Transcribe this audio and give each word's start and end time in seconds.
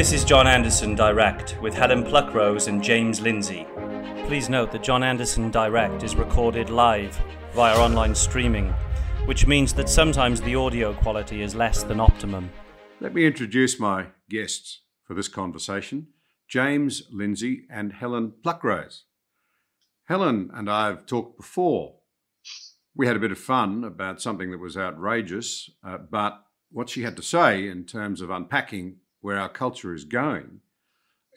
This 0.00 0.14
is 0.14 0.24
John 0.24 0.46
Anderson 0.46 0.94
Direct 0.94 1.60
with 1.60 1.74
Helen 1.74 2.02
Pluckrose 2.02 2.68
and 2.68 2.82
James 2.82 3.20
Lindsay. 3.20 3.66
Please 4.24 4.48
note 4.48 4.72
that 4.72 4.82
John 4.82 5.02
Anderson 5.02 5.50
Direct 5.50 6.02
is 6.02 6.16
recorded 6.16 6.70
live 6.70 7.20
via 7.52 7.76
online 7.76 8.14
streaming, 8.14 8.70
which 9.26 9.46
means 9.46 9.74
that 9.74 9.90
sometimes 9.90 10.40
the 10.40 10.54
audio 10.54 10.94
quality 10.94 11.42
is 11.42 11.54
less 11.54 11.82
than 11.82 12.00
optimum. 12.00 12.48
Let 12.98 13.12
me 13.12 13.26
introduce 13.26 13.78
my 13.78 14.06
guests 14.30 14.80
for 15.04 15.12
this 15.12 15.28
conversation 15.28 16.06
James 16.48 17.02
Lindsay 17.12 17.66
and 17.70 17.92
Helen 17.92 18.32
Pluckrose. 18.42 19.02
Helen 20.04 20.50
and 20.54 20.70
I 20.70 20.86
have 20.86 21.04
talked 21.04 21.36
before. 21.36 21.96
We 22.94 23.06
had 23.06 23.16
a 23.16 23.20
bit 23.20 23.32
of 23.32 23.38
fun 23.38 23.84
about 23.84 24.22
something 24.22 24.50
that 24.50 24.60
was 24.60 24.78
outrageous, 24.78 25.68
uh, 25.86 25.98
but 25.98 26.42
what 26.70 26.88
she 26.88 27.02
had 27.02 27.16
to 27.16 27.22
say 27.22 27.68
in 27.68 27.84
terms 27.84 28.22
of 28.22 28.30
unpacking 28.30 28.99
where 29.20 29.38
our 29.38 29.48
culture 29.48 29.94
is 29.94 30.04
going 30.04 30.60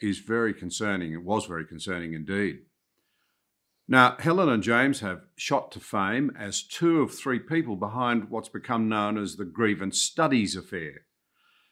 is 0.00 0.18
very 0.18 0.52
concerning. 0.54 1.12
It 1.12 1.24
was 1.24 1.46
very 1.46 1.66
concerning 1.66 2.12
indeed. 2.12 2.60
Now, 3.86 4.16
Helen 4.18 4.48
and 4.48 4.62
James 4.62 5.00
have 5.00 5.26
shot 5.36 5.70
to 5.72 5.80
fame 5.80 6.34
as 6.38 6.62
two 6.62 7.02
of 7.02 7.14
three 7.14 7.38
people 7.38 7.76
behind 7.76 8.30
what's 8.30 8.48
become 8.48 8.88
known 8.88 9.18
as 9.18 9.36
the 9.36 9.44
Grievance 9.44 10.00
Studies 10.00 10.56
Affair, 10.56 11.02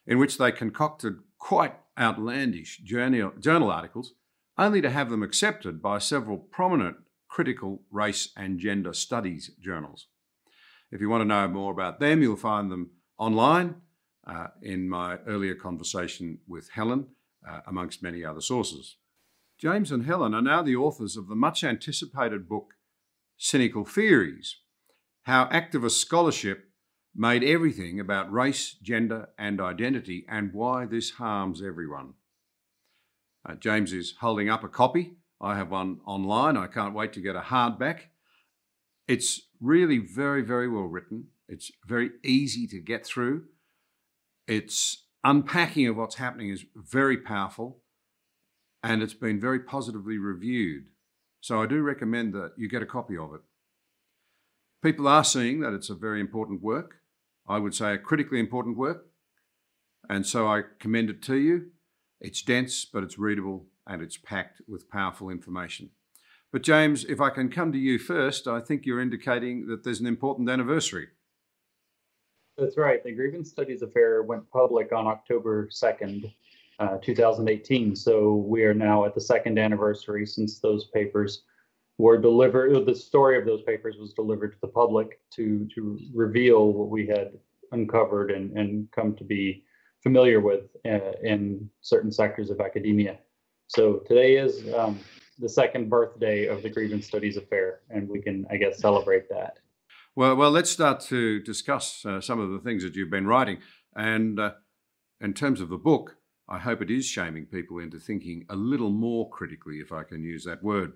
in 0.07 0.19
which 0.19 0.37
they 0.37 0.53
concocted 0.53 1.15
quite 1.39 1.75
outlandish 1.99 2.79
journal, 2.85 3.33
journal 3.41 3.71
articles 3.71 4.13
only 4.59 4.83
to 4.83 4.91
have 4.91 5.09
them 5.09 5.23
accepted 5.23 5.81
by 5.81 5.99
several 5.99 6.37
prominent 6.37 6.97
critical 7.29 7.83
race 7.91 8.31
and 8.37 8.59
gender 8.59 8.93
studies 8.93 9.51
journals. 9.59 10.09
If 10.91 11.01
you 11.01 11.09
want 11.09 11.23
to 11.23 11.27
know 11.27 11.49
more 11.49 11.73
about 11.73 11.99
them, 11.99 12.21
you'll 12.21 12.37
find 12.37 12.71
them 12.71 12.91
online 13.17 13.77
uh, 14.27 14.49
in 14.61 14.89
my 14.89 15.17
earlier 15.27 15.55
conversation 15.55 16.39
with 16.47 16.71
Helen, 16.71 17.07
uh, 17.49 17.61
amongst 17.67 18.03
many 18.03 18.25
other 18.25 18.41
sources. 18.41 18.97
James 19.59 19.93
and 19.93 20.07
Helen 20.07 20.35
are 20.35 20.43
now 20.43 20.63
the 20.63 20.77
authors 20.77 21.17
of 21.17 21.29
the 21.29 21.35
much 21.35 21.63
anticipated 21.65 22.49
book 22.49 22.75
Cynical 23.37 23.85
Theories 23.85 24.57
How 25.23 25.47
Activist 25.47 25.99
Scholarship 25.99 26.65
Made 27.15 27.45
Everything 27.45 28.01
About 28.01 28.33
Race, 28.33 28.77
Gender, 28.83 29.29
and 29.39 29.61
Identity, 29.61 30.25
and 30.29 30.53
Why 30.53 30.87
This 30.87 31.11
Harms 31.13 31.63
Everyone. 31.63 32.15
Uh, 33.49 33.55
James 33.55 33.93
is 33.93 34.15
holding 34.21 34.49
up 34.49 34.65
a 34.65 34.69
copy. 34.69 35.17
I 35.41 35.57
have 35.57 35.71
one 35.71 35.99
online. 36.07 36.57
I 36.57 36.69
can't 36.69 36.95
wait 36.95 37.13
to 37.15 37.21
get 37.21 37.35
a 37.35 37.41
hardback. 37.41 38.03
It's 39.09 39.49
really 39.61 39.99
very, 39.99 40.43
very 40.43 40.69
well 40.69 40.85
written. 40.85 41.27
It's 41.49 41.73
very 41.87 42.11
easy 42.25 42.67
to 42.69 42.79
get 42.79 43.05
through. 43.05 43.45
Its 44.47 45.05
unpacking 45.25 45.87
of 45.87 45.97
what's 45.97 46.17
happening 46.17 46.51
is 46.51 46.65
very 46.75 47.17
powerful 47.17 47.79
and 48.83 49.03
it's 49.03 49.15
been 49.15 49.41
very 49.41 49.61
positively 49.61 50.19
reviewed. 50.19 50.87
So 51.41 51.63
I 51.63 51.67
do 51.67 51.83
recommend 51.83 52.35
that 52.35 52.53
you 52.57 52.69
get 52.69 52.83
a 52.83 52.87
copy 52.87 53.17
of 53.17 53.35
it. 53.35 53.41
People 54.83 55.07
are 55.07 55.25
seeing 55.25 55.61
that 55.61 55.73
it's 55.73 55.91
a 55.91 55.95
very 55.95 56.21
important 56.21 56.63
work. 56.63 56.97
I 57.49 57.59
would 57.59 57.75
say 57.75 57.95
a 57.95 57.99
critically 57.99 58.41
important 58.41 58.77
work. 58.77 59.07
And 60.09 60.27
so 60.27 60.49
I 60.49 60.63
commend 60.81 61.11
it 61.11 61.23
to 61.23 61.37
you. 61.37 61.71
It's 62.21 62.43
dense, 62.43 62.85
but 62.85 63.05
it's 63.05 63.19
readable 63.19 63.67
and 63.87 64.03
it's 64.03 64.17
packed 64.17 64.61
with 64.69 64.91
powerful 64.91 65.31
information. 65.31 65.91
But 66.53 66.63
James, 66.63 67.05
if 67.05 67.21
I 67.21 67.31
can 67.31 67.49
come 67.49 67.73
to 67.73 67.79
you 67.79 67.99
first, 67.99 68.47
I 68.47 68.61
think 68.61 68.85
you're 68.85 69.01
indicating 69.01 69.67
that 69.69 69.85
there's 69.85 70.01
an 70.01 70.07
important 70.07 70.51
anniversary. 70.51 71.09
That's 72.59 72.77
right. 72.77 73.03
The 73.03 73.13
Grievance 73.13 73.51
Studies 73.51 73.83
Affair 73.83 74.23
went 74.23 74.49
public 74.51 74.93
on 74.93 75.07
October 75.07 75.69
2nd, 75.69 76.33
uh, 76.79 76.99
2018. 76.99 77.97
So 77.97 78.35
we 78.35 78.65
are 78.65 78.75
now 78.75 79.05
at 79.05 79.15
the 79.15 79.21
second 79.21 79.59
anniversary 79.59 80.27
since 80.27 80.59
those 80.59 80.87
papers 80.89 81.45
were 81.99 82.19
delivered. 82.19 82.85
The 82.85 82.95
story 82.95 83.39
of 83.39 83.47
those 83.47 83.63
papers 83.63 83.97
was 83.99 84.13
delivered 84.13 84.53
to 84.53 84.59
the 84.61 84.69
public 84.69 85.21
to, 85.35 85.67
to 85.75 85.99
reveal 86.15 86.73
what 86.73 86.91
we 86.91 87.07
had 87.07 87.33
uncovered 87.73 88.31
and, 88.31 88.57
and 88.57 88.91
come 88.93 89.15
to 89.17 89.25
be 89.25 89.65
familiar 90.03 90.41
with 90.41 90.65
uh, 90.87 91.13
in 91.23 91.71
certain 91.81 92.13
sectors 92.13 92.51
of 92.51 92.61
academia. 92.61 93.19
So 93.69 94.03
today 94.07 94.37
is 94.37 94.73
um, 94.75 94.99
the 95.39 95.49
second 95.49 95.89
birthday 95.89 96.47
of 96.47 96.63
the 96.63 96.69
Grievance 96.69 97.07
Studies 97.07 97.39
Affair, 97.39 97.81
and 97.89 98.09
we 98.09 98.21
can, 98.21 98.47
I 98.51 98.57
guess, 98.57 98.79
celebrate 98.79 99.29
that. 99.31 99.59
Well, 100.15 100.37
well, 100.37 100.51
let's 100.51 100.69
start 100.69 101.01
to 101.07 101.41
discuss 101.41 102.05
uh, 102.05 102.21
some 102.21 102.39
of 102.39 102.51
the 102.51 102.59
things 102.59 102.83
that 102.83 102.95
you've 102.95 103.09
been 103.09 103.27
writing. 103.27 103.61
And 103.97 104.39
uh, 104.39 104.53
in 105.23 105.33
terms 105.33 105.63
of 105.63 105.71
the 105.71 105.79
book, 105.79 106.17
I 106.47 106.59
hope 106.59 106.83
it 106.83 106.91
is 106.91 107.07
shaming 107.07 107.47
people 107.47 107.79
into 107.79 107.99
thinking 107.99 108.45
a 108.51 108.55
little 108.55 108.91
more 108.91 109.31
critically, 109.31 109.77
if 109.77 109.91
I 109.91 110.03
can 110.03 110.23
use 110.23 110.45
that 110.45 110.63
word. 110.63 110.93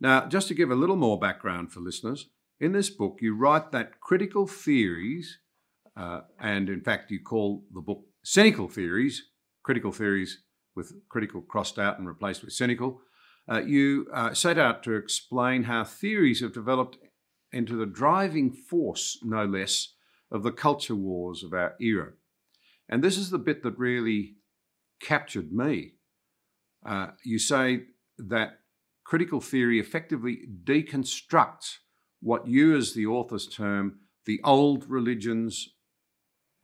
Now, 0.00 0.26
just 0.26 0.48
to 0.48 0.54
give 0.54 0.70
a 0.70 0.74
little 0.76 0.96
more 0.96 1.18
background 1.18 1.72
for 1.72 1.80
listeners, 1.80 2.30
in 2.58 2.72
this 2.72 2.88
book, 2.88 3.18
you 3.20 3.36
write 3.36 3.70
that 3.72 4.00
critical 4.00 4.46
theories, 4.46 5.40
uh, 5.94 6.22
and 6.40 6.70
in 6.70 6.80
fact, 6.80 7.10
you 7.10 7.20
call 7.20 7.64
the 7.74 7.82
book 7.82 8.06
cynical 8.24 8.66
theories, 8.66 9.24
critical 9.62 9.92
theories 9.92 10.42
with 10.74 10.94
critical 11.10 11.42
crossed 11.42 11.78
out 11.78 11.98
and 11.98 12.08
replaced 12.08 12.42
with 12.42 12.54
cynical. 12.54 13.02
Uh, 13.50 13.60
you 13.60 14.06
uh, 14.12 14.32
set 14.32 14.56
out 14.56 14.82
to 14.84 14.94
explain 14.94 15.64
how 15.64 15.84
theories 15.84 16.40
have 16.40 16.54
developed 16.54 16.96
into 17.52 17.76
the 17.76 17.86
driving 17.86 18.50
force, 18.52 19.18
no 19.22 19.44
less, 19.44 19.94
of 20.30 20.42
the 20.42 20.52
culture 20.52 20.94
wars 20.94 21.42
of 21.42 21.52
our 21.52 21.74
era. 21.80 22.12
And 22.88 23.02
this 23.02 23.16
is 23.16 23.30
the 23.30 23.38
bit 23.38 23.62
that 23.62 23.78
really 23.78 24.36
captured 25.00 25.52
me. 25.52 25.92
Uh, 26.84 27.08
you 27.24 27.38
say 27.38 27.84
that 28.18 28.60
critical 29.04 29.40
theory 29.40 29.78
effectively 29.78 30.40
deconstructs 30.64 31.78
what 32.20 32.46
you, 32.46 32.76
as 32.76 32.92
the 32.92 33.06
authors 33.06 33.46
term, 33.46 34.00
the 34.26 34.40
old 34.44 34.88
religions 34.88 35.70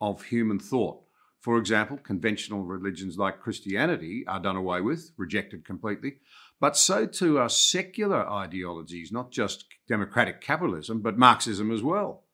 of 0.00 0.24
human 0.24 0.58
thought. 0.58 1.00
For 1.40 1.58
example, 1.58 1.98
conventional 1.98 2.62
religions 2.62 3.18
like 3.18 3.40
Christianity 3.40 4.24
are 4.26 4.40
done 4.40 4.56
away 4.56 4.80
with, 4.80 5.12
rejected 5.16 5.64
completely, 5.64 6.16
but 6.60 6.76
so 6.76 7.06
too 7.06 7.38
are 7.38 7.48
secular 7.48 8.28
ideologies, 8.28 9.12
not 9.12 9.30
just 9.30 9.66
democratic 9.88 10.40
capitalism, 10.40 11.00
but 11.00 11.18
Marxism 11.18 11.70
as 11.70 11.82
well. 11.82 12.24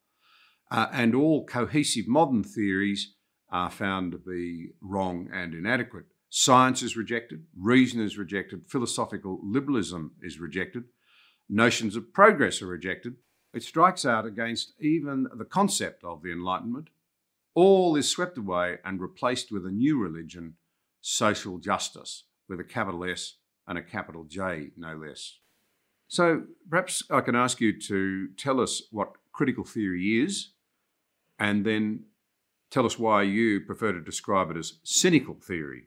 Uh, 0.69 0.87
and 0.91 1.13
all 1.13 1.45
cohesive 1.45 2.07
modern 2.07 2.43
theories 2.43 3.13
are 3.49 3.69
found 3.69 4.13
to 4.13 4.17
be 4.17 4.69
wrong 4.81 5.29
and 5.33 5.53
inadequate. 5.53 6.05
Science 6.29 6.81
is 6.81 6.95
rejected, 6.95 7.45
reason 7.57 7.99
is 7.99 8.17
rejected, 8.17 8.63
philosophical 8.69 9.41
liberalism 9.43 10.13
is 10.21 10.39
rejected, 10.39 10.85
notions 11.49 11.97
of 11.97 12.13
progress 12.13 12.61
are 12.61 12.67
rejected. 12.67 13.15
It 13.53 13.63
strikes 13.63 14.05
out 14.05 14.25
against 14.25 14.71
even 14.79 15.27
the 15.35 15.43
concept 15.43 16.05
of 16.05 16.23
the 16.23 16.31
Enlightenment. 16.31 16.89
All 17.53 17.97
is 17.97 18.07
swept 18.09 18.37
away 18.37 18.77
and 18.85 19.01
replaced 19.01 19.51
with 19.51 19.65
a 19.65 19.71
new 19.71 19.99
religion, 20.01 20.53
social 21.01 21.57
justice, 21.57 22.23
with 22.47 22.61
a 22.61 22.63
capital 22.63 23.03
S 23.03 23.35
and 23.71 23.79
a 23.79 23.81
capital 23.81 24.25
J, 24.25 24.71
no 24.75 24.97
less. 24.97 25.39
So 26.09 26.43
perhaps 26.69 27.03
I 27.09 27.21
can 27.21 27.37
ask 27.37 27.61
you 27.61 27.79
to 27.83 28.27
tell 28.35 28.59
us 28.59 28.81
what 28.91 29.13
critical 29.31 29.63
theory 29.63 30.21
is, 30.21 30.49
and 31.39 31.65
then 31.65 32.03
tell 32.69 32.85
us 32.85 32.99
why 32.99 33.23
you 33.23 33.61
prefer 33.61 33.93
to 33.93 34.01
describe 34.01 34.51
it 34.51 34.57
as 34.57 34.73
cynical 34.83 35.35
theory. 35.35 35.83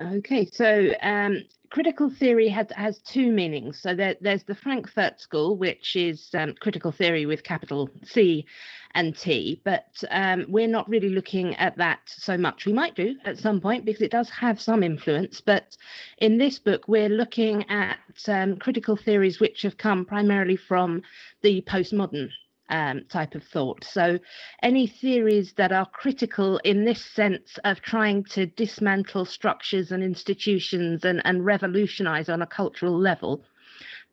Okay, 0.00 0.48
so 0.50 0.94
um, 1.02 1.42
critical 1.68 2.08
theory 2.08 2.48
has 2.48 2.68
has 2.74 3.00
two 3.00 3.30
meanings. 3.30 3.80
So 3.80 3.94
there, 3.94 4.16
there's 4.22 4.44
the 4.44 4.54
Frankfurt 4.54 5.20
School, 5.20 5.58
which 5.58 5.94
is 5.94 6.30
um, 6.32 6.54
critical 6.58 6.90
theory 6.90 7.26
with 7.26 7.42
capital 7.42 7.90
C 8.02 8.46
and 8.92 9.14
T, 9.14 9.60
but 9.62 10.02
um, 10.10 10.46
we're 10.48 10.68
not 10.68 10.88
really 10.88 11.10
looking 11.10 11.54
at 11.56 11.76
that 11.76 12.00
so 12.06 12.38
much. 12.38 12.64
We 12.64 12.72
might 12.72 12.94
do 12.94 13.14
at 13.26 13.38
some 13.38 13.60
point 13.60 13.84
because 13.84 14.00
it 14.00 14.10
does 14.10 14.30
have 14.30 14.58
some 14.58 14.82
influence, 14.82 15.42
but 15.42 15.76
in 16.16 16.38
this 16.38 16.58
book, 16.58 16.88
we're 16.88 17.10
looking 17.10 17.68
at 17.68 17.98
um, 18.26 18.56
critical 18.56 18.96
theories 18.96 19.38
which 19.38 19.62
have 19.62 19.76
come 19.76 20.06
primarily 20.06 20.56
from 20.56 21.02
the 21.42 21.60
postmodern 21.68 22.30
um, 22.70 23.04
type 23.08 23.34
of 23.34 23.42
thought. 23.44 23.84
So, 23.84 24.18
any 24.62 24.86
theories 24.86 25.52
that 25.54 25.72
are 25.72 25.86
critical 25.86 26.58
in 26.58 26.84
this 26.84 27.04
sense 27.04 27.58
of 27.64 27.80
trying 27.80 28.24
to 28.24 28.46
dismantle 28.46 29.24
structures 29.26 29.92
and 29.92 30.02
institutions 30.02 31.04
and, 31.04 31.20
and 31.24 31.44
revolutionize 31.44 32.28
on 32.28 32.42
a 32.42 32.46
cultural 32.46 32.98
level, 32.98 33.44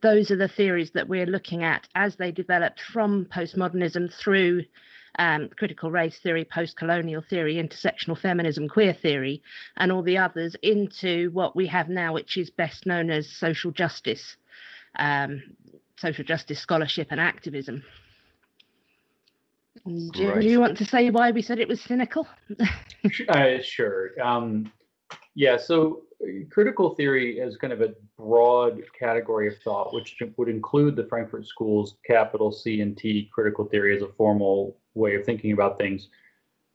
those 0.01 0.31
are 0.31 0.35
the 0.35 0.47
theories 0.47 0.91
that 0.91 1.07
we're 1.07 1.25
looking 1.25 1.63
at 1.63 1.87
as 1.95 2.15
they 2.15 2.31
developed 2.31 2.81
from 2.81 3.25
postmodernism 3.25 4.13
through 4.13 4.63
um, 5.19 5.49
critical 5.57 5.89
race 5.89 6.19
theory, 6.19 6.45
post 6.45 6.77
colonial 6.77 7.23
theory, 7.27 7.55
intersectional 7.55 8.19
feminism, 8.19 8.67
queer 8.67 8.93
theory, 8.93 9.41
and 9.77 9.91
all 9.91 10.03
the 10.03 10.17
others 10.17 10.55
into 10.61 11.31
what 11.31 11.55
we 11.55 11.67
have 11.67 11.89
now, 11.89 12.13
which 12.13 12.37
is 12.37 12.49
best 12.51 12.85
known 12.85 13.09
as 13.09 13.27
social 13.27 13.71
justice, 13.71 14.37
um, 14.99 15.41
social 15.97 16.23
justice 16.23 16.59
scholarship 16.59 17.07
and 17.09 17.19
activism. 17.19 17.83
Do, 19.87 20.29
right. 20.29 20.41
do, 20.41 20.47
you 20.47 20.59
want 20.59 20.77
to 20.77 20.85
say 20.85 21.09
why 21.09 21.31
we 21.31 21.41
said 21.41 21.59
it 21.59 21.67
was 21.67 21.81
cynical? 21.81 22.27
uh, 23.29 23.61
sure. 23.61 24.11
Um, 24.21 24.71
yeah, 25.35 25.57
so 25.57 26.03
critical 26.49 26.95
theory 26.95 27.39
is 27.39 27.57
kind 27.57 27.71
of 27.71 27.81
a 27.81 27.93
broad 28.17 28.81
category 28.97 29.47
of 29.47 29.57
thought, 29.63 29.93
which 29.93 30.21
would 30.37 30.49
include 30.49 30.95
the 30.95 31.05
Frankfurt 31.05 31.47
School's 31.47 31.95
capital 32.05 32.51
C 32.51 32.81
and 32.81 32.97
T 32.97 33.29
critical 33.33 33.65
theory 33.65 33.95
as 33.95 34.01
a 34.01 34.07
formal 34.17 34.77
way 34.93 35.15
of 35.15 35.25
thinking 35.25 35.51
about 35.51 35.77
things, 35.77 36.09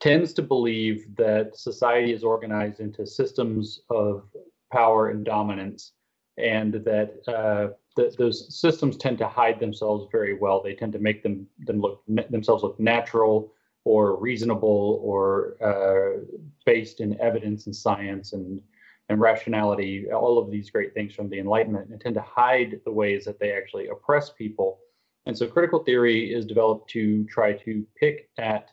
tends 0.01 0.33
to 0.35 0.43
believe 0.43 1.05
that 1.17 1.57
society 1.57 2.13
is 2.13 2.25
organized 2.25 2.81
into 2.81 3.07
systems 3.07 3.81
of 3.91 4.25
power 4.73 5.11
and 5.11 5.25
dominance, 5.25 5.93
and 6.39 6.75
that 6.75 7.15
uh, 7.29 7.75
that 7.97 8.17
those 8.17 8.55
systems 8.55 8.97
tend 8.97 9.19
to 9.19 9.29
hide 9.29 9.61
themselves 9.61 10.07
very 10.11 10.35
well. 10.35 10.63
They 10.63 10.75
tend 10.75 10.93
to 10.95 10.99
make 10.99 11.23
them 11.23 11.47
them 11.67 11.81
look 11.81 12.03
themselves 12.31 12.63
look 12.63 12.79
natural 12.81 13.53
or 13.85 14.17
reasonable 14.17 15.01
or 15.03 15.57
uh, 15.63 16.25
based 16.65 17.01
in 17.01 17.21
evidence 17.21 17.67
and 17.67 17.75
science 17.75 18.33
and 18.33 18.61
and 19.09 19.21
rationality, 19.21 20.11
all 20.11 20.39
of 20.39 20.51
these 20.51 20.71
great 20.71 20.95
things 20.95 21.13
from 21.15 21.29
the 21.29 21.39
Enlightenment, 21.39 21.91
and 21.91 22.01
tend 22.01 22.15
to 22.15 22.23
hide 22.23 22.81
the 22.85 22.93
ways 22.93 23.25
that 23.25 23.39
they 23.39 23.53
actually 23.53 23.89
oppress 23.89 24.31
people. 24.31 24.79
And 25.27 25.37
so 25.37 25.47
critical 25.47 25.85
theory 25.85 26.33
is 26.33 26.47
developed 26.47 26.89
to 26.91 27.25
try 27.25 27.53
to 27.53 27.87
pick 27.97 28.31
at 28.39 28.71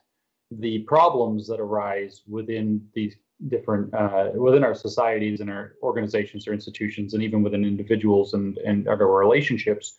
the 0.51 0.79
problems 0.79 1.47
that 1.47 1.59
arise 1.59 2.21
within 2.27 2.87
these 2.93 3.15
different 3.47 3.93
uh, 3.93 4.31
within 4.35 4.63
our 4.63 4.75
societies 4.75 5.39
and 5.39 5.49
our 5.49 5.75
organizations 5.81 6.47
or 6.47 6.53
institutions 6.53 7.13
and 7.13 7.23
even 7.23 7.41
within 7.41 7.63
individuals 7.63 8.33
and 8.33 8.57
and 8.59 8.87
our 8.87 9.17
relationships 9.17 9.97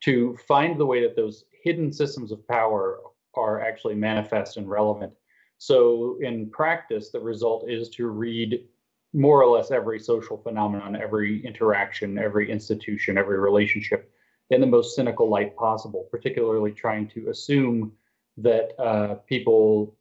to 0.00 0.36
find 0.46 0.80
the 0.80 0.86
way 0.86 1.02
that 1.02 1.14
those 1.14 1.44
hidden 1.62 1.92
systems 1.92 2.32
of 2.32 2.46
power 2.48 3.00
are 3.34 3.60
actually 3.60 3.94
manifest 3.94 4.56
and 4.56 4.70
relevant. 4.70 5.12
So 5.58 6.18
in 6.22 6.48
practice 6.50 7.10
the 7.10 7.20
result 7.20 7.68
is 7.68 7.90
to 7.90 8.08
read 8.08 8.64
more 9.12 9.42
or 9.42 9.56
less 9.56 9.70
every 9.70 9.98
social 9.98 10.38
phenomenon, 10.38 10.96
every 10.96 11.44
interaction, 11.44 12.18
every 12.18 12.50
institution, 12.50 13.18
every 13.18 13.38
relationship 13.38 14.12
in 14.50 14.60
the 14.60 14.66
most 14.66 14.94
cynical 14.96 15.28
light 15.28 15.54
possible, 15.56 16.08
particularly 16.10 16.72
trying 16.72 17.08
to 17.08 17.28
assume 17.28 17.92
that 18.38 18.70
uh, 18.80 19.14
people 19.26 19.94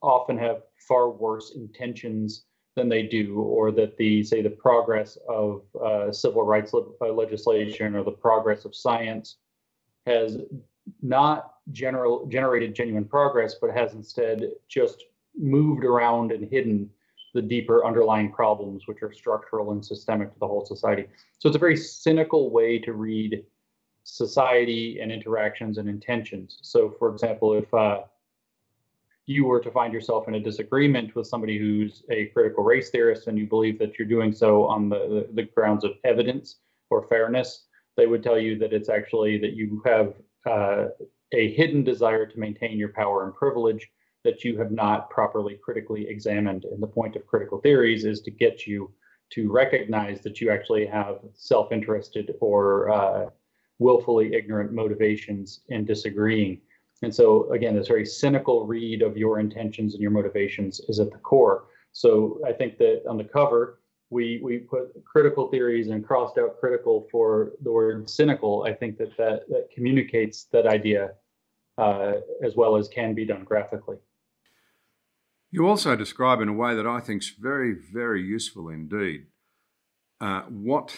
often 0.00 0.38
have 0.38 0.62
far 0.78 1.10
worse 1.10 1.54
intentions 1.56 2.44
than 2.76 2.88
they 2.88 3.02
do, 3.02 3.40
or 3.40 3.72
that 3.72 3.96
the, 3.96 4.22
say, 4.22 4.40
the 4.40 4.50
progress 4.50 5.18
of 5.28 5.62
uh, 5.84 6.12
civil 6.12 6.42
rights 6.42 6.72
uh, 6.74 7.12
legislation 7.12 7.96
or 7.96 8.04
the 8.04 8.10
progress 8.10 8.64
of 8.64 8.74
science 8.74 9.38
has 10.06 10.38
not 11.02 11.54
general, 11.72 12.26
generated 12.26 12.74
genuine 12.74 13.04
progress, 13.04 13.56
but 13.60 13.70
has 13.70 13.94
instead 13.94 14.50
just 14.68 15.04
moved 15.36 15.84
around 15.84 16.32
and 16.32 16.48
hidden 16.50 16.88
the 17.34 17.42
deeper 17.42 17.84
underlying 17.84 18.32
problems, 18.32 18.84
which 18.86 19.02
are 19.02 19.12
structural 19.12 19.72
and 19.72 19.84
systemic 19.84 20.32
to 20.32 20.38
the 20.38 20.46
whole 20.46 20.64
society. 20.64 21.06
So 21.38 21.48
it's 21.48 21.56
a 21.56 21.60
very 21.60 21.76
cynical 21.76 22.50
way 22.50 22.78
to 22.78 22.92
read 22.92 23.44
society 24.04 25.00
and 25.00 25.12
interactions 25.12 25.76
and 25.78 25.88
intentions. 25.88 26.58
So, 26.62 26.94
for 26.98 27.12
example, 27.12 27.54
if 27.54 27.72
uh, 27.74 28.02
you 29.28 29.44
were 29.44 29.60
to 29.60 29.70
find 29.70 29.92
yourself 29.92 30.26
in 30.26 30.36
a 30.36 30.40
disagreement 30.40 31.14
with 31.14 31.26
somebody 31.26 31.58
who's 31.58 32.02
a 32.10 32.26
critical 32.28 32.64
race 32.64 32.88
theorist 32.88 33.26
and 33.26 33.36
you 33.36 33.46
believe 33.46 33.78
that 33.78 33.98
you're 33.98 34.08
doing 34.08 34.32
so 34.32 34.64
on 34.64 34.88
the, 34.88 35.28
the 35.34 35.42
grounds 35.42 35.84
of 35.84 35.90
evidence 36.04 36.60
or 36.88 37.06
fairness, 37.08 37.66
they 37.98 38.06
would 38.06 38.22
tell 38.22 38.38
you 38.38 38.58
that 38.58 38.72
it's 38.72 38.88
actually 38.88 39.36
that 39.36 39.52
you 39.52 39.82
have 39.84 40.14
uh, 40.46 40.86
a 41.32 41.52
hidden 41.52 41.84
desire 41.84 42.24
to 42.24 42.40
maintain 42.40 42.78
your 42.78 42.88
power 42.94 43.26
and 43.26 43.34
privilege 43.34 43.86
that 44.24 44.44
you 44.44 44.56
have 44.56 44.72
not 44.72 45.10
properly 45.10 45.58
critically 45.62 46.08
examined. 46.08 46.64
And 46.64 46.82
the 46.82 46.86
point 46.86 47.14
of 47.14 47.26
critical 47.26 47.60
theories 47.60 48.06
is 48.06 48.22
to 48.22 48.30
get 48.30 48.66
you 48.66 48.90
to 49.34 49.52
recognize 49.52 50.22
that 50.22 50.40
you 50.40 50.50
actually 50.50 50.86
have 50.86 51.18
self 51.34 51.70
interested 51.70 52.34
or 52.40 52.90
uh, 52.90 53.26
willfully 53.78 54.32
ignorant 54.32 54.72
motivations 54.72 55.60
in 55.68 55.84
disagreeing. 55.84 56.62
And 57.02 57.14
so, 57.14 57.50
again, 57.52 57.76
this 57.76 57.88
very 57.88 58.04
cynical 58.04 58.66
read 58.66 59.02
of 59.02 59.16
your 59.16 59.38
intentions 59.38 59.94
and 59.94 60.02
your 60.02 60.10
motivations 60.10 60.80
is 60.88 60.98
at 60.98 61.10
the 61.10 61.18
core. 61.18 61.66
So, 61.92 62.40
I 62.46 62.52
think 62.52 62.78
that 62.78 63.02
on 63.08 63.16
the 63.16 63.24
cover, 63.24 63.80
we, 64.10 64.40
we 64.42 64.58
put 64.58 65.04
critical 65.04 65.48
theories 65.48 65.88
and 65.88 66.04
crossed 66.04 66.38
out 66.38 66.58
critical 66.58 67.06
for 67.10 67.52
the 67.62 67.70
word 67.70 68.08
cynical. 68.08 68.64
I 68.66 68.72
think 68.72 68.96
that 68.98 69.16
that, 69.18 69.48
that 69.48 69.68
communicates 69.74 70.44
that 70.52 70.66
idea 70.66 71.10
uh, 71.76 72.14
as 72.42 72.56
well 72.56 72.76
as 72.76 72.88
can 72.88 73.14
be 73.14 73.24
done 73.24 73.44
graphically. 73.44 73.98
You 75.50 75.66
also 75.66 75.96
describe 75.96 76.40
in 76.40 76.48
a 76.48 76.52
way 76.52 76.74
that 76.74 76.86
I 76.86 77.00
think 77.00 77.22
is 77.22 77.30
very, 77.38 77.74
very 77.92 78.22
useful 78.22 78.68
indeed 78.68 79.26
uh, 80.20 80.42
what 80.42 80.94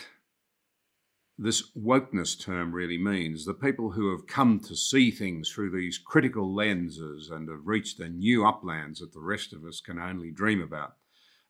this 1.42 1.70
wokeness 1.74 2.38
term 2.38 2.70
really 2.70 2.98
means. 2.98 3.46
The 3.46 3.54
people 3.54 3.92
who 3.92 4.10
have 4.10 4.26
come 4.26 4.60
to 4.60 4.76
see 4.76 5.10
things 5.10 5.50
through 5.50 5.70
these 5.70 5.96
critical 5.96 6.54
lenses 6.54 7.30
and 7.30 7.48
have 7.48 7.62
reached 7.64 7.96
the 7.96 8.10
new 8.10 8.46
uplands 8.46 9.00
that 9.00 9.14
the 9.14 9.20
rest 9.20 9.54
of 9.54 9.64
us 9.64 9.80
can 9.80 9.98
only 9.98 10.30
dream 10.30 10.60
about. 10.60 10.96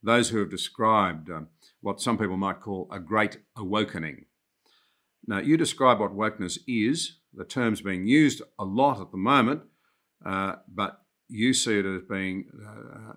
Those 0.01 0.29
who 0.29 0.39
have 0.39 0.51
described 0.51 1.29
uh, 1.29 1.41
what 1.81 2.01
some 2.01 2.19
people 2.19 2.37
might 2.37 2.61
call 2.61 2.89
a 2.93 3.01
great 3.01 3.39
awakening. 3.57 4.27
Now, 5.27 5.39
you 5.39 5.57
describe 5.57 5.99
what 5.99 6.17
wokeness 6.17 6.59
is. 6.69 7.17
The 7.35 7.45
term's 7.45 7.81
being 7.81 8.07
used 8.07 8.43
a 8.61 8.65
lot 8.65 9.01
at 9.01 9.11
the 9.11 9.19
moment, 9.19 9.63
uh, 10.25 10.57
but 10.73 11.03
you 11.29 11.53
see 11.53 11.81
it 11.81 11.87
as 11.87 12.03
being 12.09 12.47
uh, 12.65 13.15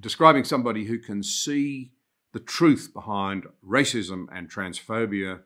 describing 0.00 0.44
somebody 0.44 0.86
who 0.86 0.98
can 0.98 1.22
see 1.22 1.92
the 2.32 2.40
truth 2.40 2.92
behind 2.94 3.44
racism 3.62 4.26
and 4.32 4.50
transphobia 4.50 5.40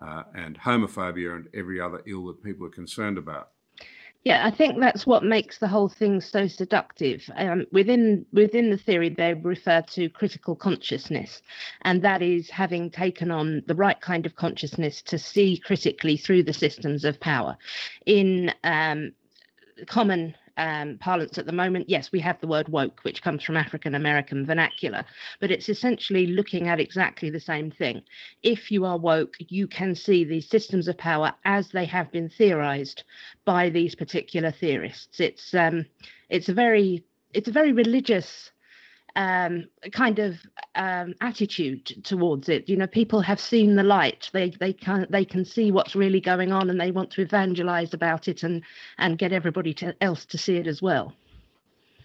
uh, 0.00 0.22
and 0.34 0.58
homophobia 0.58 1.34
and 1.36 1.48
every 1.54 1.80
other 1.80 2.02
ill 2.06 2.26
that 2.26 2.42
people 2.42 2.66
are 2.66 2.70
concerned 2.70 3.18
about. 3.18 3.50
Yeah, 4.22 4.46
I 4.46 4.50
think 4.50 4.78
that's 4.78 5.06
what 5.06 5.24
makes 5.24 5.58
the 5.58 5.68
whole 5.68 5.88
thing 5.88 6.20
so 6.20 6.46
seductive. 6.46 7.30
Um, 7.36 7.64
within 7.72 8.26
within 8.34 8.68
the 8.68 8.76
theory, 8.76 9.08
they 9.08 9.32
refer 9.32 9.80
to 9.92 10.10
critical 10.10 10.54
consciousness, 10.54 11.40
and 11.82 12.02
that 12.02 12.20
is 12.20 12.50
having 12.50 12.90
taken 12.90 13.30
on 13.30 13.62
the 13.66 13.74
right 13.74 13.98
kind 13.98 14.26
of 14.26 14.36
consciousness 14.36 15.00
to 15.02 15.18
see 15.18 15.56
critically 15.56 16.18
through 16.18 16.42
the 16.42 16.52
systems 16.52 17.06
of 17.06 17.18
power. 17.18 17.56
In 18.04 18.52
um, 18.62 19.12
common 19.86 20.34
um, 20.56 20.98
parlance 20.98 21.38
at 21.38 21.46
the 21.46 21.52
moment, 21.52 21.88
yes, 21.88 22.12
we 22.12 22.20
have 22.20 22.40
the 22.40 22.46
word 22.46 22.68
woke, 22.68 23.00
which 23.02 23.22
comes 23.22 23.42
from 23.42 23.56
African 23.56 23.94
American 23.94 24.46
vernacular, 24.46 25.04
but 25.40 25.50
it's 25.50 25.68
essentially 25.68 26.26
looking 26.26 26.68
at 26.68 26.80
exactly 26.80 27.30
the 27.30 27.40
same 27.40 27.70
thing. 27.70 28.02
If 28.42 28.70
you 28.70 28.84
are 28.84 28.98
woke, 28.98 29.34
you 29.38 29.66
can 29.66 29.94
see 29.94 30.24
these 30.24 30.48
systems 30.48 30.88
of 30.88 30.98
power 30.98 31.32
as 31.44 31.70
they 31.70 31.84
have 31.86 32.10
been 32.12 32.28
theorized 32.28 33.04
by 33.44 33.70
these 33.70 33.94
particular 33.94 34.50
theorists. 34.50 35.20
It's 35.20 35.54
um, 35.54 35.86
it's 36.28 36.48
a 36.48 36.54
very 36.54 37.04
it's 37.32 37.48
a 37.48 37.52
very 37.52 37.72
religious 37.72 38.50
um, 39.16 39.68
kind 39.92 40.18
of 40.18 40.36
um, 40.74 41.14
attitude 41.20 42.04
towards 42.04 42.48
it. 42.48 42.68
You 42.68 42.76
know, 42.76 42.86
people 42.86 43.20
have 43.20 43.40
seen 43.40 43.76
the 43.76 43.82
light; 43.82 44.30
they 44.32 44.50
they 44.50 44.72
can 44.72 45.06
they 45.10 45.24
can 45.24 45.44
see 45.44 45.70
what's 45.70 45.96
really 45.96 46.20
going 46.20 46.52
on, 46.52 46.70
and 46.70 46.80
they 46.80 46.90
want 46.90 47.10
to 47.12 47.22
evangelize 47.22 47.94
about 47.94 48.28
it 48.28 48.42
and 48.42 48.62
and 48.98 49.18
get 49.18 49.32
everybody 49.32 49.74
to, 49.74 49.94
else 50.00 50.24
to 50.26 50.38
see 50.38 50.56
it 50.56 50.66
as 50.66 50.80
well. 50.80 51.14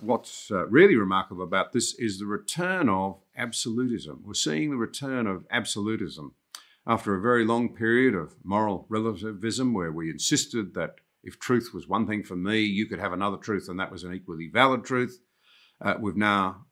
What's 0.02 0.52
uh, 0.52 0.68
really 0.68 0.96
remarkable 0.96 1.44
about 1.44 1.72
this 1.72 1.96
is 1.98 2.20
the 2.20 2.26
return 2.26 2.90
of 2.90 3.20
absolutism. 3.38 4.24
We're 4.26 4.34
seeing 4.34 4.72
the 4.72 4.78
return 4.78 5.26
of 5.26 5.46
absolutism 5.50 6.34
after 6.86 7.16
a 7.16 7.22
very 7.22 7.46
long 7.46 7.74
period 7.74 8.14
of 8.14 8.36
moral 8.44 8.86
relativism, 8.90 9.74
where 9.74 9.92
we 9.92 10.10
insisted 10.10 10.74
that 10.76 10.96
if 11.24 11.40
truth 11.40 11.72
was 11.74 11.88
one 11.88 12.06
thing 12.06 12.24
for 12.24 12.36
me, 12.36 12.62
you 12.62 12.86
could 12.86 13.00
have 13.00 13.14
another 13.14 13.38
truth, 13.38 13.68
and 13.68 13.80
that 13.80 13.92
was 13.92 14.04
an 14.04 14.14
equally 14.14 14.48
valid 14.48 14.84
truth. 14.84 15.20
Uh, 15.82 15.96
we've 16.00 16.16
now 16.16 16.66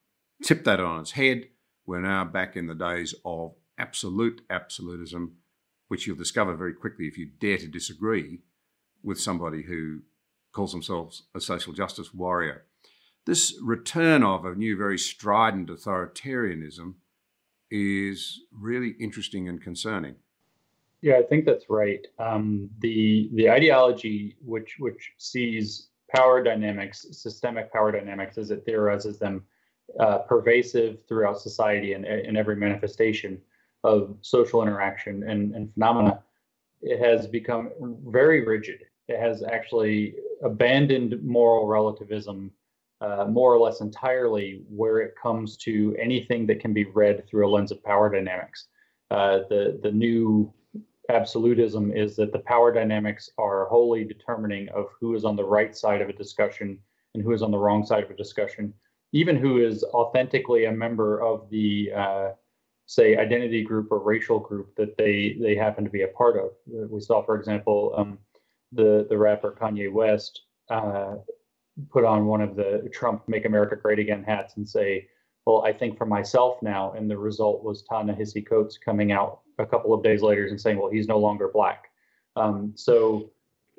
tip 0.44 0.64
that 0.66 0.80
on 0.80 1.00
its 1.00 1.12
head. 1.12 1.48
We're 1.86 2.02
now 2.02 2.26
back 2.26 2.56
in 2.56 2.68
the 2.68 2.76
days 2.76 3.16
of 3.26 3.56
absolute 3.78 4.42
absolutism, 4.50 5.34
which 5.88 6.06
you'll 6.06 6.18
discover 6.18 6.56
very 6.56 6.74
quickly 6.74 7.08
if 7.08 7.18
you 7.18 7.26
dare 7.40 7.58
to 7.58 7.68
disagree 7.68 8.42
with 9.02 9.20
somebody 9.20 9.64
who 9.64 10.02
calls 10.52 10.72
themselves 10.72 11.24
a 11.34 11.42
social 11.42 11.74
justice 11.74 12.14
warrior. 12.14 12.66
This 13.26 13.58
return 13.62 14.24
of 14.24 14.46
a 14.46 14.54
new, 14.54 14.78
very 14.78 14.98
strident 14.98 15.70
authoritarianism 15.70 16.96
is 17.72 18.42
really 18.52 18.96
interesting 19.00 19.48
and 19.48 19.62
concerning. 19.62 20.16
Yeah, 21.02 21.16
I 21.16 21.24
think 21.24 21.46
that's 21.46 21.66
right. 21.70 22.06
Um, 22.20 22.70
the 22.80 23.30
the 23.34 23.50
ideology 23.50 24.38
which 24.46 24.76
which 24.80 25.14
sees 25.18 25.90
power 26.16 26.44
dynamics, 26.44 27.06
systemic 27.12 27.74
power 27.74 27.92
dynamics, 27.92 28.38
as 28.38 28.52
it 28.52 28.64
theorizes 28.66 29.20
them, 29.20 29.44
uh, 30.00 30.20
pervasive 30.20 30.98
throughout 31.08 31.40
society 31.40 31.94
and 31.94 32.06
in 32.06 32.36
every 32.36 32.56
manifestation 32.56 33.40
of 33.84 34.16
social 34.22 34.62
interaction 34.62 35.24
and, 35.30 35.54
and 35.54 35.74
phenomena, 35.74 36.24
it 36.82 37.00
has 37.00 37.28
become 37.28 37.72
very 38.08 38.46
rigid. 38.46 38.82
It 39.08 39.20
has 39.20 39.44
actually 39.44 40.16
abandoned 40.44 41.22
moral 41.24 41.68
relativism 41.68 42.52
uh, 43.02 43.26
more 43.26 43.54
or 43.54 43.60
less 43.60 43.82
entirely 43.82 44.64
where 44.70 45.00
it 45.00 45.14
comes 45.22 45.58
to 45.58 45.96
anything 46.00 46.48
that 46.48 46.62
can 46.62 46.74
be 46.74 46.86
read 46.86 47.28
through 47.28 47.46
a 47.46 47.50
lens 47.50 47.72
of 47.72 47.84
power 47.84 48.10
dynamics. 48.10 48.68
Uh, 49.12 49.40
the 49.50 49.80
the 49.84 49.92
new 49.92 50.54
absolutism 51.10 51.92
is 51.92 52.16
that 52.16 52.32
the 52.32 52.40
power 52.40 52.72
dynamics 52.72 53.30
are 53.38 53.66
wholly 53.66 54.06
determining 54.06 54.70
of 54.70 54.88
who 55.00 55.16
is 55.16 55.26
on 55.26 55.36
the 55.36 55.44
right 55.44 55.76
side 55.76 56.02
of 56.02 56.08
a 56.08 56.14
discussion 56.14 56.80
and 57.14 57.24
who 57.24 57.34
is 57.34 57.42
on 57.42 57.52
the 57.52 57.58
wrong 57.58 57.86
side 57.86 58.04
of 58.04 58.10
a 58.10 58.16
discussion, 58.16 58.74
even 59.14 59.38
who 59.38 59.66
is 59.66 59.84
authentically 59.86 60.66
a 60.66 60.72
member 60.72 61.22
of 61.22 61.50
the 61.50 61.92
uh, 61.96 62.30
say 62.86 63.16
identity 63.16 63.64
group 63.64 63.92
or 63.92 64.00
racial 64.00 64.40
group 64.40 64.76
that 64.76 64.98
they 64.98 65.38
they 65.40 65.56
happen 65.56 65.84
to 65.86 65.90
be 65.90 66.02
a 66.02 66.08
part 66.10 66.38
of. 66.38 66.52
We 66.90 67.00
saw, 67.00 67.24
for 67.24 67.36
example, 67.36 67.94
um, 67.96 68.20
the 68.74 69.08
the 69.10 69.18
rapper 69.18 69.56
Kanye 69.60 69.92
West 69.92 70.42
uh, 70.70 71.16
put 71.92 72.04
on 72.04 72.26
one 72.26 72.42
of 72.42 72.56
the 72.56 72.90
Trump 72.92 73.24
"Make 73.28 73.46
America 73.46 73.76
Great 73.76 74.00
Again" 74.00 74.24
hats 74.24 74.58
and 74.58 74.68
say, 74.68 75.08
"Well, 75.46 75.64
I 75.64 75.72
think 75.72 75.98
for 75.98 76.06
myself 76.06 76.62
now," 76.62 76.92
and 76.92 77.10
the 77.10 77.18
result 77.18 77.64
was 77.64 77.84
Ta-Nehisi 77.84 78.46
Coates 78.46 78.78
coming 78.78 79.12
out 79.12 79.44
a 79.60 79.66
couple 79.66 79.94
of 79.94 80.04
days 80.04 80.22
later 80.22 80.46
and 80.46 80.60
saying, 80.60 80.78
well, 80.78 80.90
he's 80.90 81.08
no 81.08 81.18
longer 81.18 81.50
black. 81.54 81.86
Um, 82.36 82.74
so 82.76 83.32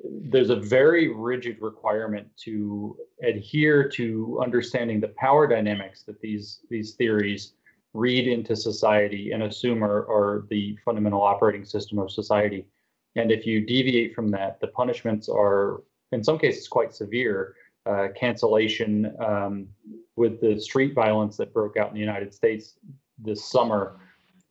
there's 0.03 0.49
a 0.49 0.55
very 0.55 1.13
rigid 1.13 1.57
requirement 1.61 2.27
to 2.37 2.97
adhere 3.23 3.87
to 3.89 4.39
understanding 4.41 4.99
the 4.99 5.09
power 5.09 5.47
dynamics 5.47 6.03
that 6.03 6.19
these 6.21 6.59
these 6.69 6.93
theories 6.95 7.53
read 7.93 8.27
into 8.27 8.55
society 8.55 9.31
and 9.31 9.43
assume 9.43 9.83
are, 9.83 10.05
are 10.09 10.45
the 10.49 10.77
fundamental 10.83 11.21
operating 11.21 11.63
system 11.63 11.97
of 11.97 12.11
society. 12.11 12.65
And 13.15 13.31
if 13.31 13.45
you 13.45 13.65
deviate 13.65 14.13
from 14.13 14.29
that, 14.31 14.59
the 14.59 14.67
punishments 14.67 15.29
are 15.29 15.81
in 16.11 16.23
some 16.23 16.37
cases 16.37 16.67
quite 16.67 16.93
severe. 16.93 17.55
Uh, 17.85 18.07
cancellation 18.19 19.13
um, 19.23 19.67
with 20.15 20.41
the 20.41 20.59
street 20.59 20.95
violence 20.95 21.37
that 21.37 21.53
broke 21.53 21.77
out 21.77 21.89
in 21.89 21.93
the 21.93 21.99
United 21.99 22.33
States 22.33 22.79
this 23.19 23.45
summer 23.45 23.99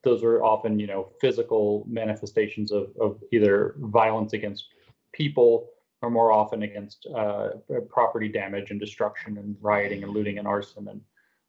those 0.04 0.22
are 0.22 0.44
often, 0.44 0.78
you 0.78 0.86
know, 0.86 1.08
physical 1.20 1.84
manifestations 1.88 2.70
of, 2.70 2.88
of 3.00 3.18
either 3.32 3.74
violence 3.78 4.34
against 4.34 4.68
people 5.14 5.68
are 6.02 6.10
more 6.10 6.32
often 6.32 6.62
against 6.62 7.06
uh, 7.14 7.50
property 7.88 8.28
damage 8.28 8.70
and 8.70 8.78
destruction 8.78 9.38
and 9.38 9.56
rioting 9.60 10.02
and 10.02 10.12
looting 10.12 10.38
and 10.38 10.46
arson 10.46 10.88
and 10.88 11.00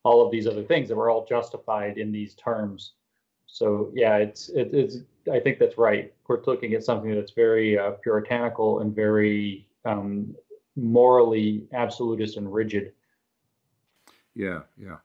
all 0.04 0.26
of 0.26 0.32
these 0.32 0.48
other 0.48 0.64
things 0.64 0.88
that 0.88 0.96
were 0.96 1.10
all 1.10 1.26
justified 1.26 1.98
in 1.98 2.12
these 2.12 2.36
terms. 2.36 2.94
So 3.48 3.92
yeah, 3.94 4.18
it's 4.18 4.50
it, 4.50 4.74
it's 4.74 4.98
I 5.32 5.40
think 5.40 5.60
that's 5.60 5.78
right. 5.78 6.14
We're 6.28 6.42
looking 6.46 6.74
at 6.74 6.84
something 6.84 7.14
that's 7.14 7.32
very 7.32 7.78
uh, 7.78 7.92
puritanical 8.04 8.80
and 8.80 8.96
very 8.96 9.68
um, 9.84 10.36
morally 10.76 11.68
absolutist 11.74 12.38
and 12.38 12.52
rigid. 12.54 12.94
Yeah, 14.36 14.62
yeah. 14.78 14.98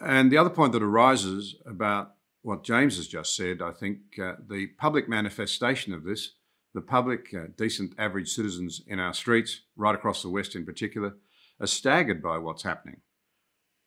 And 0.00 0.30
the 0.30 0.38
other 0.38 0.50
point 0.50 0.72
that 0.72 0.82
arises 0.82 1.56
about 1.66 2.14
what 2.42 2.62
James 2.62 2.96
has 2.96 3.06
just 3.06 3.36
said, 3.36 3.60
I 3.60 3.72
think 3.72 3.98
uh, 4.22 4.34
the 4.48 4.68
public 4.78 5.08
manifestation 5.08 5.92
of 5.92 6.04
this, 6.04 6.32
the 6.74 6.80
public, 6.80 7.34
uh, 7.34 7.46
decent 7.56 7.94
average 7.98 8.28
citizens 8.28 8.80
in 8.86 8.98
our 8.98 9.12
streets, 9.12 9.62
right 9.76 9.94
across 9.94 10.22
the 10.22 10.28
West 10.28 10.54
in 10.54 10.64
particular, 10.64 11.14
are 11.60 11.66
staggered 11.66 12.22
by 12.22 12.38
what's 12.38 12.62
happening. 12.62 13.00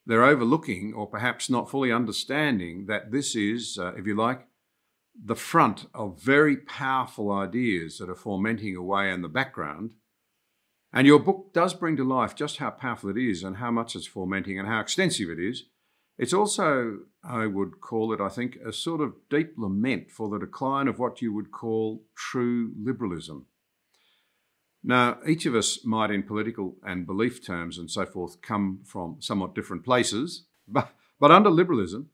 They're 0.06 0.24
overlooking 0.24 0.94
or 0.94 1.08
perhaps 1.08 1.50
not 1.50 1.70
fully 1.70 1.92
understanding 1.92 2.88
that 2.88 3.12
this 3.12 3.36
is, 3.36 3.78
uh, 3.80 3.94
if 3.96 4.06
you 4.06 4.16
like, 4.16 4.48
the 5.16 5.36
front 5.36 5.86
of 5.94 6.22
very 6.22 6.58
powerful 6.58 7.32
ideas 7.32 7.98
that 8.00 8.10
are 8.10 8.16
fomenting 8.16 8.76
away 8.76 9.12
in 9.12 9.22
the 9.22 9.30
background. 9.30 9.94
And 10.92 11.08
your 11.08 11.20
book 11.20 11.54
does 11.54 11.74
bring 11.74 11.96
to 11.98 12.04
life 12.04 12.36
just 12.36 12.58
how 12.58 12.72
powerful 12.72 13.10
it 13.10 13.18
is 13.18 13.44
and 13.44 13.58
how 13.58 13.72
much 13.72 13.96
it's 13.96 14.08
fomenting 14.08 14.60
and 14.60 14.68
how 14.68 14.80
extensive 14.80 15.30
it 15.30 15.40
is. 15.40 15.66
It's 16.18 16.34
also, 16.34 17.00
I 17.24 17.48
would 17.48 17.82
call 17.82 18.14
it, 18.14 18.22
I 18.22 18.30
think, 18.30 18.58
a 18.58 18.72
sort 18.72 19.02
of 19.02 19.16
deep 19.30 19.54
lament 19.58 20.12
for 20.12 20.30
the 20.30 20.40
decline 20.40 20.88
of 20.88 21.00
what 21.00 21.22
you 21.22 21.34
would 21.34 21.52
call 21.52 22.04
true 22.16 22.72
liberalism. 22.80 23.48
Now, 24.84 25.18
each 25.26 25.46
of 25.46 25.56
us 25.56 25.84
might, 25.86 26.12
in 26.12 26.24
political 26.24 26.76
and 26.84 27.08
belief 27.08 27.44
terms 27.44 27.78
and 27.78 27.90
so 27.90 28.06
forth, 28.06 28.42
come 28.42 28.82
from 28.84 29.18
somewhat 29.20 29.56
different 29.56 29.84
places, 29.84 30.46
but, 30.68 30.90
but 31.20 31.32
under 31.32 31.50
liberalism, 31.50 32.10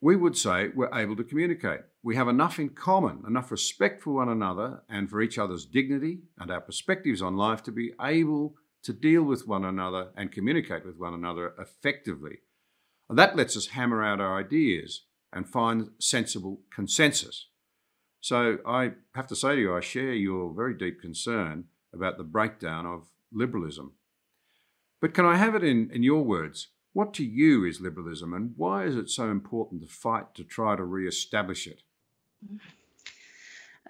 we 0.00 0.16
would 0.16 0.36
say 0.36 0.68
we're 0.74 0.92
able 0.92 1.16
to 1.16 1.24
communicate. 1.24 1.80
We 2.02 2.16
have 2.16 2.28
enough 2.28 2.58
in 2.58 2.70
common, 2.70 3.22
enough 3.26 3.50
respect 3.50 4.02
for 4.02 4.12
one 4.14 4.28
another 4.28 4.82
and 4.88 5.08
for 5.08 5.20
each 5.20 5.38
other's 5.38 5.64
dignity 5.64 6.20
and 6.38 6.50
our 6.50 6.60
perspectives 6.60 7.22
on 7.22 7.36
life 7.36 7.62
to 7.64 7.72
be 7.72 7.92
able 8.00 8.56
to 8.82 8.92
deal 8.92 9.22
with 9.22 9.48
one 9.48 9.64
another 9.64 10.10
and 10.16 10.30
communicate 10.30 10.84
with 10.84 10.98
one 10.98 11.14
another 11.14 11.54
effectively 11.58 12.40
that 13.08 13.36
lets 13.36 13.56
us 13.56 13.68
hammer 13.68 14.02
out 14.02 14.20
our 14.20 14.38
ideas 14.38 15.02
and 15.32 15.48
find 15.48 15.90
sensible 15.98 16.60
consensus. 16.74 17.46
So 18.20 18.58
I 18.66 18.92
have 19.14 19.26
to 19.28 19.36
say 19.36 19.54
to 19.54 19.60
you, 19.60 19.76
I 19.76 19.80
share 19.80 20.12
your 20.12 20.52
very 20.52 20.74
deep 20.74 21.00
concern 21.00 21.64
about 21.92 22.18
the 22.18 22.24
breakdown 22.24 22.86
of 22.86 23.08
liberalism. 23.32 23.92
But 25.00 25.14
can 25.14 25.24
I 25.24 25.36
have 25.36 25.54
it 25.54 25.62
in, 25.62 25.90
in 25.92 26.02
your 26.02 26.24
words? 26.24 26.68
What 26.92 27.12
to 27.14 27.24
you 27.24 27.64
is 27.64 27.80
liberalism 27.80 28.32
and 28.32 28.54
why 28.56 28.84
is 28.84 28.96
it 28.96 29.10
so 29.10 29.30
important 29.30 29.82
to 29.82 29.88
fight 29.88 30.34
to 30.34 30.44
try 30.44 30.74
to 30.76 30.82
re 30.82 31.06
establish 31.06 31.66
it? 31.66 31.82
Mm-hmm. 32.44 32.56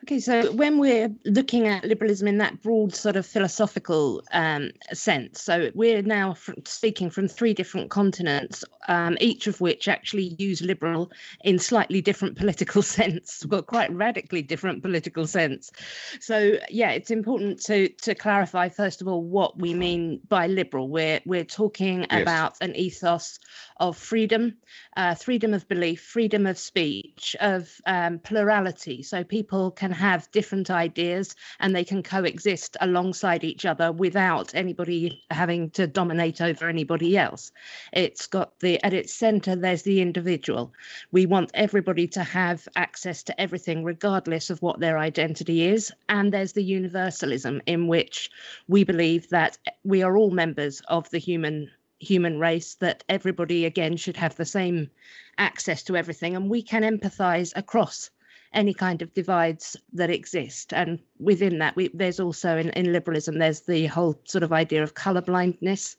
Okay, 0.02 0.20
so 0.20 0.52
when 0.52 0.78
we're 0.78 1.10
looking 1.24 1.66
at 1.66 1.84
liberalism 1.84 2.28
in 2.28 2.38
that 2.38 2.62
broad 2.62 2.94
sort 2.94 3.16
of 3.16 3.24
philosophical 3.24 4.22
um, 4.32 4.70
sense, 4.92 5.42
so 5.42 5.70
we're 5.74 6.02
now 6.02 6.36
speaking 6.64 7.08
from 7.08 7.26
three 7.26 7.54
different 7.54 7.90
continents, 7.90 8.62
um, 8.88 9.16
each 9.20 9.46
of 9.46 9.60
which 9.60 9.88
actually 9.88 10.36
use 10.38 10.60
liberal 10.60 11.10
in 11.44 11.58
slightly 11.58 12.00
different 12.00 12.36
political 12.36 12.82
sense, 12.98 13.44
well, 13.46 13.62
quite 13.62 13.92
radically 13.92 14.42
different 14.42 14.82
political 14.82 15.26
sense. 15.26 15.72
So 16.20 16.58
yeah, 16.68 16.90
it's 16.90 17.10
important 17.10 17.62
to 17.64 17.88
to 17.88 18.14
clarify 18.14 18.68
first 18.68 19.00
of 19.00 19.08
all 19.08 19.22
what 19.22 19.58
we 19.58 19.72
mean 19.72 20.20
by 20.28 20.46
liberal. 20.46 20.88
We're 20.88 21.20
we're 21.24 21.44
talking 21.44 22.06
yes. 22.10 22.22
about 22.22 22.56
an 22.60 22.76
ethos 22.76 23.38
of 23.78 23.96
freedom, 23.96 24.56
uh, 24.96 25.14
freedom 25.14 25.52
of 25.54 25.68
belief, 25.68 26.00
freedom 26.00 26.46
of 26.46 26.58
speech, 26.58 27.36
of 27.40 27.80
um, 27.86 28.18
plurality. 28.18 29.02
So 29.02 29.22
people 29.24 29.70
can 29.70 29.92
have 29.92 30.30
different 30.30 30.70
ideas 30.70 31.34
and 31.60 31.74
they 31.74 31.84
can 31.84 32.02
coexist 32.02 32.76
alongside 32.80 33.44
each 33.44 33.64
other 33.64 33.92
without 33.92 34.54
anybody 34.54 35.22
having 35.30 35.70
to 35.70 35.86
dominate 35.86 36.40
over 36.40 36.68
anybody 36.68 37.18
else. 37.18 37.52
It's 37.92 38.26
got 38.26 38.58
the, 38.60 38.82
at 38.84 38.94
its 38.94 39.12
center, 39.12 39.56
there's 39.56 39.82
the 39.82 40.00
individual. 40.00 40.72
We 41.12 41.26
want 41.26 41.50
everybody 41.54 42.06
to 42.08 42.22
have 42.22 42.66
access 42.76 43.22
to 43.24 43.40
everything, 43.40 43.84
regardless 43.84 44.50
of 44.50 44.62
what 44.62 44.80
their 44.80 44.98
identity 44.98 45.66
is. 45.68 45.92
And 46.08 46.32
there's 46.32 46.52
the 46.52 46.64
universalism 46.64 47.60
in 47.66 47.88
which 47.88 48.30
we 48.68 48.84
believe 48.84 49.28
that 49.30 49.58
we 49.84 50.02
are 50.02 50.16
all 50.16 50.30
members 50.30 50.80
of 50.88 51.08
the 51.10 51.18
human 51.18 51.70
human 51.98 52.38
race 52.38 52.74
that 52.76 53.04
everybody 53.08 53.64
again 53.64 53.96
should 53.96 54.16
have 54.16 54.36
the 54.36 54.44
same 54.44 54.90
access 55.38 55.82
to 55.84 55.96
everything. 55.96 56.36
And 56.36 56.50
we 56.50 56.62
can 56.62 56.82
empathize 56.82 57.52
across 57.56 58.10
any 58.52 58.72
kind 58.72 59.02
of 59.02 59.12
divides 59.12 59.76
that 59.92 60.10
exist. 60.10 60.72
And 60.72 60.98
within 61.18 61.58
that 61.58 61.76
we, 61.76 61.88
there's 61.92 62.20
also 62.20 62.56
in, 62.56 62.70
in 62.70 62.92
liberalism 62.92 63.38
there's 63.38 63.60
the 63.60 63.86
whole 63.86 64.18
sort 64.24 64.44
of 64.44 64.52
idea 64.52 64.82
of 64.82 64.94
color 64.94 65.20
blindness 65.20 65.96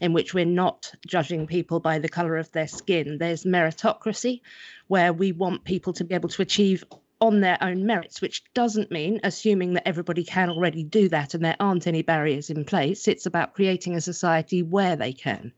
in 0.00 0.12
which 0.12 0.34
we're 0.34 0.44
not 0.44 0.92
judging 1.06 1.46
people 1.46 1.78
by 1.78 1.98
the 1.98 2.08
color 2.08 2.36
of 2.36 2.50
their 2.52 2.66
skin. 2.66 3.18
There's 3.18 3.44
meritocracy 3.44 4.40
where 4.88 5.12
we 5.12 5.32
want 5.32 5.64
people 5.64 5.92
to 5.94 6.04
be 6.04 6.14
able 6.14 6.30
to 6.30 6.42
achieve 6.42 6.84
on 7.20 7.40
their 7.40 7.58
own 7.60 7.86
merits, 7.86 8.20
which 8.20 8.42
doesn't 8.54 8.90
mean 8.90 9.20
assuming 9.24 9.74
that 9.74 9.86
everybody 9.86 10.24
can 10.24 10.50
already 10.50 10.82
do 10.82 11.08
that 11.08 11.34
and 11.34 11.44
there 11.44 11.56
aren't 11.60 11.86
any 11.86 12.02
barriers 12.02 12.50
in 12.50 12.64
place. 12.64 13.06
It's 13.06 13.26
about 13.26 13.54
creating 13.54 13.94
a 13.94 14.00
society 14.00 14.62
where 14.62 14.96
they 14.96 15.12
can. 15.12 15.52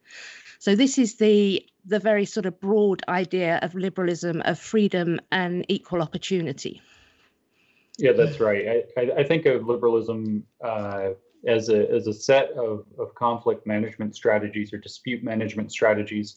So 0.59 0.76
this 0.76 0.99
is 0.99 1.16
the 1.16 1.64
the 1.85 1.99
very 1.99 2.25
sort 2.25 2.47
of 2.47 2.61
broad 2.61 3.02
idea 3.09 3.59
of 3.62 3.75
liberalism, 3.75 4.40
of 4.45 4.59
freedom 4.59 5.19
and 5.33 5.64
equal 5.69 6.00
opportunity. 6.00 6.81
Yeah, 7.99 8.12
that's 8.12 8.38
right. 8.38 8.85
I, 8.97 9.00
I, 9.19 9.25
think 9.25 9.47
of 9.47 9.66
liberalism 9.66 10.45
uh, 10.62 11.11
as 11.47 11.69
a 11.69 11.90
as 11.90 12.07
a 12.07 12.12
set 12.12 12.50
of, 12.52 12.87
of 12.99 13.14
conflict 13.16 13.66
management 13.66 14.14
strategies 14.14 14.73
or 14.73 14.78
dispute 14.78 15.25
management 15.25 15.73
strategies 15.73 16.37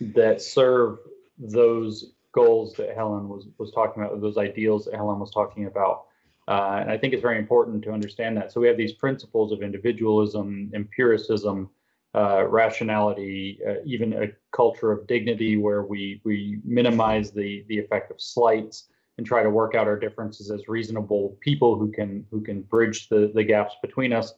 that 0.00 0.42
serve 0.42 0.98
those 1.38 2.12
goals 2.32 2.74
that 2.74 2.94
Helen 2.94 3.28
was 3.28 3.46
was 3.58 3.70
talking 3.72 4.02
about, 4.02 4.20
those 4.20 4.38
ideals 4.38 4.86
that 4.86 4.94
Helen 4.94 5.18
was 5.18 5.30
talking 5.30 5.66
about. 5.66 6.06
Uh, 6.48 6.78
and 6.80 6.90
I 6.90 6.98
think 6.98 7.12
it's 7.12 7.22
very 7.22 7.38
important 7.38 7.84
to 7.84 7.92
understand 7.92 8.36
that. 8.36 8.50
So 8.50 8.60
we 8.60 8.66
have 8.66 8.76
these 8.76 8.94
principles 8.94 9.52
of 9.52 9.62
individualism, 9.62 10.72
empiricism, 10.74 11.70
uh, 12.14 12.44
rationality, 12.48 13.60
uh, 13.66 13.74
even 13.84 14.12
a 14.12 14.28
culture 14.50 14.90
of 14.92 15.06
dignity 15.06 15.56
where 15.56 15.82
we 15.82 16.20
we 16.24 16.60
minimize 16.64 17.30
the 17.30 17.64
the 17.68 17.78
effect 17.78 18.10
of 18.10 18.20
slights 18.20 18.88
and 19.18 19.26
try 19.26 19.42
to 19.42 19.50
work 19.50 19.74
out 19.74 19.86
our 19.86 19.98
differences 19.98 20.50
as 20.50 20.68
reasonable 20.68 21.36
people 21.40 21.78
who 21.78 21.90
can 21.90 22.26
who 22.30 22.40
can 22.40 22.62
bridge 22.62 23.08
the 23.08 23.30
the 23.34 23.44
gaps 23.44 23.74
between 23.82 24.12
us 24.12 24.34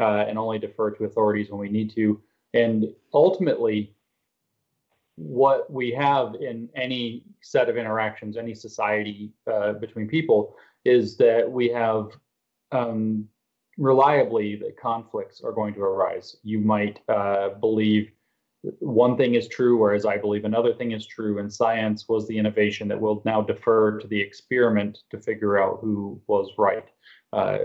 uh, 0.00 0.24
and 0.28 0.38
only 0.38 0.58
defer 0.58 0.90
to 0.90 1.04
authorities 1.04 1.50
when 1.50 1.60
we 1.60 1.68
need 1.68 1.92
to. 1.94 2.20
And 2.54 2.86
ultimately, 3.12 3.94
what 5.18 5.70
we 5.70 5.90
have 5.90 6.36
in 6.36 6.68
any 6.76 7.24
set 7.42 7.68
of 7.68 7.76
interactions, 7.76 8.36
any 8.36 8.54
society 8.54 9.32
uh, 9.52 9.72
between 9.74 10.06
people, 10.06 10.54
is 10.84 11.16
that 11.16 11.50
we 11.50 11.68
have 11.68 12.10
um, 12.70 13.28
reliably 13.76 14.56
that 14.56 14.80
conflicts 14.80 15.40
are 15.42 15.52
going 15.52 15.74
to 15.74 15.80
arise. 15.80 16.36
You 16.42 16.60
might 16.60 17.00
uh, 17.08 17.50
believe 17.60 18.12
one 18.80 19.16
thing 19.16 19.34
is 19.34 19.48
true, 19.48 19.76
whereas 19.76 20.04
I 20.04 20.18
believe 20.18 20.44
another 20.44 20.74
thing 20.74 20.92
is 20.92 21.06
true. 21.06 21.38
And 21.38 21.52
science 21.52 22.08
was 22.08 22.26
the 22.26 22.36
innovation 22.36 22.88
that 22.88 23.00
will 23.00 23.22
now 23.24 23.40
defer 23.40 23.98
to 23.98 24.06
the 24.06 24.20
experiment 24.20 24.98
to 25.10 25.20
figure 25.20 25.62
out 25.62 25.78
who 25.80 26.20
was 26.26 26.50
right. 26.58 26.84
Uh, 27.32 27.58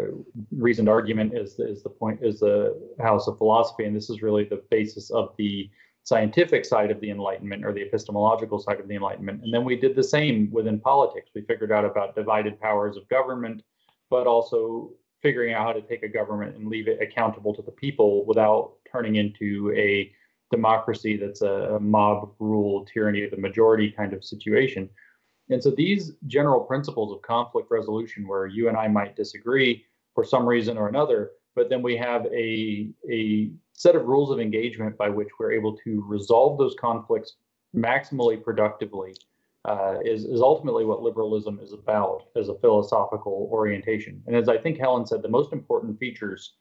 reasoned 0.52 0.90
argument 0.90 1.34
is 1.36 1.58
is 1.58 1.84
the 1.84 1.90
point 1.90 2.20
is 2.22 2.40
the 2.42 2.78
house 3.00 3.28
of 3.28 3.38
philosophy, 3.38 3.86
and 3.86 3.96
this 3.96 4.10
is 4.10 4.22
really 4.22 4.44
the 4.44 4.62
basis 4.70 5.10
of 5.10 5.34
the 5.38 5.70
scientific 6.04 6.66
side 6.66 6.92
of 6.92 7.00
the 7.00 7.10
Enlightenment 7.10 7.64
or 7.66 7.74
the 7.74 7.82
epistemological 7.82 8.60
side 8.60 8.80
of 8.80 8.88
the 8.88 8.96
Enlightenment. 8.96 9.42
And 9.44 9.54
then 9.54 9.64
we 9.64 9.78
did 9.78 9.96
the 9.96 10.04
same 10.04 10.52
within 10.52 10.80
politics. 10.80 11.32
We 11.34 11.42
figured 11.44 11.72
out 11.72 11.86
about 11.86 12.16
divided 12.16 12.60
powers 12.60 12.98
of 12.98 13.08
government, 13.08 13.64
but 14.10 14.28
also 14.28 14.92
figuring 15.22 15.54
out 15.54 15.66
how 15.66 15.74
to 15.74 15.82
take 15.82 16.04
a 16.04 16.10
government 16.10 16.56
and 16.58 16.68
leave 16.68 16.90
it 16.90 17.02
accountable 17.02 17.56
to 17.56 17.62
the 17.62 17.72
people 17.72 18.26
without 18.26 18.74
turning 18.92 19.16
into 19.16 19.74
a 19.76 20.12
democracy 20.52 21.18
that's 21.18 21.42
a, 21.42 21.80
mob 21.80 22.34
rule, 22.38 22.86
tyranny 22.86 23.24
of 23.24 23.32
the 23.32 23.38
majority 23.38 23.90
kind 23.90 24.14
of 24.14 24.24
situation. 24.24 24.90
And 25.50 25.64
so 25.64 25.72
these 25.72 26.12
general 26.28 26.62
principles 26.62 27.14
of 27.14 27.22
conflict 27.22 27.72
resolution, 27.72 28.28
where 28.28 28.46
you 28.48 28.68
and 28.68 28.78
I 28.78 28.88
might 28.88 29.16
disagree 29.16 29.86
for 30.14 30.24
some 30.24 30.46
reason 30.46 30.78
or 30.78 30.90
another, 30.90 31.32
but 31.56 31.70
then 31.70 31.82
we 31.82 31.96
have 31.98 32.26
a, 32.28 32.90
a 33.10 33.52
set 33.84 33.96
of 33.98 34.06
rules 34.06 34.32
of 34.32 34.40
engagement 34.40 34.98
by 34.98 35.10
which 35.10 35.28
we're 35.38 35.52
able 35.52 35.76
to 35.76 36.02
resolve 36.08 36.58
those 36.58 36.74
conflicts 36.80 37.36
maximally 37.76 38.42
productively 38.42 39.14
uh, 39.66 39.96
is, 40.06 40.24
is 40.24 40.42
ultimately 40.42 40.86
what 40.86 41.02
liberalism 41.02 41.60
is 41.62 41.74
about 41.74 42.24
as 42.38 42.48
a 42.48 42.58
philosophical 42.60 43.50
orientation. 43.52 44.24
And 44.26 44.38
as 44.38 44.48
I 44.48 44.58
think 44.58 44.78
Helen 44.78 45.06
said, 45.06 45.22
the 45.22 45.28
most 45.28 45.52
important 45.52 46.00
features 46.00 46.54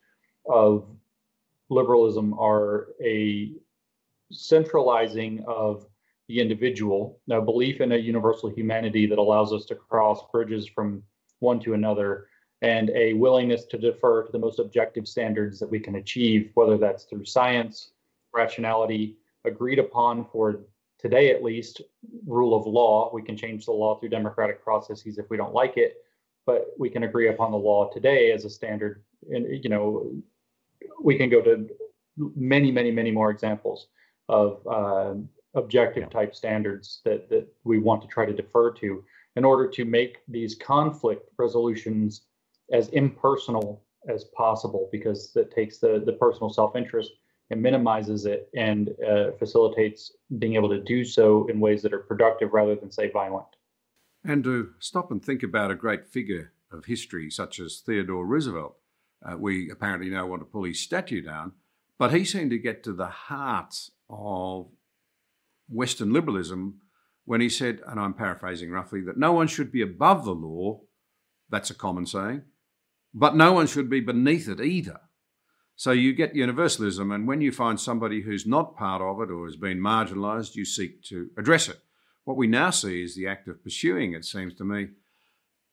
of 0.51 0.89
liberalism 1.71 2.35
are 2.41 2.89
a 3.01 3.53
centralizing 4.33 5.45
of 5.47 5.87
the 6.27 6.41
individual, 6.41 7.21
a 7.31 7.41
belief 7.41 7.81
in 7.81 7.93
a 7.93 7.97
universal 7.97 8.51
humanity 8.51 9.07
that 9.07 9.19
allows 9.19 9.53
us 9.53 9.65
to 9.67 9.77
cross 9.77 10.25
bridges 10.33 10.67
from 10.67 11.05
one 11.39 11.61
to 11.61 11.75
another, 11.75 12.27
and 12.63 12.91
a 12.91 13.13
willingness 13.15 13.65
to 13.67 13.77
defer 13.77 14.25
to 14.25 14.33
the 14.33 14.39
most 14.39 14.61
objective 14.61 15.07
standards 15.07 15.59
that 15.59 15.69
we 15.69 15.81
can 15.81 15.97
achieve, 15.97 16.53
whether 16.55 16.79
that's 16.79 17.05
through 17.05 17.25
science, 17.25 17.91
rationality, 18.33 19.17
agreed 19.45 19.81
upon 19.81 20.25
for 20.33 20.61
today 20.99 21.33
at 21.33 21.43
least, 21.43 21.83
rule 22.25 22.55
of 22.55 22.65
law. 22.65 23.11
We 23.13 23.23
can 23.23 23.37
change 23.37 23.67
the 23.67 23.73
law 23.73 23.99
through 23.99 24.11
democratic 24.11 24.63
processes 24.63 25.19
if 25.19 25.29
we 25.29 25.37
don't 25.37 25.53
like 25.53 25.77
it, 25.77 25.97
but 26.47 26.67
we 26.79 26.89
can 26.89 27.03
agree 27.03 27.29
upon 27.29 27.51
the 27.51 27.59
law 27.59 27.91
today 27.91 28.31
as 28.31 28.45
a 28.45 28.51
standard. 28.51 29.03
And, 29.29 29.63
you 29.63 29.69
know, 29.69 30.13
we 31.03 31.19
can 31.19 31.29
go 31.29 31.43
to 31.43 31.69
many, 32.37 32.71
many, 32.71 32.93
many 32.93 33.11
more 33.11 33.31
examples 33.31 33.89
of 34.29 34.65
uh, 34.69 35.15
objective 35.55 36.11
type 36.11 36.37
standards 36.37 37.01
that, 37.05 37.29
that 37.29 37.49
we 37.65 37.79
want 37.79 38.03
to 38.03 38.09
try 38.09 38.25
to 38.25 38.33
defer 38.33 38.71
to 38.75 39.03
in 39.35 39.45
order 39.45 39.69
to 39.69 39.85
make 39.85 40.19
these 40.29 40.55
conflict 40.55 41.29
resolutions 41.39 42.23
as 42.73 42.89
impersonal 42.89 43.85
as 44.09 44.25
possible 44.37 44.89
because 44.91 45.33
that 45.33 45.55
takes 45.55 45.79
the, 45.79 46.03
the 46.05 46.15
personal 46.15 46.51
self-interest 46.51 47.11
and 47.51 47.63
minimizes 47.63 48.25
it 48.27 48.49
and 48.57 48.91
uh, 49.09 49.33
facilitates 49.39 50.13
being 50.39 50.55
able 50.55 50.69
to 50.69 50.81
do 50.81 51.05
so 51.05 51.47
in 51.49 51.61
ways 51.61 51.83
that 51.83 51.93
are 51.93 52.01
productive 52.01 52.53
rather 52.53 52.75
than 52.75 52.91
say 52.91 53.11
violent. 53.11 53.47
And 54.25 54.43
to 54.45 54.71
stop 54.79 55.11
and 55.11 55.23
think 55.23 55.43
about 55.43 55.71
a 55.71 55.77
great 55.77 56.07
figure 56.07 56.53
of 56.73 56.87
history 56.87 57.31
such 57.31 57.61
as 57.61 57.83
Theodore 57.85 58.27
Roosevelt, 58.27 58.77
uh, 59.25 59.37
we 59.37 59.71
apparently 59.71 60.09
now 60.09 60.27
want 60.27 60.41
to 60.41 60.47
pull 60.47 60.65
his 60.65 60.81
statue 60.81 61.23
down, 61.23 61.53
but 61.99 62.13
he 62.13 62.25
seemed 62.25 62.51
to 62.51 62.59
get 62.59 62.83
to 62.85 62.93
the 62.93 63.07
heart 63.07 63.75
of 64.09 64.69
Western 65.69 66.13
liberalism 66.13 66.81
when 67.25 67.41
he 67.41 67.49
said, 67.49 67.81
and 67.87 68.01
I'm 68.01 68.15
paraphrasing 68.15 68.71
roughly, 68.71 69.01
that 69.03 69.17
no 69.17 69.33
one 69.33 69.47
should 69.47 69.71
be 69.71 69.83
above 69.83 70.25
the 70.25 70.35
law. 70.35 70.81
That's 71.51 71.71
a 71.71 71.75
common 71.75 72.07
saying. 72.07 72.43
But 73.15 73.37
no 73.37 73.53
one 73.53 73.67
should 73.67 73.91
be 73.91 74.01
beneath 74.01 74.49
it 74.49 74.61
either. 74.61 75.01
So 75.77 75.91
you 75.93 76.13
get 76.15 76.35
universalism, 76.35 77.11
and 77.11 77.27
when 77.27 77.41
you 77.41 77.51
find 77.51 77.81
somebody 77.81 78.23
who's 78.23 78.47
not 78.47 78.77
part 78.77 79.03
of 79.03 79.21
it 79.21 79.33
or 79.33 79.47
has 79.47 79.57
been 79.57 79.81
marginalised, 79.81 80.55
you 80.55 80.65
seek 80.65 81.03
to 81.05 81.31
address 81.37 81.69
it. 81.69 81.81
What 82.25 82.37
we 82.37 82.47
now 82.47 82.71
see 82.71 83.03
is 83.03 83.17
the 83.17 83.27
act 83.27 83.49
of 83.49 83.63
pursuing, 83.65 84.13
it 84.13 84.25
seems 84.25 84.55
to 84.55 84.65
me, 84.65 84.89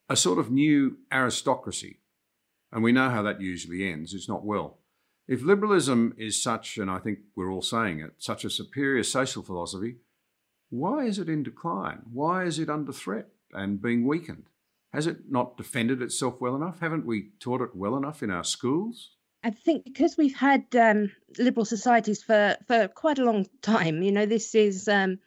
a 0.10 0.16
sort 0.16 0.40
of 0.40 0.52
new 0.52 0.98
aristocracy. 1.12 2.00
And 2.72 2.84
we 2.84 2.92
know 2.92 3.10
how 3.10 3.22
that 3.24 3.42
usually 3.42 3.88
ends. 3.88 4.14
It's 4.14 4.30
not 4.30 4.46
well. 4.46 4.80
If 5.28 5.44
liberalism 5.44 6.16
is 6.18 6.42
such, 6.42 6.78
and 6.80 6.90
I 6.90 6.98
think 6.98 7.20
we're 7.36 7.52
all 7.52 7.62
saying 7.62 8.00
it, 8.00 8.14
such 8.18 8.44
a 8.44 8.50
superior 8.50 9.04
social 9.04 9.44
philosophy, 9.44 9.98
why 10.72 11.06
is 11.06 11.20
it 11.20 11.30
in 11.30 11.44
decline? 11.44 12.02
Why 12.12 12.46
is 12.46 12.58
it 12.58 12.70
under 12.70 12.92
threat 12.92 13.28
and 13.54 13.82
being 13.82 14.08
weakened? 14.08 14.46
Has 14.94 15.08
it 15.08 15.30
not 15.30 15.58
defended 15.58 16.02
itself 16.02 16.42
well 16.42 16.56
enough? 16.56 16.80
Haven't 16.80 17.06
we 17.06 17.30
taught 17.40 17.62
it 17.62 17.76
well 17.76 17.96
enough 17.96 18.24
in 18.24 18.32
our 18.32 18.44
schools? 18.44 19.12
I 19.44 19.52
think 19.52 19.86
because 19.86 20.18
we've 20.18 20.36
had 20.36 20.66
um, 20.76 21.12
liberal 21.38 21.66
societies 21.66 22.22
for, 22.24 22.58
for 22.68 22.88
quite 22.90 23.20
a 23.20 23.24
long 23.24 23.46
time, 23.62 24.02
you 24.02 24.12
know, 24.12 24.26
this 24.26 24.54
is 24.56 24.88
um, 24.88 25.20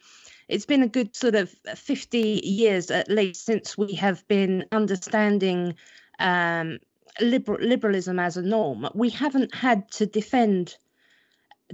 it's 0.48 0.66
been 0.66 0.82
a 0.82 0.88
good 0.88 1.16
sort 1.16 1.34
of 1.34 1.50
50 1.74 2.40
years 2.44 2.90
at 2.90 3.08
least 3.08 3.46
since 3.46 3.78
we 3.78 3.94
have 3.94 4.26
been 4.28 4.66
understanding 4.72 5.74
um, 6.18 6.78
liberal, 7.20 7.58
liberalism 7.66 8.18
as 8.18 8.36
a 8.36 8.42
norm. 8.42 8.88
We 8.94 9.08
haven't 9.10 9.54
had 9.54 9.90
to 9.92 10.06
defend 10.06 10.76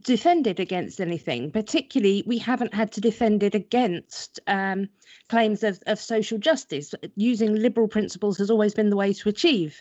defend 0.03 0.47
it 0.47 0.61
against 0.61 1.01
anything. 1.01 1.51
Particularly, 1.51 2.23
we 2.27 2.39
haven't 2.39 2.75
had 2.75 2.93
to 2.93 3.01
defend 3.01 3.43
it 3.43 3.55
against 3.55 4.41
um, 4.47 4.89
claims 5.29 5.63
of, 5.63 5.81
of 5.87 5.99
social 5.99 6.39
justice. 6.39 6.95
Using 7.17 7.55
liberal 7.55 7.89
principles 7.89 8.39
has 8.39 8.51
always 8.51 8.75
been 8.75 8.91
the 8.91 8.97
way 8.97 9.13
to 9.13 9.29
achieve 9.29 9.81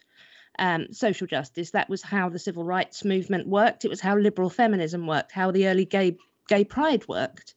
um, 0.60 0.88
social 0.92 1.28
justice. 1.28 1.72
That 1.72 1.90
was 1.90 2.02
how 2.02 2.30
the 2.30 2.40
civil 2.40 2.64
rights 2.64 3.06
movement 3.06 3.48
worked. 3.48 3.86
It 3.86 3.90
was 3.90 4.02
how 4.02 4.18
liberal 4.18 4.50
feminism 4.50 5.08
worked. 5.08 5.32
How 5.32 5.52
the 5.52 5.68
early 5.68 5.86
gay 5.86 6.18
gay 6.48 6.64
pride 6.64 7.08
worked. 7.08 7.54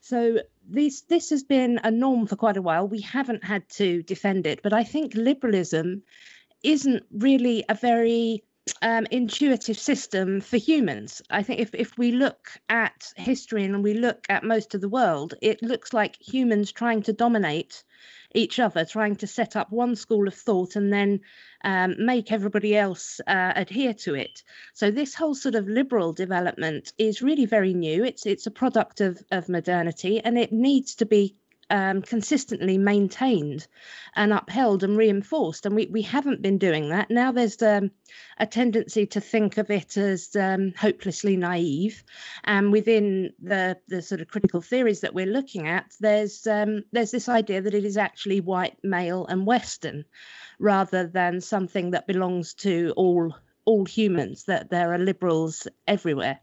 So 0.00 0.38
this 0.68 1.02
this 1.02 1.30
has 1.30 1.42
been 1.42 1.80
a 1.84 1.90
norm 1.90 2.26
for 2.26 2.36
quite 2.36 2.56
a 2.56 2.62
while. 2.62 2.88
We 2.88 3.00
haven't 3.00 3.44
had 3.44 3.68
to 3.70 4.02
defend 4.02 4.46
it, 4.46 4.62
but 4.62 4.72
I 4.72 4.84
think 4.84 5.14
liberalism 5.14 6.02
isn't 6.62 7.04
really 7.12 7.64
a 7.68 7.74
very 7.74 8.44
um, 8.82 9.06
intuitive 9.10 9.78
system 9.78 10.40
for 10.40 10.56
humans. 10.56 11.22
I 11.30 11.42
think 11.42 11.60
if, 11.60 11.74
if 11.74 11.96
we 11.98 12.12
look 12.12 12.50
at 12.68 13.12
history 13.16 13.64
and 13.64 13.82
we 13.82 13.94
look 13.94 14.26
at 14.28 14.44
most 14.44 14.74
of 14.74 14.80
the 14.80 14.88
world, 14.88 15.34
it 15.40 15.62
looks 15.62 15.92
like 15.92 16.16
humans 16.20 16.72
trying 16.72 17.02
to 17.02 17.12
dominate 17.12 17.82
each 18.34 18.58
other, 18.58 18.84
trying 18.84 19.16
to 19.16 19.26
set 19.26 19.56
up 19.56 19.72
one 19.72 19.96
school 19.96 20.28
of 20.28 20.34
thought 20.34 20.76
and 20.76 20.92
then 20.92 21.20
um, 21.64 21.94
make 21.98 22.30
everybody 22.32 22.76
else 22.76 23.20
uh, 23.26 23.52
adhere 23.56 23.94
to 23.94 24.14
it. 24.14 24.42
So 24.72 24.90
this 24.90 25.14
whole 25.14 25.34
sort 25.34 25.54
of 25.54 25.68
liberal 25.68 26.12
development 26.12 26.92
is 26.96 27.22
really 27.22 27.46
very 27.46 27.74
new. 27.74 28.04
It's 28.04 28.26
it's 28.26 28.46
a 28.46 28.50
product 28.52 29.00
of 29.00 29.22
of 29.30 29.48
modernity, 29.48 30.20
and 30.20 30.38
it 30.38 30.52
needs 30.52 30.94
to 30.96 31.06
be 31.06 31.36
um, 31.70 32.02
consistently 32.02 32.76
maintained 32.78 33.66
and 34.16 34.32
upheld 34.32 34.82
and 34.82 34.96
reinforced. 34.96 35.66
And 35.66 35.74
we, 35.74 35.86
we 35.86 36.02
haven't 36.02 36.42
been 36.42 36.58
doing 36.58 36.88
that. 36.90 37.10
Now 37.10 37.32
there's 37.32 37.62
um, 37.62 37.90
a 38.38 38.46
tendency 38.46 39.06
to 39.06 39.20
think 39.20 39.56
of 39.56 39.70
it 39.70 39.96
as 39.96 40.34
um, 40.36 40.74
hopelessly 40.76 41.36
naive. 41.36 42.02
And 42.44 42.72
within 42.72 43.32
the, 43.40 43.78
the 43.88 44.02
sort 44.02 44.20
of 44.20 44.28
critical 44.28 44.60
theories 44.60 45.00
that 45.00 45.14
we're 45.14 45.26
looking 45.26 45.68
at, 45.68 45.94
there's 46.00 46.46
um, 46.46 46.84
there's 46.92 47.12
this 47.12 47.28
idea 47.28 47.62
that 47.62 47.74
it 47.74 47.84
is 47.84 47.96
actually 47.96 48.40
white, 48.40 48.76
male, 48.82 49.26
and 49.26 49.46
Western, 49.46 50.04
rather 50.58 51.06
than 51.06 51.40
something 51.40 51.92
that 51.92 52.06
belongs 52.06 52.54
to 52.54 52.92
all 52.96 53.34
all 53.66 53.84
humans, 53.84 54.44
that 54.44 54.70
there 54.70 54.92
are 54.92 54.98
liberals 54.98 55.68
everywhere. 55.86 56.40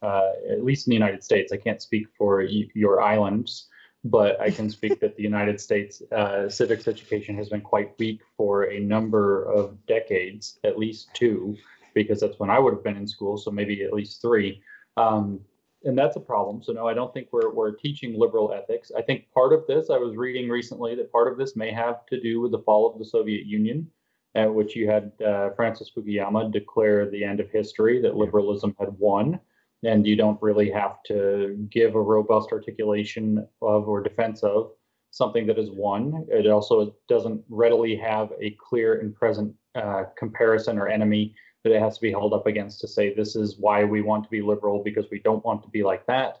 Uh, 0.00 0.30
at 0.50 0.64
least 0.64 0.86
in 0.86 0.90
the 0.90 0.96
United 0.96 1.22
States, 1.22 1.52
I 1.52 1.56
can't 1.56 1.82
speak 1.82 2.06
for 2.16 2.38
y- 2.38 2.68
your 2.74 3.02
islands, 3.02 3.68
but 4.04 4.40
I 4.40 4.50
can 4.50 4.70
speak 4.70 5.00
that 5.00 5.16
the 5.16 5.22
United 5.22 5.60
States 5.60 6.02
uh, 6.12 6.48
civics 6.48 6.86
education 6.86 7.36
has 7.36 7.48
been 7.48 7.60
quite 7.60 7.98
weak 7.98 8.20
for 8.36 8.64
a 8.64 8.78
number 8.78 9.44
of 9.44 9.84
decades, 9.86 10.58
at 10.64 10.78
least 10.78 11.08
two, 11.14 11.56
because 11.94 12.20
that's 12.20 12.38
when 12.38 12.50
I 12.50 12.58
would 12.58 12.74
have 12.74 12.84
been 12.84 12.96
in 12.96 13.06
school, 13.06 13.36
so 13.36 13.50
maybe 13.50 13.82
at 13.82 13.92
least 13.92 14.22
three. 14.22 14.62
Um, 14.96 15.40
and 15.84 15.96
that's 15.96 16.16
a 16.16 16.20
problem. 16.20 16.62
So 16.62 16.72
no, 16.72 16.86
I 16.88 16.94
don't 16.94 17.12
think 17.14 17.28
we're 17.32 17.52
we're 17.52 17.72
teaching 17.72 18.18
liberal 18.18 18.52
ethics. 18.52 18.90
I 18.96 19.02
think 19.02 19.30
part 19.32 19.52
of 19.52 19.66
this, 19.66 19.90
I 19.90 19.96
was 19.96 20.16
reading 20.16 20.48
recently 20.48 20.94
that 20.96 21.12
part 21.12 21.30
of 21.30 21.38
this 21.38 21.56
may 21.56 21.72
have 21.72 22.04
to 22.06 22.20
do 22.20 22.40
with 22.40 22.52
the 22.52 22.58
fall 22.58 22.90
of 22.90 22.98
the 22.98 23.04
Soviet 23.04 23.46
Union, 23.46 23.88
at 24.34 24.52
which 24.52 24.74
you 24.74 24.90
had 24.90 25.12
uh, 25.24 25.50
Francis 25.50 25.90
Fukuyama 25.96 26.52
declare 26.52 27.08
the 27.08 27.24
end 27.24 27.40
of 27.40 27.50
history, 27.50 28.02
that 28.02 28.16
liberalism 28.16 28.74
had 28.78 28.90
won, 28.98 29.38
and 29.84 30.06
you 30.06 30.16
don't 30.16 30.40
really 30.42 30.70
have 30.70 31.02
to 31.06 31.68
give 31.70 31.94
a 31.94 32.00
robust 32.00 32.50
articulation 32.52 33.46
of 33.62 33.88
or 33.88 34.02
defense 34.02 34.42
of 34.42 34.72
something 35.10 35.46
that 35.46 35.58
is 35.58 35.70
won. 35.70 36.26
It 36.28 36.46
also 36.46 36.94
doesn't 37.08 37.42
readily 37.48 37.96
have 37.96 38.32
a 38.40 38.56
clear 38.60 39.00
and 39.00 39.14
present 39.14 39.54
uh, 39.74 40.04
comparison 40.16 40.78
or 40.78 40.88
enemy 40.88 41.34
that 41.64 41.72
it 41.72 41.80
has 41.80 41.96
to 41.96 42.00
be 42.00 42.10
held 42.10 42.32
up 42.32 42.46
against 42.46 42.80
to 42.80 42.88
say 42.88 43.14
this 43.14 43.36
is 43.36 43.58
why 43.58 43.84
we 43.84 44.02
want 44.02 44.24
to 44.24 44.30
be 44.30 44.42
liberal 44.42 44.82
because 44.82 45.06
we 45.10 45.20
don't 45.20 45.44
want 45.44 45.62
to 45.62 45.68
be 45.68 45.82
like 45.82 46.06
that. 46.06 46.38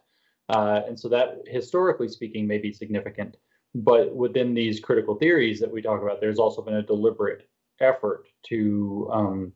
Uh, 0.48 0.80
and 0.86 0.98
so 0.98 1.08
that, 1.08 1.42
historically 1.46 2.08
speaking, 2.08 2.46
may 2.46 2.58
be 2.58 2.72
significant. 2.72 3.36
But 3.74 4.14
within 4.14 4.54
these 4.54 4.80
critical 4.80 5.14
theories 5.14 5.60
that 5.60 5.70
we 5.70 5.82
talk 5.82 6.02
about, 6.02 6.20
there's 6.20 6.38
also 6.38 6.62
been 6.62 6.76
a 6.76 6.82
deliberate 6.82 7.48
effort 7.80 8.26
to 8.46 9.08
um, 9.12 9.52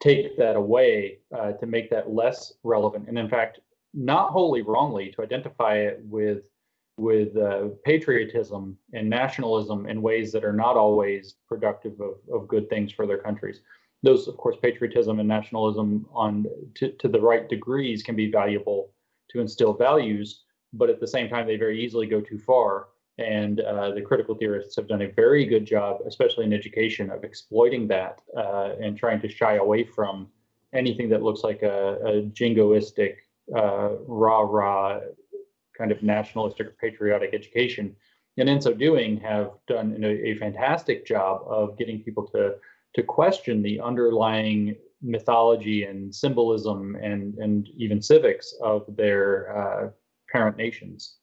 take 0.00 0.36
that 0.36 0.56
away, 0.56 1.18
uh, 1.36 1.52
to 1.52 1.66
make 1.66 1.90
that 1.90 2.10
less 2.10 2.52
relevant, 2.62 3.08
and 3.08 3.18
in 3.18 3.28
fact, 3.28 3.60
not 3.92 4.30
wholly 4.30 4.62
wrongly, 4.62 5.12
to 5.12 5.22
identify 5.22 5.76
it 5.76 6.00
with 6.04 6.44
with 6.96 7.36
uh, 7.36 7.68
patriotism 7.84 8.78
and 8.92 9.10
nationalism 9.10 9.86
in 9.88 10.00
ways 10.00 10.30
that 10.30 10.44
are 10.44 10.52
not 10.52 10.76
always 10.76 11.34
productive 11.48 12.00
of, 12.00 12.14
of 12.32 12.46
good 12.46 12.70
things 12.70 12.92
for 12.92 13.04
their 13.04 13.18
countries 13.18 13.62
those, 14.04 14.28
of 14.28 14.36
course, 14.36 14.56
patriotism 14.60 15.18
and 15.18 15.28
nationalism 15.28 16.06
on 16.12 16.44
to, 16.74 16.92
to 16.92 17.08
the 17.08 17.20
right 17.20 17.48
degrees 17.48 18.02
can 18.02 18.14
be 18.14 18.30
valuable 18.30 18.92
to 19.30 19.40
instill 19.40 19.72
values, 19.72 20.44
but 20.74 20.90
at 20.90 21.00
the 21.00 21.06
same 21.06 21.28
time, 21.28 21.46
they 21.46 21.56
very 21.56 21.82
easily 21.82 22.06
go 22.06 22.20
too 22.20 22.38
far. 22.38 22.88
And 23.18 23.60
uh, 23.60 23.92
the 23.92 24.00
critical 24.00 24.34
theorists 24.34 24.74
have 24.76 24.88
done 24.88 25.02
a 25.02 25.12
very 25.12 25.44
good 25.44 25.64
job, 25.64 26.00
especially 26.06 26.44
in 26.44 26.52
education, 26.52 27.10
of 27.10 27.22
exploiting 27.22 27.86
that 27.88 28.20
uh, 28.36 28.72
and 28.80 28.96
trying 28.96 29.20
to 29.20 29.28
shy 29.28 29.54
away 29.56 29.84
from 29.84 30.28
anything 30.72 31.08
that 31.10 31.22
looks 31.22 31.42
like 31.44 31.62
a, 31.62 31.98
a 32.04 32.22
jingoistic, 32.22 33.16
uh, 33.54 33.90
rah 34.06 34.40
rah 34.40 35.00
kind 35.78 35.92
of 35.92 36.02
nationalistic 36.02 36.66
or 36.66 36.76
patriotic 36.80 37.30
education. 37.34 37.94
And 38.36 38.48
in 38.48 38.60
so 38.60 38.74
doing, 38.74 39.20
have 39.20 39.52
done 39.68 40.02
a, 40.02 40.30
a 40.30 40.34
fantastic 40.38 41.06
job 41.06 41.42
of 41.46 41.78
getting 41.78 42.02
people 42.02 42.26
to 42.28 42.56
to 42.94 43.02
question 43.02 43.62
the 43.62 43.80
underlying 43.80 44.76
mythology 45.02 45.84
and 45.84 46.14
symbolism 46.14 46.96
and, 47.02 47.34
and 47.34 47.68
even 47.76 48.00
civics 48.00 48.54
of 48.62 48.84
their 48.96 49.56
uh, 49.56 49.88
parent 50.30 50.56
nations. 50.56 51.16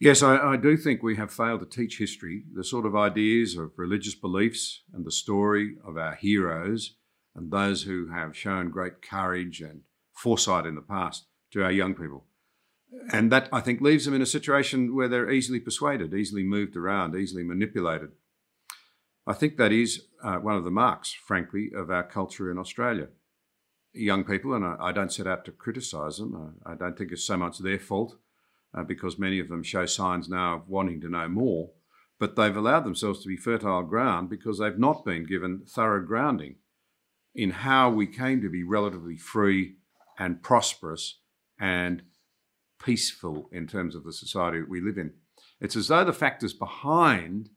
Yes, 0.00 0.22
I, 0.22 0.52
I, 0.52 0.56
do 0.56 0.76
think 0.78 1.02
we 1.02 1.16
have 1.16 1.30
failed 1.30 1.60
to 1.60 1.66
teach 1.66 1.98
history, 1.98 2.44
the 2.54 2.64
sort 2.64 2.86
of 2.86 2.96
ideas 2.96 3.54
of 3.56 3.72
religious 3.76 4.14
beliefs 4.14 4.82
and 4.94 5.04
the 5.04 5.12
story 5.12 5.76
of 5.86 5.98
our 5.98 6.14
heroes 6.14 6.96
and 7.34 7.50
those 7.50 7.82
who 7.82 8.08
have 8.08 8.36
shown 8.36 8.70
great 8.70 9.02
courage 9.02 9.60
and 9.60 9.82
foresight 10.14 10.64
in 10.64 10.74
the 10.74 10.80
past 10.80 11.26
to 11.52 11.62
our 11.62 11.70
young 11.70 11.94
people. 11.94 12.24
And 13.12 13.30
that, 13.30 13.48
I 13.52 13.60
think, 13.60 13.82
leaves 13.82 14.06
them 14.06 14.14
in 14.14 14.22
a 14.22 14.26
situation 14.26 14.96
where 14.96 15.06
they're 15.06 15.30
easily 15.30 15.60
persuaded, 15.60 16.14
easily 16.14 16.44
moved 16.44 16.76
around, 16.76 17.14
easily 17.14 17.44
manipulated 17.44 18.12
I 19.26 19.32
think 19.32 19.56
that 19.56 19.70
is 19.70 20.06
uh, 20.24 20.36
one 20.36 20.56
of 20.56 20.64
the 20.64 20.70
marks, 20.70 21.12
frankly, 21.12 21.70
of 21.74 21.90
our 21.90 22.02
culture 22.02 22.50
in 22.50 22.58
Australia. 22.58 23.08
Young 23.92 24.24
people, 24.24 24.54
and 24.54 24.64
I, 24.64 24.76
I 24.80 24.92
don't 24.92 25.12
set 25.12 25.26
out 25.28 25.44
to 25.44 25.52
criticise 25.52 26.18
them, 26.18 26.54
I, 26.66 26.72
I, 26.72 26.74
don't 26.74 26.96
think 26.98 27.12
it's 27.12 27.24
so 27.24 27.36
much 27.36 27.58
their 27.58 27.78
fault 27.78 28.16
uh, 28.74 28.84
because 28.84 29.18
many 29.18 29.38
of 29.40 29.48
them 29.48 29.62
show 29.62 29.86
signs 29.86 30.28
now 30.28 30.56
of 30.56 30.68
wanting 30.68 31.00
to 31.00 31.08
know 31.08 31.28
more, 31.28 31.70
but 32.18 32.36
they've 32.36 32.56
allowed 32.56 32.84
themselves 32.84 33.22
to 33.22 33.28
be 33.28 33.36
fertile 33.36 33.82
ground 33.82 34.28
because 34.28 34.58
they've 34.58 34.78
not 34.78 35.04
been 35.04 35.24
given 35.24 35.62
thorough 35.66 36.04
grounding 36.04 36.56
in 37.34 37.50
how 37.50 37.90
we 37.90 38.06
came 38.06 38.40
to 38.42 38.50
be 38.50 38.62
relatively 38.62 39.16
free 39.16 39.76
and 40.18 40.42
prosperous 40.42 41.20
and 41.58 42.02
peaceful 42.82 43.48
in 43.52 43.66
terms 43.66 43.94
of 43.94 44.04
the 44.04 44.12
society 44.12 44.60
that 44.60 44.68
we 44.68 44.80
live 44.80 44.98
in. 44.98 45.12
It's 45.60 45.76
as 45.76 45.88
though 45.88 46.04
the 46.04 46.12
factors 46.12 46.52
behind 46.52 47.50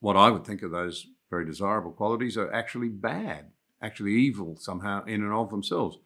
what 0.00 0.16
I 0.16 0.30
would 0.30 0.44
think 0.44 0.62
of 0.62 0.70
those 0.70 1.06
very 1.30 1.46
desirable 1.46 1.92
qualities 1.92 2.36
are 2.36 2.52
actually 2.52 2.88
bad, 2.88 3.52
actually 3.80 4.12
evil 4.12 4.56
somehow 4.58 5.04
in 5.04 5.22
and 5.22 5.32
of 5.32 5.50
themselves. 5.50 5.98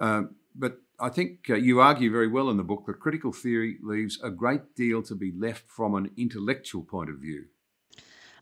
Um, 0.00 0.36
but 0.54 0.78
I 0.98 1.10
think 1.10 1.50
uh, 1.50 1.54
you 1.56 1.80
argue 1.80 2.10
very 2.10 2.28
well 2.28 2.48
in 2.48 2.56
the 2.56 2.62
book 2.62 2.84
that 2.86 3.00
critical 3.00 3.32
theory 3.32 3.78
leaves 3.82 4.18
a 4.22 4.30
great 4.30 4.74
deal 4.74 5.02
to 5.02 5.14
be 5.14 5.32
left 5.36 5.68
from 5.68 5.94
an 5.94 6.10
intellectual 6.16 6.82
point 6.82 7.10
of 7.10 7.16
view. 7.16 7.46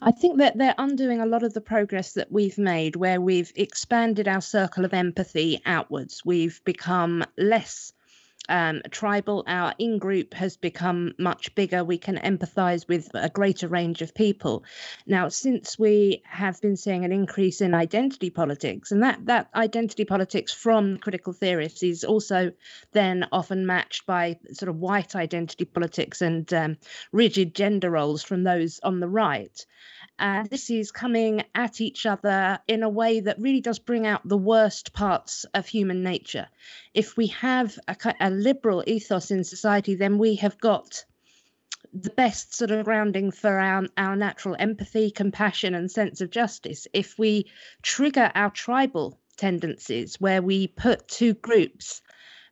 I 0.01 0.11
think 0.11 0.39
that 0.39 0.59
they're 0.59 0.75
undoing 0.77 1.21
a 1.21 1.27
lot 1.27 1.43
of 1.43 1.55
the 1.55 1.61
progress 1.61 2.13
that 2.13 2.31
we've 2.31 2.59
made, 2.59 2.95
where 2.95 3.21
we've 3.21 3.53
expanded 3.57 4.29
our 4.29 4.41
circle 4.41 4.85
of 4.85 4.93
empathy 4.93 5.61
outwards. 5.65 6.23
We've 6.25 6.61
become 6.65 7.25
less 7.39 7.93
um, 8.49 8.83
tribal, 8.91 9.45
our 9.47 9.75
in 9.79 9.99
group 9.99 10.35
has 10.35 10.57
become 10.57 11.13
much 11.19 11.55
bigger. 11.55 11.85
We 11.85 11.99
can 11.99 12.17
empathize 12.19 12.87
with 12.89 13.11
a 13.15 13.31
greater 13.31 13.69
range 13.69 14.03
of 14.03 14.15
people. 14.15 14.65
Now, 15.07 15.29
since 15.29 15.79
we 15.79 16.23
have 16.25 16.61
been 16.61 16.77
seeing 16.77 17.05
an 17.05 17.13
increase 17.13 17.61
in 17.61 17.75
identity 17.75 18.31
politics, 18.31 18.93
and 18.93 19.03
that, 19.03 19.25
that 19.27 19.49
identity 19.55 20.05
politics 20.05 20.53
from 20.53 20.99
critical 20.99 21.33
theorists 21.33 21.83
is 21.83 22.05
also 22.05 22.53
then 22.93 23.27
often 23.33 23.67
matched 23.67 24.07
by 24.07 24.39
sort 24.53 24.69
of 24.69 24.77
white 24.77 25.17
identity 25.17 25.65
politics 25.65 26.23
and 26.23 26.53
um, 26.53 26.77
rigid 27.13 27.55
gender 27.55 27.91
roles 27.91 28.23
from 28.23 28.43
those 28.43 28.81
on 28.83 29.01
the 29.01 29.09
right. 29.09 29.67
And 30.19 30.49
this 30.49 30.71
is 30.71 30.93
coming 30.93 31.43
at 31.55 31.81
each 31.81 32.07
other 32.07 32.61
in 32.69 32.83
a 32.83 32.89
way 32.89 33.21
that 33.21 33.41
really 33.41 33.61
does 33.61 33.79
bring 33.79 34.07
out 34.07 34.27
the 34.27 34.39
worst 34.39 34.93
parts 34.93 35.45
of 35.55 35.67
human 35.67 36.03
nature. 36.03 36.47
If 36.95 37.17
we 37.17 37.29
have 37.29 37.79
a, 37.89 37.97
a 38.21 38.31
liberal 38.31 38.85
ethos 38.87 39.31
in 39.31 39.45
society, 39.45 39.97
then 39.97 40.19
we 40.19 40.37
have 40.37 40.59
got 40.61 41.05
the 41.93 42.11
best 42.11 42.55
sort 42.55 42.71
of 42.71 42.85
grounding 42.85 43.31
for 43.31 43.59
our, 43.59 43.87
our 43.97 44.17
natural 44.17 44.57
empathy, 44.59 45.11
compassion, 45.11 45.75
and 45.75 45.91
sense 45.91 46.21
of 46.21 46.31
justice. 46.31 46.87
If 46.93 47.19
we 47.19 47.47
trigger 47.83 48.31
our 48.35 48.51
tribal 48.51 49.19
tendencies, 49.37 50.21
where 50.21 50.43
we 50.43 50.69
put 50.69 51.09
two 51.09 51.35
groups 51.35 52.03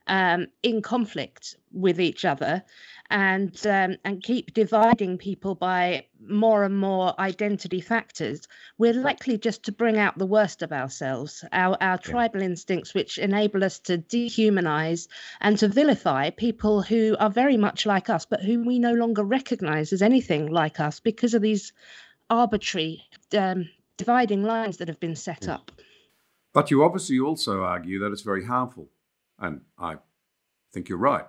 um, 0.07 0.46
in 0.62 0.83
conflict 0.83 1.57
with 1.72 2.01
each 2.01 2.25
other 2.25 2.62
and 3.12 3.55
um, 3.66 3.98
and 4.05 4.22
keep 4.22 4.55
dividing 4.55 5.18
people 5.18 5.55
by 5.55 6.07
more 6.27 6.64
and 6.64 6.79
more 6.79 7.14
identity 7.20 7.81
factors, 7.81 8.48
we're 8.79 8.94
likely 8.94 9.37
just 9.37 9.64
to 9.64 9.72
bring 9.72 9.98
out 9.98 10.16
the 10.16 10.27
worst 10.27 10.62
of 10.62 10.72
ourselves, 10.72 11.44
our 11.53 11.77
our 11.83 11.98
yeah. 12.03 12.11
tribal 12.11 12.40
instincts, 12.40 12.94
which 12.94 13.18
enable 13.18 13.62
us 13.62 13.79
to 13.81 13.98
dehumanize 13.98 15.09
and 15.42 15.59
to 15.59 15.68
vilify 15.68 16.31
people 16.31 16.81
who 16.81 17.14
are 17.20 17.31
very 17.31 17.59
much 17.59 17.85
like 17.85 18.09
us, 18.09 18.25
but 18.25 18.42
whom 18.42 18.64
we 18.64 18.79
no 18.79 18.94
longer 18.94 19.22
recognize 19.22 19.92
as 19.92 20.01
anything 20.01 20.46
like 20.46 20.81
us 20.81 20.98
because 20.98 21.35
of 21.35 21.42
these 21.42 21.75
arbitrary 22.31 23.03
um, 23.37 23.68
dividing 23.98 24.42
lines 24.42 24.79
that 24.79 24.88
have 24.88 25.01
been 25.01 25.16
set 25.16 25.48
up. 25.48 25.70
But 26.55 26.70
you 26.70 26.83
obviously 26.83 27.18
also 27.20 27.62
argue 27.62 27.98
that 28.01 28.12
it's 28.12 28.22
very 28.22 28.44
harmful 28.44 28.88
and 29.38 29.61
I 29.79 29.96
think 30.72 30.88
you're 30.88 30.96
right. 30.96 31.27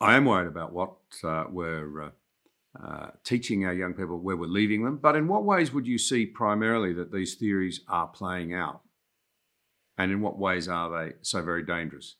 I 0.00 0.16
am 0.16 0.24
worried 0.24 0.48
about 0.48 0.72
what 0.72 0.94
uh, 1.22 1.44
we're 1.50 2.04
uh, 2.04 2.10
uh, 2.82 3.10
teaching 3.22 3.66
our 3.66 3.74
young 3.74 3.92
people, 3.92 4.18
where 4.18 4.36
we're 4.36 4.46
leaving 4.46 4.82
them. 4.82 4.96
But 4.96 5.14
in 5.14 5.28
what 5.28 5.44
ways 5.44 5.72
would 5.72 5.86
you 5.86 5.98
see 5.98 6.24
primarily 6.24 6.94
that 6.94 7.12
these 7.12 7.34
theories 7.34 7.82
are 7.86 8.06
playing 8.06 8.54
out? 8.54 8.80
And 9.98 10.10
in 10.10 10.22
what 10.22 10.38
ways 10.38 10.68
are 10.68 10.88
they 10.88 11.14
so 11.20 11.42
very 11.42 11.62
dangerous? 11.62 12.16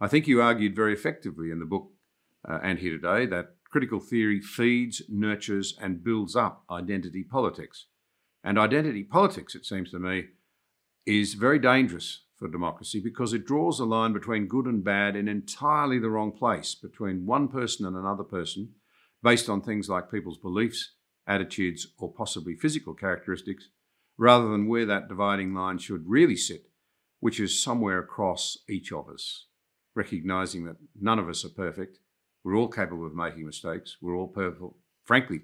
I 0.00 0.08
think 0.08 0.26
you 0.26 0.42
argued 0.42 0.74
very 0.74 0.92
effectively 0.92 1.52
in 1.52 1.60
the 1.60 1.66
book 1.66 1.90
uh, 2.48 2.58
and 2.62 2.80
here 2.80 2.98
today 2.98 3.26
that 3.26 3.54
critical 3.70 4.00
theory 4.00 4.40
feeds, 4.40 5.02
nurtures, 5.08 5.76
and 5.80 6.02
builds 6.02 6.34
up 6.34 6.64
identity 6.68 7.22
politics. 7.22 7.86
And 8.42 8.58
identity 8.58 9.04
politics, 9.04 9.54
it 9.54 9.64
seems 9.64 9.92
to 9.92 10.00
me, 10.00 10.24
is 11.06 11.34
very 11.34 11.60
dangerous 11.60 12.22
for 12.40 12.48
democracy 12.48 13.00
because 13.00 13.34
it 13.34 13.46
draws 13.46 13.78
a 13.78 13.84
line 13.84 14.14
between 14.14 14.48
good 14.48 14.64
and 14.64 14.82
bad 14.82 15.14
in 15.14 15.28
entirely 15.28 15.98
the 15.98 16.08
wrong 16.08 16.32
place, 16.32 16.74
between 16.74 17.26
one 17.26 17.46
person 17.46 17.86
and 17.86 17.94
another 17.94 18.24
person, 18.24 18.70
based 19.22 19.48
on 19.50 19.60
things 19.60 19.90
like 19.90 20.10
people's 20.10 20.38
beliefs, 20.38 20.94
attitudes, 21.26 21.86
or 21.98 22.10
possibly 22.10 22.54
physical 22.54 22.94
characteristics, 22.94 23.68
rather 24.16 24.48
than 24.48 24.66
where 24.66 24.86
that 24.86 25.08
dividing 25.08 25.54
line 25.54 25.76
should 25.76 26.08
really 26.08 26.34
sit, 26.34 26.70
which 27.20 27.38
is 27.38 27.62
somewhere 27.62 27.98
across 27.98 28.56
each 28.68 28.90
of 28.90 29.08
us, 29.10 29.46
recognizing 29.94 30.64
that 30.64 30.76
none 30.98 31.18
of 31.18 31.28
us 31.28 31.44
are 31.44 31.50
perfect. 31.50 31.98
We're 32.42 32.56
all 32.56 32.68
capable 32.68 33.06
of 33.06 33.14
making 33.14 33.44
mistakes. 33.44 33.98
We're 34.00 34.16
all, 34.16 34.28
perfect, 34.28 34.62
frankly, 35.04 35.42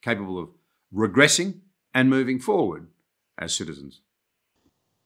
capable 0.00 0.38
of 0.38 0.48
regressing 0.92 1.60
and 1.92 2.08
moving 2.08 2.38
forward 2.38 2.88
as 3.36 3.54
citizens. 3.54 4.00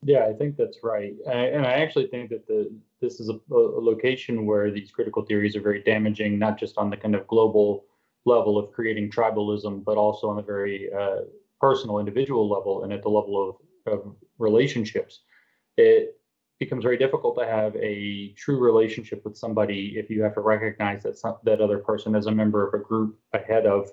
Yeah, 0.05 0.27
I 0.27 0.33
think 0.33 0.57
that's 0.57 0.79
right, 0.83 1.15
and 1.27 1.65
I 1.65 1.75
actually 1.75 2.09
think 2.09 2.31
that 2.31 2.49
the 2.49 2.75
this 3.01 3.21
is 3.21 3.29
a, 3.29 3.39
a, 3.55 3.81
location 3.81 4.47
where 4.47 4.71
these 4.71 4.91
critical 4.91 5.25
theories 5.25 5.55
are 5.55 5.61
very 5.61 5.83
damaging, 5.83 6.39
not 6.39 6.59
just 6.59 6.77
on 6.77 6.91
the 6.91 6.97
kind 6.97 7.15
of 7.15 7.27
global 7.29 7.85
level 8.25 8.59
of 8.59 8.73
creating 8.73 9.11
tribalism, 9.11 9.85
but 9.85 9.97
also 9.97 10.29
on 10.29 10.37
the 10.37 10.43
very 10.43 10.93
uh, 10.93 11.23
personal, 11.61 12.01
individual 12.01 12.49
level, 12.49 12.83
and 12.83 12.93
at 12.93 13.03
the 13.03 13.09
level 13.09 13.57
of, 13.87 13.93
of 13.93 14.17
relationships. 14.39 15.21
It 15.77 16.17
becomes 16.59 16.83
very 16.83 16.97
difficult 16.97 17.37
to 17.39 17.47
have 17.47 17.75
a 17.77 18.33
true 18.37 18.59
relationship 18.59 19.25
with 19.25 19.37
somebody 19.37 19.95
if 19.97 20.11
you 20.11 20.23
have 20.23 20.35
to 20.35 20.41
recognize 20.41 21.03
that 21.03 21.19
some, 21.19 21.37
that 21.45 21.61
other 21.61 21.79
person 21.79 22.15
is 22.15 22.27
a 22.27 22.31
member 22.31 22.67
of 22.67 22.75
a 22.75 22.83
group 22.83 23.19
ahead 23.33 23.67
of 23.67 23.91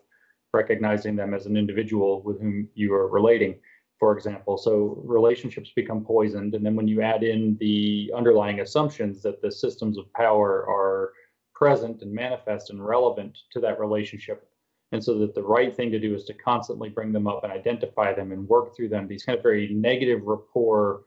recognizing 0.53 1.15
them 1.15 1.33
as 1.33 1.45
an 1.45 1.55
individual 1.57 2.21
with 2.23 2.39
whom 2.41 2.67
you 2.73 2.93
are 2.93 3.07
relating 3.07 3.55
for 3.99 4.15
example. 4.15 4.57
So 4.57 5.01
relationships 5.03 5.71
become 5.75 6.05
poisoned. 6.05 6.55
And 6.55 6.65
then 6.65 6.75
when 6.75 6.87
you 6.87 7.01
add 7.01 7.23
in 7.23 7.57
the 7.59 8.11
underlying 8.15 8.61
assumptions 8.61 9.21
that 9.23 9.41
the 9.41 9.51
systems 9.51 9.97
of 9.97 10.11
power 10.13 10.65
are 10.69 11.11
present 11.53 12.01
and 12.01 12.11
manifest 12.11 12.69
and 12.69 12.85
relevant 12.85 13.37
to 13.51 13.59
that 13.59 13.79
relationship, 13.79 14.49
and 14.91 15.03
so 15.03 15.19
that 15.19 15.35
the 15.35 15.43
right 15.43 15.75
thing 15.75 15.91
to 15.91 15.99
do 15.99 16.15
is 16.15 16.23
to 16.25 16.33
constantly 16.33 16.89
bring 16.89 17.11
them 17.11 17.27
up 17.27 17.43
and 17.43 17.53
identify 17.53 18.13
them 18.13 18.31
and 18.31 18.47
work 18.47 18.75
through 18.75 18.89
them, 18.89 19.07
these 19.07 19.23
kind 19.23 19.37
of 19.37 19.43
very 19.43 19.67
negative 19.73 20.21
rapport, 20.23 21.01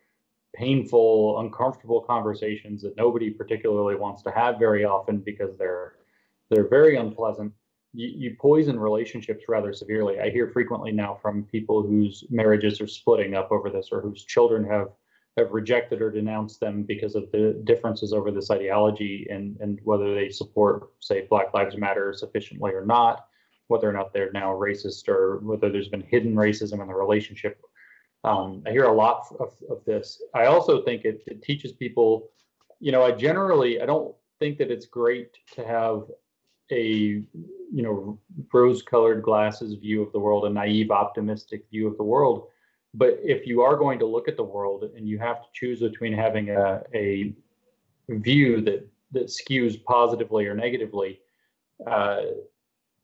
painful, 0.55 1.41
uncomfortable 1.41 2.03
conversations 2.03 2.83
that 2.83 2.97
nobody 2.97 3.31
particularly 3.31 3.97
wants 3.97 4.23
to 4.23 4.31
have 4.31 4.59
very 4.59 4.85
often 4.85 5.19
because 5.19 5.57
they're 5.59 5.95
they're 6.51 6.69
very 6.69 6.97
unpleasant 6.97 7.53
you, 7.93 8.13
you 8.15 8.37
poison 8.41 8.79
relationships 8.79 9.45
rather 9.49 9.73
severely. 9.73 10.21
I 10.21 10.31
hear 10.31 10.49
frequently 10.49 10.93
now 10.93 11.19
from 11.21 11.45
people 11.45 11.83
whose 11.83 12.25
marriages 12.31 12.81
are 12.81 12.87
splitting 12.87 13.35
up 13.35 13.53
over 13.53 13.71
this 13.71 13.89
or 13.93 14.01
whose 14.01 14.25
children 14.25 14.65
have 14.65 14.89
have 15.39 15.51
rejected 15.53 16.03
or 16.03 16.11
denounced 16.11 16.61
them 16.61 16.83
because 16.83 17.15
of 17.15 17.31
the 17.33 17.59
differences 17.65 18.13
over 18.13 18.31
this 18.31 18.51
ideology 18.51 19.27
and, 19.31 19.57
and 19.61 19.81
whether 19.83 20.15
they 20.15 20.29
support, 20.29 20.91
say, 21.01 21.27
Black 21.31 21.55
Lives 21.55 21.77
Matter 21.77 22.13
sufficiently 22.13 22.73
or 22.73 22.85
not, 22.85 23.25
whether 23.69 23.89
or 23.89 23.95
not 23.95 24.13
they're 24.13 24.33
now 24.33 24.51
racist 24.51 25.09
or 25.09 25.39
whether 25.39 25.71
there's 25.71 25.89
been 25.89 26.05
hidden 26.07 26.35
racism 26.35 26.83
in 26.83 26.87
the 26.87 26.95
relationship. 26.95 27.63
Um, 28.25 28.63
I 28.67 28.73
hear 28.73 28.85
a 28.85 28.93
lot 28.93 29.25
of, 29.41 29.55
of 29.71 29.83
this. 29.87 30.23
I 30.35 30.47
also 30.47 30.83
think 30.83 31.07
it, 31.07 31.23
it 31.27 31.43
teaches 31.43 31.73
people, 31.73 32.29
you 32.79 32.93
know, 32.93 33.03
I 33.03 33.13
generally, 33.13 33.81
I 33.81 33.87
don't 33.87 34.15
think 34.39 34.59
that 34.59 34.71
it's 34.71 34.87
great 34.87 35.39
to 35.55 35.65
have 35.67 36.03
a 36.70 37.22
you 37.75 37.83
know 37.83 38.18
rose-colored 38.53 39.22
glasses 39.22 39.75
view 39.75 40.03
of 40.03 40.12
the 40.12 40.18
world, 40.18 40.44
a 40.44 40.51
naive, 40.51 40.90
optimistic 40.90 41.64
view 41.70 41.87
of 41.87 41.96
the 41.96 42.05
world. 42.05 42.48
But 42.94 43.18
if 43.22 43.46
you 43.46 43.62
are 43.62 43.77
going 43.77 43.98
to 44.01 44.07
look 44.07 44.29
at 44.29 44.37
the 44.37 44.44
world 44.44 44.85
and 44.96 45.09
you 45.09 45.18
have 45.18 45.40
to 45.42 45.48
choose 45.55 45.81
between 45.81 46.12
having 46.12 46.51
a, 46.51 46.83
a 46.94 47.33
view 48.09 48.61
that 48.62 48.87
that 49.12 49.27
skews 49.27 49.83
positively 49.85 50.46
or 50.46 50.55
negatively, 50.55 51.20
uh, 51.87 52.22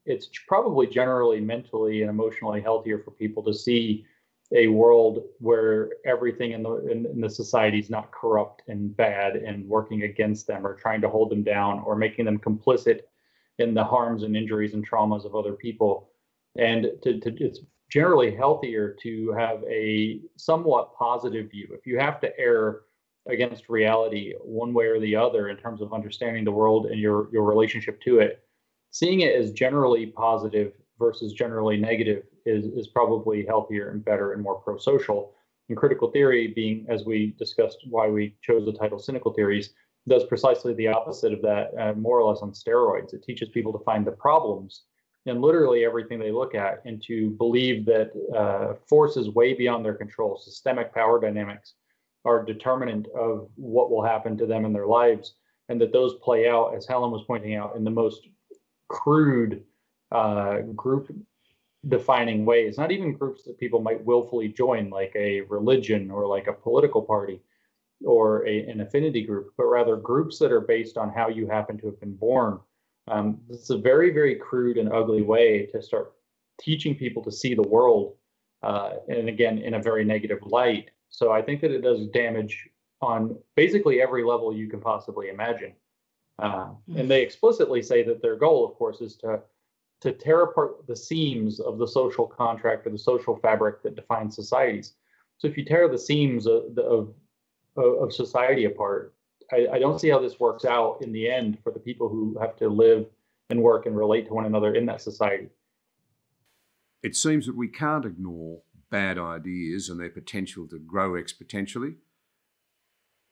it's 0.07 0.29
probably 0.47 0.87
generally 0.87 1.41
mentally 1.41 2.03
and 2.03 2.11
emotionally 2.11 2.61
healthier 2.61 2.99
for 2.99 3.11
people 3.11 3.43
to 3.43 3.55
see 3.55 4.07
a 4.53 4.67
world 4.69 5.25
where 5.39 5.91
everything 6.07 6.53
in 6.53 6.63
the 6.63 6.77
in, 6.91 7.05
in, 7.07 7.21
the 7.21 7.29
society 7.29 7.79
is 7.79 7.91
not 7.91 8.11
corrupt 8.11 8.63
and 8.69 8.97
bad 8.97 9.37
and 9.37 9.69
working 9.69 10.05
against 10.05 10.47
them 10.47 10.67
or 10.67 10.75
trying 10.75 11.03
to 11.03 11.09
hold 11.09 11.31
them 11.31 11.43
down 11.43 11.81
or 11.81 11.95
making 11.95 12.25
them 12.25 12.39
complicit 12.39 13.01
in 13.59 13.75
the 13.75 13.85
harms 13.85 14.23
and 14.23 14.37
injuries 14.37 14.75
and 14.75 14.89
traumas 14.89 15.25
of 15.25 15.35
other 15.35 15.53
people. 15.53 16.11
And 16.57 16.89
to, 17.03 17.21
to, 17.21 17.45
it's 17.45 17.61
generally 17.91 18.35
healthier 18.35 18.97
to 19.03 19.33
have 19.33 19.63
a 19.65 20.21
somewhat 20.37 20.95
positive 20.97 21.51
view. 21.51 21.69
If 21.73 21.87
you 21.87 21.99
have 21.99 22.21
to 22.21 22.39
err 22.39 22.83
against 23.27 23.69
reality 23.69 24.35
one 24.41 24.73
way 24.73 24.87
or 24.87 24.99
the 25.01 25.15
other 25.15 25.49
in 25.49 25.57
terms 25.57 25.83
of 25.83 25.93
understanding 25.93 26.45
the 26.45 26.53
world 26.53 26.87
and 26.87 26.99
your, 26.99 27.29
your 27.33 27.45
relationship 27.45 28.01
to 28.03 28.21
it, 28.21 28.43
seeing 28.91 29.21
it 29.21 29.35
as 29.35 29.53
generally 29.53 30.07
positive 30.07 30.73
versus 30.99 31.33
generally 31.33 31.77
negative 31.77 32.25
is, 32.47 32.67
is 32.67 32.89
probably 32.89 33.45
healthier 33.45 33.91
and 33.91 34.05
better 34.05 34.33
and 34.33 34.43
more 34.43 34.57
pro-social. 34.57 35.35
And 35.69 35.77
critical 35.77 36.11
theory 36.11 36.49
being, 36.49 36.87
as 36.89 37.05
we 37.05 37.35
discussed, 37.39 37.79
why 37.91 38.09
we 38.09 38.35
chose 38.41 38.65
the 38.65 38.73
title 38.73 38.99
cynical 38.99 39.35
theories, 39.35 39.71
does 40.09 40.25
precisely 40.25 40.75
the 40.75 40.89
opposite 40.89 41.33
of 41.33 41.43
that, 41.43 41.71
uh, 41.79 41.93
more 41.95 42.19
or 42.19 42.31
less 42.31 42.43
on 42.43 42.53
steroids. 42.53 43.15
It 43.15 43.23
teaches 43.23 43.49
people 43.51 43.73
to 43.73 43.85
find 43.85 44.07
the 44.07 44.13
problems 44.13 44.83
in 45.27 45.41
literally 45.41 45.85
everything 45.85 46.19
they 46.19 46.33
look 46.33 46.55
at 46.55 46.83
and 46.85 47.03
to 47.03 47.31
believe 47.31 47.85
that 47.87 48.11
uh, 48.37 48.75
forces 48.89 49.31
way 49.31 49.55
beyond 49.55 49.85
their 49.85 49.95
control, 49.95 50.39
systemic 50.39 50.95
power 50.95 51.21
dynamics, 51.21 51.75
are 52.25 52.45
determinant 52.45 53.07
of 53.17 53.49
what 53.57 53.91
will 53.91 54.03
happen 54.03 54.37
to 54.37 54.47
them 54.47 54.65
in 54.65 54.73
their 54.73 54.87
lives, 54.87 55.35
and 55.69 55.81
that 55.81 55.93
those 55.93 56.15
play 56.23 56.49
out, 56.49 56.75
as 56.75 56.87
Helen 56.87 57.11
was 57.11 57.25
pointing 57.27 57.55
out, 57.55 57.77
in 57.77 57.85
the 57.85 57.91
most 57.91 58.27
crude 58.89 59.63
uh, 60.13 60.59
group 60.75 61.15
defining 61.87 62.45
ways, 62.45 62.77
not 62.77 62.91
even 62.91 63.13
groups 63.13 63.45
that 63.45 63.59
people 63.59 63.81
might 63.81 64.05
willfully 64.05 64.49
join, 64.49 64.91
like 64.91 65.13
a 65.15 65.43
religion 65.43 66.11
or 66.11 66.27
like 66.27 66.49
a 66.49 66.53
political 66.53 67.03
party 67.03 67.41
or 68.05 68.47
a, 68.47 68.61
an 68.67 68.81
affinity 68.81 69.25
group, 69.25 69.53
but 69.57 69.67
rather 69.67 69.97
groups 69.97 70.39
that 70.39 70.53
are 70.53 70.61
based 70.61 70.97
on 70.97 71.11
how 71.11 71.29
you 71.29 71.47
happen 71.47 71.79
to 71.79 71.87
have 71.87 72.01
been 72.01 72.15
born. 72.15 72.61
Um, 73.09 73.41
it's 73.49 73.71
a 73.71 73.79
very, 73.79 74.11
very 74.11 74.35
crude 74.35 74.77
and 74.77 74.93
ugly 74.93 75.23
way 75.23 75.67
to 75.73 75.83
start 75.83 76.13
teaching 76.61 76.95
people 76.95 77.23
to 77.25 77.33
see 77.33 77.55
the 77.55 77.63
world, 77.63 78.15
uh, 78.63 78.95
and 79.09 79.29
again, 79.29 79.59
in 79.59 79.75
a 79.75 79.83
very 79.83 80.05
negative 80.05 80.41
light. 80.43 80.91
So 81.09 81.33
I 81.33 81.43
think 81.43 81.61
that 81.63 81.71
it 81.71 81.81
does 81.81 82.07
damage 82.09 82.69
on 83.01 83.37
basically 83.57 84.03
every 84.03 84.25
level 84.25 84.55
you 84.55 84.69
can 84.69 84.81
possibly 84.81 85.29
imagine. 85.29 85.73
Uh, 86.39 86.71
and 86.97 87.11
they 87.11 87.23
explicitly 87.23 87.83
say 87.83 88.03
that 88.05 88.23
their 88.23 88.37
goal, 88.37 88.65
of 88.69 88.75
course, 88.75 89.01
is 89.01 89.17
to 89.17 89.41
to 90.01 90.13
tear 90.13 90.43
apart 90.43 90.87
the 90.87 90.95
seams 90.95 91.59
of 91.59 91.79
the 91.79 91.87
social 91.87 92.25
contract 92.25 92.87
or 92.87 92.91
the 92.91 92.99
social 92.99 93.37
fabric 93.37 93.83
that 93.83 93.97
defines 93.97 94.37
societies. 94.37 94.95
So 95.39 95.49
if 95.49 95.57
you 95.57 95.65
tear 95.65 95.89
the 95.89 95.99
seams 95.99 96.47
of, 96.47 96.79
of 96.79 97.13
of, 97.79 98.13
society 98.13 98.65
apart. 98.65 99.15
I, 99.53 99.67
I 99.75 99.79
don't 99.79 100.01
see 100.01 100.09
how 100.09 100.19
this 100.19 100.39
works 100.39 100.65
out 100.65 100.99
in 101.01 101.13
the 101.13 101.31
end 101.31 101.59
for 101.63 101.73
the 101.73 101.79
people 101.79 102.09
who 102.09 102.37
have 102.41 102.57
to 102.57 102.69
live 102.69 103.07
and 103.51 103.63
work 103.63 103.87
and 103.87 103.97
relate 103.97 104.27
to 104.27 104.35
one 104.35 104.45
another 104.45 104.75
in 104.75 104.87
that 104.87 105.01
society. 105.01 105.49
It 107.03 107.17
seems 107.17 107.47
that 107.47 107.57
we 107.57 107.69
can't 107.69 108.05
ignore 108.05 108.63
bad 108.91 109.19
ideas 109.19 109.89
and 109.89 110.01
their 110.01 110.11
potential 110.11 110.67
to 110.69 110.79
grow 110.79 111.13
exponentially. 111.13 111.97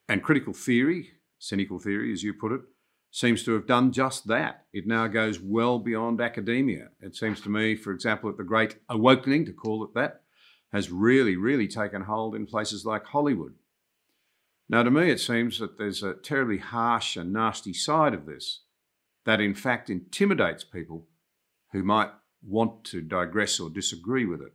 And 0.08 0.22
critical 0.22 0.52
theory, 0.52 1.10
cynical 1.38 1.78
theory, 1.78 2.12
as 2.12 2.22
you 2.22 2.32
put 2.32 2.52
it, 2.52 2.60
seems 3.10 3.42
to 3.44 3.52
have 3.52 3.66
done 3.66 3.92
just 3.92 4.26
that. 4.28 4.66
It 4.72 4.86
now 4.86 5.06
goes 5.06 5.40
well 5.40 5.78
beyond 5.78 6.20
academia. 6.20 6.90
It 7.00 7.16
seems 7.16 7.40
to 7.42 7.48
me, 7.48 7.74
for 7.74 7.92
example, 7.92 8.30
that 8.30 8.36
the 8.36 8.44
great 8.44 8.76
awakening, 8.88 9.46
to 9.46 9.52
call 9.52 9.84
it 9.84 9.94
that, 9.94 10.22
has 10.72 10.90
really, 10.90 11.36
really 11.36 11.66
taken 11.66 12.02
hold 12.02 12.34
in 12.34 12.46
places 12.46 12.84
like 12.84 13.06
Hollywood, 13.06 13.54
now, 14.68 14.82
to 14.82 14.90
me, 14.90 15.10
it 15.10 15.20
seems 15.20 15.58
that 15.60 15.78
there's 15.78 16.02
a 16.02 16.14
terribly 16.14 16.58
harsh 16.58 17.16
and 17.16 17.32
nasty 17.32 17.72
side 17.72 18.14
of 18.14 18.26
this 18.26 18.62
that, 19.24 19.40
in 19.40 19.54
fact, 19.54 19.90
intimidates 19.90 20.64
people 20.64 21.06
who 21.72 21.82
might 21.82 22.10
want 22.42 22.84
to 22.84 23.00
digress 23.00 23.60
or 23.60 23.70
disagree 23.70 24.24
with 24.24 24.40
it. 24.40 24.52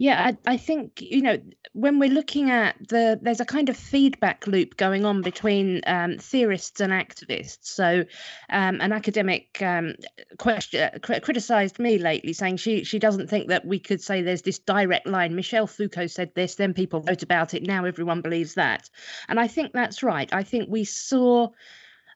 Yeah, 0.00 0.32
I, 0.46 0.52
I, 0.52 0.56
think 0.56 1.02
you 1.02 1.20
know 1.20 1.36
when 1.74 1.98
we're 1.98 2.08
looking 2.08 2.48
at 2.48 2.74
the 2.88 3.18
there's 3.20 3.40
a 3.40 3.44
kind 3.44 3.68
of 3.68 3.76
feedback 3.76 4.46
loop 4.46 4.78
going 4.78 5.04
on 5.04 5.20
between 5.20 5.82
um, 5.86 6.16
theorists 6.16 6.80
and 6.80 6.90
activists. 6.90 7.58
So, 7.64 8.06
um, 8.48 8.80
an 8.80 8.92
academic 8.92 9.60
um, 9.60 9.96
question 10.38 10.88
cr- 11.02 11.20
criticized 11.20 11.78
me 11.78 11.98
lately, 11.98 12.32
saying 12.32 12.56
she 12.56 12.82
she 12.84 12.98
doesn't 12.98 13.28
think 13.28 13.48
that 13.48 13.66
we 13.66 13.78
could 13.78 14.00
say 14.00 14.22
there's 14.22 14.40
this 14.40 14.58
direct 14.58 15.06
line. 15.06 15.34
Michel 15.34 15.66
Foucault 15.66 16.06
said 16.06 16.34
this, 16.34 16.54
then 16.54 16.72
people 16.72 17.02
wrote 17.02 17.22
about 17.22 17.52
it. 17.52 17.62
Now 17.62 17.84
everyone 17.84 18.22
believes 18.22 18.54
that, 18.54 18.88
and 19.28 19.38
I 19.38 19.48
think 19.48 19.74
that's 19.74 20.02
right. 20.02 20.32
I 20.32 20.44
think 20.44 20.70
we 20.70 20.84
saw 20.84 21.50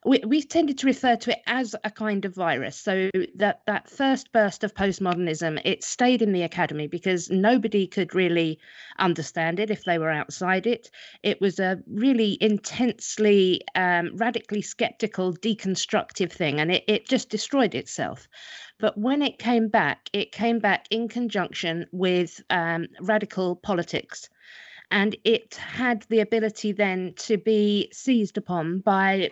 we, 0.05 0.21
we've 0.25 0.47
tended 0.47 0.77
to 0.77 0.87
refer 0.87 1.15
to 1.15 1.31
it 1.31 1.41
as 1.47 1.75
a 1.83 1.89
kind 1.89 2.25
of 2.25 2.35
virus. 2.35 2.77
So 2.77 3.09
that 3.35 3.61
that 3.65 3.89
first 3.89 4.31
burst 4.31 4.63
of 4.63 4.73
postmodernism, 4.75 5.59
it 5.65 5.83
stayed 5.83 6.21
in 6.21 6.31
the 6.31 6.43
academy 6.43 6.87
because 6.87 7.29
nobody 7.29 7.87
could 7.87 8.13
really 8.13 8.59
understand 8.99 9.59
it 9.59 9.71
if 9.71 9.83
they 9.83 9.97
were 9.97 10.11
outside 10.11 10.67
it. 10.67 10.91
It 11.23 11.41
was 11.41 11.59
a 11.59 11.79
really 11.87 12.37
intensely, 12.39 13.61
um, 13.73 14.15
radically 14.15 14.61
skeptical, 14.61 15.33
deconstructive 15.33 16.31
thing, 16.31 16.59
and 16.59 16.71
it, 16.71 16.83
it 16.87 17.07
just 17.07 17.29
destroyed 17.29 17.73
itself. 17.73 18.27
But 18.79 18.97
when 18.97 19.21
it 19.21 19.39
came 19.39 19.69
back, 19.69 20.09
it 20.13 20.31
came 20.31 20.59
back 20.59 20.85
in 20.91 21.07
conjunction 21.07 21.87
with 21.91 22.41
um, 22.49 22.87
radical 23.01 23.55
politics 23.55 24.29
and 24.91 25.15
it 25.23 25.55
had 25.55 26.03
the 26.09 26.19
ability 26.19 26.71
then 26.71 27.13
to 27.15 27.37
be 27.37 27.89
seized 27.91 28.37
upon 28.37 28.79
by 28.79 29.29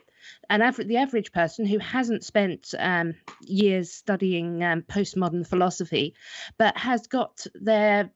an 0.50 0.62
the 0.86 0.98
average 0.98 1.32
person 1.32 1.66
who 1.66 1.80
hasn't 1.80 2.24
spent 2.24 2.74
um, 2.80 3.14
years 3.42 3.92
studying 3.92 4.64
um, 4.64 4.82
postmodern 4.84 5.46
philosophy 5.46 6.14
but 6.58 6.78
has 6.78 7.08
got 7.08 7.46
their 7.56 8.12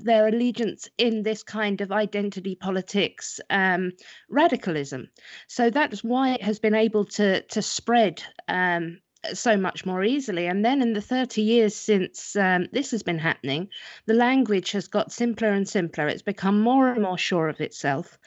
their 0.00 0.28
allegiance 0.28 0.88
in 0.98 1.22
this 1.22 1.42
kind 1.42 1.80
of 1.80 1.90
identity 1.90 2.54
politics 2.54 3.40
um, 3.50 3.92
radicalism. 4.28 5.08
So 5.48 5.70
that's 5.70 6.04
why 6.04 6.34
it 6.34 6.42
has 6.42 6.58
been 6.58 6.74
able 6.74 7.04
to 7.06 7.42
to 7.42 7.62
spread 7.62 8.22
um, 8.48 9.00
so 9.34 9.56
much 9.56 9.84
more 9.86 10.04
easily. 10.04 10.46
And 10.46 10.64
then 10.64 10.82
in 10.82 10.92
the 10.92 11.00
30 11.00 11.42
years 11.42 11.74
since 11.74 12.36
um, 12.36 12.66
this 12.72 12.90
has 12.90 13.02
been 13.02 13.18
happening, 13.18 13.68
the 14.06 14.14
language 14.14 14.72
has 14.72 14.88
got 14.88 15.12
simpler 15.12 15.48
and 15.48 15.68
simpler. 15.68 16.08
It's 16.08 16.22
become 16.22 16.60
more 16.60 16.88
and 16.88 17.02
more 17.02 17.18
sure 17.18 17.48
of 17.48 17.60
itself. 17.60 18.18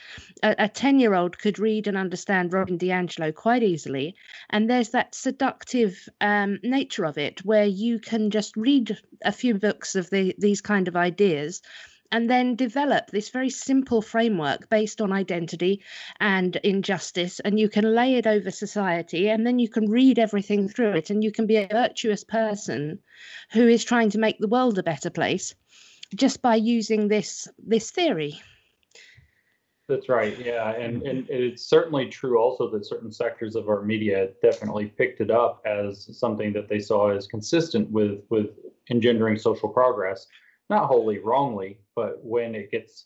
A 0.43 0.67
10 0.67 0.99
year 0.99 1.13
old 1.13 1.38
could 1.38 1.59
read 1.59 1.88
and 1.88 1.97
understand 1.97 2.53
Robin 2.53 2.77
DiAngelo 2.77 3.33
quite 3.33 3.63
easily. 3.63 4.15
And 4.49 4.69
there's 4.69 4.89
that 4.89 5.15
seductive 5.15 6.07
um, 6.21 6.59
nature 6.63 7.05
of 7.05 7.17
it 7.17 7.45
where 7.45 7.65
you 7.65 7.99
can 7.99 8.31
just 8.31 8.55
read 8.55 8.97
a 9.23 9.31
few 9.31 9.55
books 9.55 9.95
of 9.95 10.09
the, 10.09 10.35
these 10.38 10.62
kind 10.62 10.88
of 10.88 10.95
ideas 10.95 11.62
and 12.11 12.29
then 12.29 12.55
develop 12.55 13.11
this 13.11 13.29
very 13.29 13.49
simple 13.49 14.01
framework 14.01 14.69
based 14.69 15.01
on 15.01 15.11
identity 15.11 15.81
and 16.19 16.55
injustice 16.57 17.39
and 17.39 17.59
you 17.59 17.69
can 17.69 17.83
lay 17.95 18.15
it 18.15 18.27
over 18.27 18.51
society 18.51 19.29
and 19.29 19.45
then 19.45 19.59
you 19.59 19.69
can 19.69 19.89
read 19.89 20.17
everything 20.17 20.67
through 20.67 20.93
it 20.93 21.09
and 21.09 21.23
you 21.23 21.31
can 21.31 21.45
be 21.45 21.57
a 21.57 21.67
virtuous 21.67 22.23
person 22.23 22.99
who 23.51 23.67
is 23.67 23.83
trying 23.83 24.09
to 24.09 24.19
make 24.19 24.39
the 24.39 24.47
world 24.47 24.77
a 24.77 24.83
better 24.83 25.09
place 25.09 25.55
just 26.15 26.41
by 26.41 26.55
using 26.55 27.07
this 27.07 27.47
this 27.59 27.91
theory. 27.91 28.39
That's 29.87 30.07
right 30.07 30.37
yeah 30.37 30.71
and 30.71 31.01
and 31.03 31.27
it's 31.29 31.67
certainly 31.67 32.07
true 32.07 32.39
also 32.39 32.69
that 32.69 32.85
certain 32.85 33.11
sectors 33.11 33.55
of 33.55 33.67
our 33.67 33.81
media 33.81 34.29
definitely 34.41 34.85
picked 34.85 35.19
it 35.19 35.31
up 35.31 35.63
as 35.65 36.15
something 36.17 36.53
that 36.53 36.69
they 36.69 36.79
saw 36.79 37.09
as 37.09 37.25
consistent 37.25 37.89
with 37.89 38.21
with 38.29 38.51
engendering 38.91 39.37
social 39.37 39.69
progress 39.69 40.27
not 40.69 40.88
wholly 40.88 41.19
wrongly, 41.19 41.79
but 41.95 42.23
when 42.23 42.55
it 42.55 42.71
gets 42.71 43.05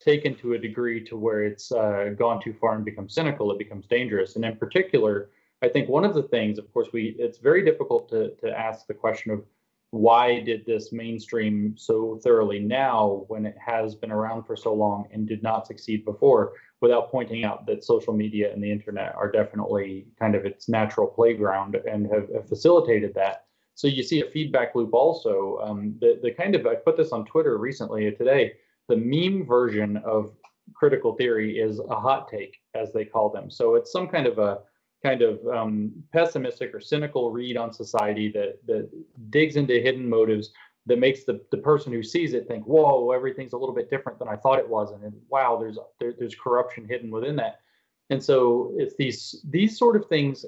taken 0.00 0.34
to 0.36 0.54
a 0.54 0.58
degree 0.58 1.02
to 1.04 1.16
where 1.16 1.44
it's 1.44 1.72
uh, 1.72 2.10
gone 2.18 2.42
too 2.42 2.54
far 2.60 2.74
and 2.74 2.84
becomes 2.84 3.14
cynical, 3.14 3.50
it 3.50 3.58
becomes 3.58 3.86
dangerous. 3.86 4.36
And 4.36 4.44
in 4.44 4.56
particular, 4.56 5.30
I 5.62 5.68
think 5.68 5.88
one 5.88 6.04
of 6.04 6.14
the 6.14 6.24
things, 6.24 6.58
of 6.58 6.72
course, 6.72 6.88
we 6.92 7.16
it's 7.18 7.38
very 7.38 7.64
difficult 7.64 8.08
to 8.10 8.34
to 8.36 8.50
ask 8.50 8.86
the 8.86 8.94
question 8.94 9.32
of 9.32 9.44
why 9.90 10.40
did 10.40 10.66
this 10.66 10.92
mainstream 10.92 11.74
so 11.76 12.18
thoroughly 12.22 12.58
now 12.58 13.24
when 13.28 13.46
it 13.46 13.56
has 13.64 13.94
been 13.94 14.10
around 14.10 14.44
for 14.44 14.56
so 14.56 14.74
long 14.74 15.06
and 15.12 15.28
did 15.28 15.42
not 15.42 15.66
succeed 15.66 16.04
before 16.04 16.54
without 16.80 17.10
pointing 17.10 17.44
out 17.44 17.66
that 17.66 17.84
social 17.84 18.12
media 18.12 18.52
and 18.52 18.62
the 18.62 18.70
internet 18.70 19.14
are 19.14 19.30
definitely 19.30 20.06
kind 20.18 20.34
of 20.34 20.44
its 20.44 20.68
natural 20.68 21.06
playground 21.06 21.76
and 21.90 22.06
have, 22.12 22.28
have 22.34 22.48
facilitated 22.48 23.14
that 23.14 23.46
so 23.76 23.86
you 23.88 24.02
see 24.02 24.22
a 24.22 24.30
feedback 24.30 24.74
loop 24.74 24.94
also. 24.94 25.58
Um, 25.62 25.94
the, 26.00 26.18
the 26.22 26.32
kind 26.32 26.54
of, 26.54 26.66
I 26.66 26.74
put 26.74 26.96
this 26.96 27.12
on 27.12 27.26
Twitter 27.26 27.58
recently 27.58 28.10
today, 28.10 28.54
the 28.88 28.96
meme 28.96 29.46
version 29.46 29.98
of 29.98 30.34
critical 30.74 31.14
theory 31.14 31.58
is 31.58 31.78
a 31.78 31.94
hot 31.94 32.26
take, 32.28 32.56
as 32.74 32.92
they 32.92 33.04
call 33.04 33.28
them. 33.28 33.50
So 33.50 33.74
it's 33.74 33.92
some 33.92 34.08
kind 34.08 34.26
of 34.26 34.38
a 34.38 34.60
kind 35.02 35.20
of 35.20 35.46
um, 35.46 35.92
pessimistic 36.10 36.74
or 36.74 36.80
cynical 36.80 37.30
read 37.30 37.58
on 37.58 37.70
society 37.70 38.32
that, 38.32 38.58
that 38.66 38.88
digs 39.28 39.56
into 39.56 39.74
hidden 39.74 40.08
motives 40.08 40.50
that 40.86 40.98
makes 40.98 41.24
the, 41.24 41.44
the 41.50 41.58
person 41.58 41.92
who 41.92 42.02
sees 42.02 42.32
it 42.32 42.48
think, 42.48 42.64
whoa, 42.64 43.10
everything's 43.10 43.52
a 43.52 43.58
little 43.58 43.74
bit 43.74 43.90
different 43.90 44.18
than 44.18 44.28
I 44.28 44.36
thought 44.36 44.58
it 44.58 44.68
was. 44.68 44.92
And, 44.92 45.04
and 45.04 45.12
wow, 45.28 45.58
there's 45.60 45.78
there, 46.00 46.14
there's 46.18 46.34
corruption 46.34 46.88
hidden 46.88 47.10
within 47.10 47.36
that. 47.36 47.60
And 48.08 48.24
so 48.24 48.72
it's 48.78 48.94
these 48.96 49.44
these 49.50 49.76
sort 49.76 49.96
of 49.96 50.06
things 50.06 50.46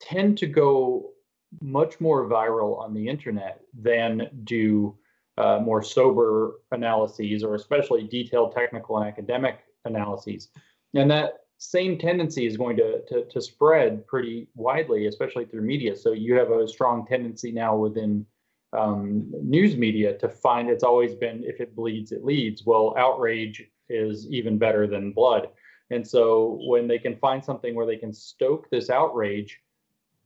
tend 0.00 0.38
to 0.38 0.46
go 0.46 1.12
much 1.60 2.00
more 2.00 2.28
viral 2.28 2.78
on 2.78 2.94
the 2.94 3.08
internet 3.08 3.60
than 3.78 4.28
do 4.44 4.96
uh, 5.38 5.58
more 5.62 5.82
sober 5.82 6.60
analyses 6.72 7.42
or 7.42 7.54
especially 7.54 8.04
detailed 8.04 8.54
technical 8.54 8.98
and 8.98 9.06
academic 9.06 9.60
analyses. 9.84 10.48
And 10.94 11.10
that 11.10 11.40
same 11.58 11.98
tendency 11.98 12.46
is 12.46 12.56
going 12.56 12.76
to, 12.76 13.02
to, 13.08 13.24
to 13.24 13.40
spread 13.40 14.06
pretty 14.06 14.48
widely, 14.54 15.06
especially 15.06 15.44
through 15.46 15.62
media. 15.62 15.96
So 15.96 16.12
you 16.12 16.34
have 16.34 16.50
a 16.50 16.68
strong 16.68 17.06
tendency 17.06 17.52
now 17.52 17.76
within 17.76 18.26
um, 18.72 19.30
news 19.42 19.76
media 19.76 20.18
to 20.18 20.28
find 20.28 20.68
it's 20.68 20.84
always 20.84 21.14
been 21.14 21.44
if 21.44 21.60
it 21.60 21.74
bleeds, 21.74 22.12
it 22.12 22.24
leads. 22.24 22.64
Well, 22.66 22.94
outrage 22.98 23.64
is 23.88 24.26
even 24.30 24.58
better 24.58 24.86
than 24.86 25.12
blood. 25.12 25.48
And 25.90 26.06
so 26.06 26.58
when 26.66 26.88
they 26.88 26.98
can 26.98 27.16
find 27.16 27.44
something 27.44 27.74
where 27.74 27.86
they 27.86 27.96
can 27.96 28.12
stoke 28.12 28.68
this 28.70 28.90
outrage, 28.90 29.58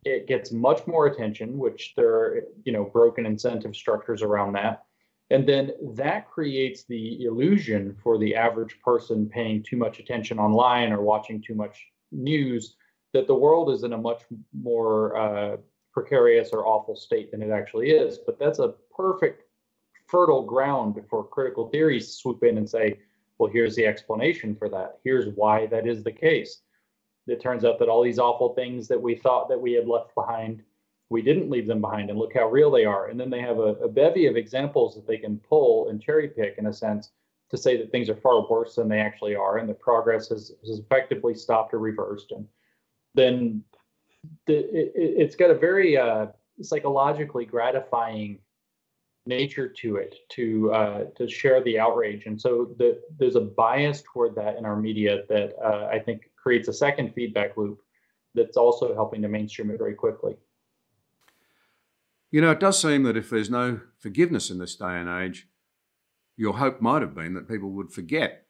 it 0.05 0.27
gets 0.27 0.53
much 0.53 0.87
more 0.87 1.07
attention, 1.07 1.59
which 1.59 1.95
there 1.97 2.15
are, 2.15 2.43
you 2.65 2.73
know, 2.73 2.85
broken 2.85 3.27
incentive 3.27 3.77
structures 3.77 4.23
around 4.23 4.55
that. 4.55 4.85
And 5.31 5.49
then 5.49 5.73
that 5.95 6.29
creates 6.29 6.85
the 6.85 7.25
illusion 7.25 7.97
for 8.03 8.19
the 8.19 8.35
average 8.35 8.81
person 8.81 9.29
paying 9.29 9.63
too 9.63 9.77
much 9.77 10.01
attention 10.01 10.39
online 10.39 10.93
or 10.93 11.03
watching 11.03 11.41
too 11.41 11.55
much 11.55 11.87
news 12.11 12.77
that 13.13 13.27
the 13.27 13.35
world 13.35 13.71
is 13.71 13.85
in 13.85 13.93
a 13.93 13.99
much 13.99 14.23
more 14.53 15.17
uh, 15.17 15.57
precarious 15.93 16.51
or 16.51 16.67
awful 16.67 16.97
state 16.97 17.31
than 17.31 17.43
it 17.43 17.51
actually 17.51 17.91
is. 17.91 18.19
But 18.19 18.39
that's 18.39 18.59
a 18.59 18.75
perfect 18.97 19.45
fertile 20.07 20.43
ground 20.43 21.01
for 21.09 21.25
critical 21.25 21.69
theories 21.69 22.07
to 22.09 22.13
swoop 22.13 22.43
in 22.43 22.59
and 22.59 22.69
say, 22.69 22.99
well, 23.39 23.51
here's 23.51 23.77
the 23.77 23.87
explanation 23.87 24.57
for 24.57 24.69
that. 24.69 24.99
Here's 25.05 25.35
why 25.37 25.67
that 25.67 25.87
is 25.87 26.03
the 26.03 26.13
case 26.13 26.63
it 27.27 27.41
turns 27.41 27.65
out 27.65 27.79
that 27.79 27.89
all 27.89 28.03
these 28.03 28.19
awful 28.19 28.55
things 28.55 28.89
that 28.89 29.01
we 29.01 29.15
thought 29.15 29.49
that 29.49 29.61
we 29.61 29.73
had 29.73 29.87
left 29.87 30.15
behind, 30.15 30.63
we 31.11 31.23
didn't 31.23 31.51
leave 31.51 31.67
them 31.67 31.81
behind, 31.81 32.11
and 32.11 32.19
look 32.19 32.35
how 32.35 32.49
real 32.49 32.71
they 32.71 32.85
are. 32.85 33.09
And 33.09 33.19
then 33.19 33.31
they 33.31 33.41
have 33.41 33.59
a, 33.59 33.75
a 33.85 33.89
bevy 33.89 34.27
of 34.27 34.37
examples 34.37 34.95
that 34.95 35.07
they 35.07 35.19
can 35.19 35.39
pull 35.39 35.89
and 35.89 36.03
cherry 36.03 36.29
pick, 36.29 36.57
in 36.59 36.67
a 36.67 36.73
sense, 36.73 37.11
to 37.51 37.57
say 37.57 37.77
that 37.77 37.91
things 37.91 38.09
are 38.09 38.17
far 38.17 38.49
worse 38.49 38.77
than 38.77 38.89
they 38.89 39.01
actually 39.01 39.35
are, 39.35 39.59
and 39.59 39.69
the 39.69 39.75
progress 39.75 40.29
has, 40.29 40.53
has 40.67 40.79
effectively 40.79 41.35
stopped 41.35 41.75
or 41.75 41.79
reversed. 41.79 42.31
And 42.33 42.47
then 43.15 43.65
the, 44.47 44.65
it, 44.95 45.21
has 45.27 45.37
got 45.37 45.51
a 45.51 45.55
very 45.55 45.97
uh, 45.97 46.27
psychologically 46.63 47.45
gratifying 47.45 48.39
nature 49.27 49.69
to 49.69 49.97
it 49.97 50.15
to 50.31 50.73
uh, 50.73 51.05
to 51.17 51.29
share 51.29 51.63
the 51.63 51.79
outrage, 51.79 52.27
and 52.27 52.41
so 52.41 52.75
the, 52.79 53.01
there's 53.19 53.37
a 53.37 53.41
bias 53.41 54.03
toward 54.03 54.35
that 54.35 54.57
in 54.57 54.65
our 54.65 54.77
media 54.77 55.23
that 55.29 55.55
uh, 55.63 55.89
I 55.93 55.99
think 55.99 56.30
creates 56.43 56.69
a 56.69 56.73
second 56.73 57.13
feedback 57.15 57.57
loop 57.57 57.81
that's 58.35 58.57
also 58.57 58.95
helping 58.95 59.23
to 59.23 59.29
mainstream 59.29 59.71
it 59.71 59.79
very 59.79 59.95
quickly. 59.95 60.37
You 62.31 62.41
know, 62.41 62.53
it 62.53 62.61
does 62.61 62.81
seem 62.81 63.03
that 63.05 63.17
if 63.17 63.29
there's 63.29 63.51
no 63.51 63.81
forgiveness 63.99 64.51
in 64.51 64.59
this 64.59 64.77
day 64.77 64.97
and 64.97 65.09
age, 65.09 65.49
your 66.37 66.55
hope 66.59 66.81
might 66.81 67.03
have 67.03 67.15
been 67.15 67.35
that 67.35 67.49
people 67.49 67.71
would 67.71 67.93
forget. 67.93 68.47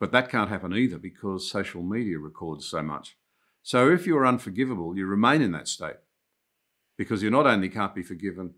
But 0.00 0.12
that 0.12 0.30
can't 0.30 0.48
happen 0.48 0.74
either 0.74 0.98
because 0.98 1.50
social 1.50 1.82
media 1.82 2.18
records 2.18 2.66
so 2.66 2.82
much. 2.82 3.16
So 3.62 3.90
if 3.90 4.06
you're 4.06 4.26
unforgivable, 4.26 4.96
you 4.96 5.06
remain 5.06 5.42
in 5.42 5.52
that 5.52 5.68
state 5.68 5.96
because 6.96 7.22
you 7.22 7.30
not 7.30 7.46
only 7.46 7.68
can't 7.68 7.94
be 7.94 8.02
forgiven, 8.02 8.54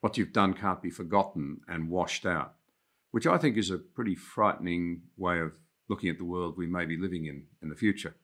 what 0.00 0.16
you've 0.16 0.32
done 0.32 0.54
can't 0.54 0.82
be 0.82 0.90
forgotten 0.90 1.60
and 1.68 1.90
washed 1.90 2.24
out, 2.24 2.54
which 3.10 3.26
I 3.26 3.38
think 3.38 3.56
is 3.56 3.70
a 3.70 3.78
pretty 3.78 4.14
frightening 4.14 5.02
way 5.16 5.40
of 5.40 5.58
looking 5.88 6.10
at 6.10 6.18
the 6.18 6.24
world 6.24 6.56
we 6.56 6.66
may 6.66 6.84
be 6.84 6.96
living 6.96 7.26
in 7.26 7.44
in 7.62 7.68
the 7.68 7.76
future. 7.76 8.14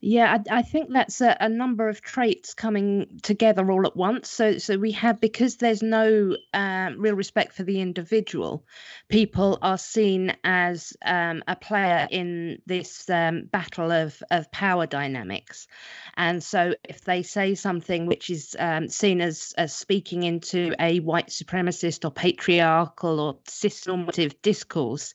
Yeah, 0.00 0.36
I, 0.50 0.58
I 0.58 0.62
think 0.62 0.92
that's 0.92 1.22
a, 1.22 1.34
a, 1.40 1.48
number 1.48 1.88
of 1.88 2.02
traits 2.02 2.52
coming 2.52 3.18
together 3.22 3.70
all 3.70 3.86
at 3.86 3.96
once. 3.96 4.28
So, 4.28 4.58
so 4.58 4.76
we 4.76 4.92
have 4.92 5.22
because 5.22 5.56
there's 5.56 5.82
no 5.82 6.36
um, 6.52 7.00
real 7.00 7.14
respect 7.14 7.54
for 7.54 7.62
the 7.62 7.80
individual. 7.80 8.66
People 9.08 9.58
are 9.62 9.78
seen 9.78 10.36
as 10.44 10.92
um, 11.02 11.42
a 11.48 11.56
player 11.56 12.06
in 12.10 12.60
this 12.66 13.08
um, 13.08 13.46
battle 13.50 13.90
of 13.90 14.22
of 14.30 14.52
power 14.52 14.86
dynamics, 14.86 15.66
and 16.14 16.44
so 16.44 16.74
if 16.84 17.00
they 17.00 17.22
say 17.22 17.54
something 17.54 18.04
which 18.04 18.28
is 18.28 18.54
um, 18.58 18.88
seen 18.88 19.22
as 19.22 19.54
as 19.56 19.74
speaking 19.74 20.24
into 20.24 20.74
a 20.78 21.00
white 21.00 21.28
supremacist 21.28 22.04
or 22.04 22.10
patriarchal 22.10 23.18
or 23.18 23.38
cisnormative 23.48 24.34
discourse, 24.42 25.14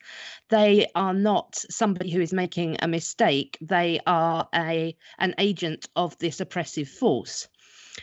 they 0.52 0.92
are 0.94 1.14
not 1.14 1.56
somebody 1.70 2.12
who 2.12 2.22
is 2.22 2.34
making 2.34 2.78
a 2.82 2.88
mistake. 2.88 3.58
They 3.62 4.00
are 4.06 4.48
a 4.54 4.96
an 5.18 5.34
agent 5.40 5.88
of 5.96 6.18
this 6.20 6.40
oppressive 6.40 6.90
force. 6.90 7.48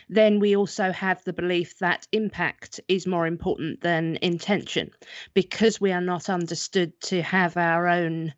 Then 0.09 0.39
we 0.39 0.55
also 0.55 0.91
have 0.91 1.23
the 1.23 1.33
belief 1.33 1.77
that 1.79 2.07
impact 2.11 2.79
is 2.87 3.07
more 3.07 3.25
important 3.27 3.81
than 3.81 4.17
intention 4.21 4.91
because 5.33 5.79
we 5.79 5.91
are 5.91 6.01
not 6.01 6.29
understood 6.29 6.99
to 7.01 7.21
have 7.21 7.55
our 7.55 7.87
own 7.87 8.33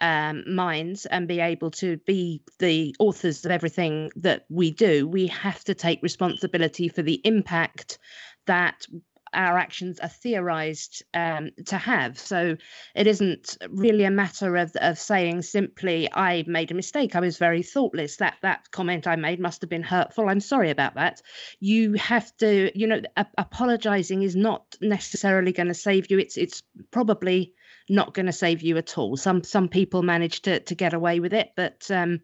um, 0.00 0.42
minds 0.52 1.06
and 1.06 1.28
be 1.28 1.40
able 1.40 1.70
to 1.70 1.96
be 1.98 2.42
the 2.58 2.94
authors 2.98 3.44
of 3.44 3.52
everything 3.52 4.10
that 4.16 4.44
we 4.50 4.72
do, 4.72 5.06
we 5.06 5.28
have 5.28 5.62
to 5.64 5.74
take 5.74 6.02
responsibility 6.02 6.88
for 6.88 7.02
the 7.02 7.20
impact 7.24 7.98
that 8.46 8.86
our 9.34 9.58
actions 9.58 10.00
are 10.00 10.08
theorized 10.08 11.02
um, 11.14 11.50
to 11.66 11.78
have. 11.78 12.18
So 12.18 12.56
it 12.94 13.06
isn't 13.06 13.56
really 13.68 14.04
a 14.04 14.10
matter 14.10 14.56
of, 14.56 14.72
of 14.76 14.98
saying 14.98 15.42
simply, 15.42 16.12
I 16.12 16.44
made 16.46 16.70
a 16.70 16.74
mistake. 16.74 17.14
I 17.14 17.20
was 17.20 17.38
very 17.38 17.62
thoughtless. 17.62 18.16
That 18.16 18.36
that 18.42 18.70
comment 18.70 19.06
I 19.06 19.16
made 19.16 19.40
must 19.40 19.60
have 19.62 19.70
been 19.70 19.82
hurtful. 19.82 20.28
I'm 20.28 20.40
sorry 20.40 20.70
about 20.70 20.94
that. 20.94 21.22
You 21.60 21.94
have 21.94 22.36
to, 22.38 22.76
you 22.78 22.86
know, 22.86 23.00
a- 23.16 23.26
apologizing 23.38 24.22
is 24.22 24.36
not 24.36 24.76
necessarily 24.80 25.52
going 25.52 25.68
to 25.68 25.74
save 25.74 26.10
you. 26.10 26.18
It's 26.18 26.36
it's 26.36 26.62
probably 26.90 27.54
not 27.88 28.14
going 28.14 28.26
to 28.26 28.32
save 28.32 28.62
you 28.62 28.76
at 28.76 28.96
all. 28.98 29.16
Some 29.16 29.42
some 29.44 29.68
people 29.68 30.02
manage 30.02 30.42
to 30.42 30.60
to 30.60 30.74
get 30.74 30.94
away 30.94 31.20
with 31.20 31.32
it, 31.32 31.50
but 31.56 31.90
um, 31.90 32.20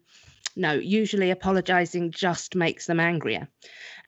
no, 0.59 0.73
usually 0.73 1.31
apologizing 1.31 2.11
just 2.11 2.55
makes 2.55 2.85
them 2.85 2.99
angrier. 2.99 3.47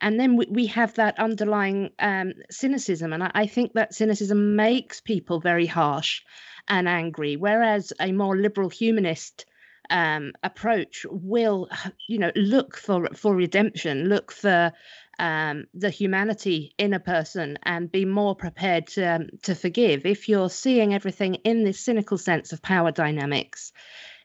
And 0.02 0.20
then 0.20 0.36
we, 0.36 0.48
we 0.50 0.66
have 0.68 0.96
that 0.96 1.20
underlying 1.20 1.92
um, 2.00 2.34
cynicism, 2.50 3.14
and 3.14 3.24
I, 3.24 3.32
I 3.34 3.48
think 3.48 3.74
that 3.74 3.94
cynicism 3.94 4.56
makes 4.56 5.02
people 5.02 5.40
very 5.40 5.66
harsh 5.66 6.22
and 6.68 6.88
angry, 6.88 7.38
whereas 7.38 7.94
a 8.00 8.12
more 8.12 8.38
liberal 8.38 8.70
humanist 8.70 9.46
um, 9.90 10.32
approach 10.44 11.06
will, 11.10 11.70
you 12.08 12.20
know, 12.20 12.32
look 12.36 12.78
for 12.78 13.08
for 13.14 13.36
redemption, 13.36 14.10
look 14.10 14.32
for 14.32 14.72
um, 15.20 15.66
the 15.74 15.90
humanity 15.90 16.74
in 16.78 16.94
a 16.94 17.00
person 17.00 17.60
and 17.64 17.92
be 17.92 18.06
more 18.06 18.36
prepared 18.36 18.88
to, 18.88 19.04
um, 19.04 19.30
to 19.44 19.54
forgive. 19.54 20.06
If 20.06 20.30
you're 20.30 20.50
seeing 20.50 20.94
everything 20.94 21.36
in 21.36 21.64
this 21.64 21.80
cynical 21.80 22.18
sense 22.18 22.54
of 22.54 22.62
power 22.62 22.92
dynamics, 22.92 23.72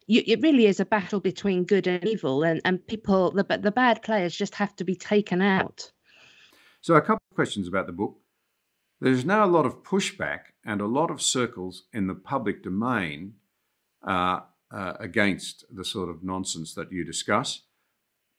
you, 0.07 0.23
it 0.27 0.41
really 0.41 0.67
is 0.67 0.81
a 0.81 0.87
battle 0.87 1.21
between 1.21 1.65
good 1.65 1.87
and 1.87 2.05
evil, 2.07 2.45
and, 2.45 2.61
and 2.65 2.87
people, 2.87 3.33
the, 3.33 3.45
the 3.59 3.73
bad 3.73 4.03
players 4.03 4.37
just 4.37 4.55
have 4.55 4.75
to 4.77 4.85
be 4.85 4.95
taken 4.95 5.43
out. 5.43 5.91
So, 6.81 6.95
a 6.95 7.01
couple 7.01 7.23
of 7.31 7.35
questions 7.35 7.67
about 7.67 7.87
the 7.87 7.93
book. 7.93 8.17
There's 9.01 9.25
now 9.25 9.45
a 9.45 9.47
lot 9.47 9.67
of 9.67 9.83
pushback 9.83 10.41
and 10.65 10.81
a 10.81 10.87
lot 10.87 11.11
of 11.11 11.21
circles 11.21 11.85
in 11.93 12.07
the 12.07 12.15
public 12.15 12.63
domain 12.63 13.35
uh, 14.07 14.41
uh, 14.73 14.95
against 15.01 15.65
the 15.71 15.85
sort 15.85 16.09
of 16.09 16.23
nonsense 16.23 16.73
that 16.75 16.93
you 16.93 17.05
discuss. 17.05 17.63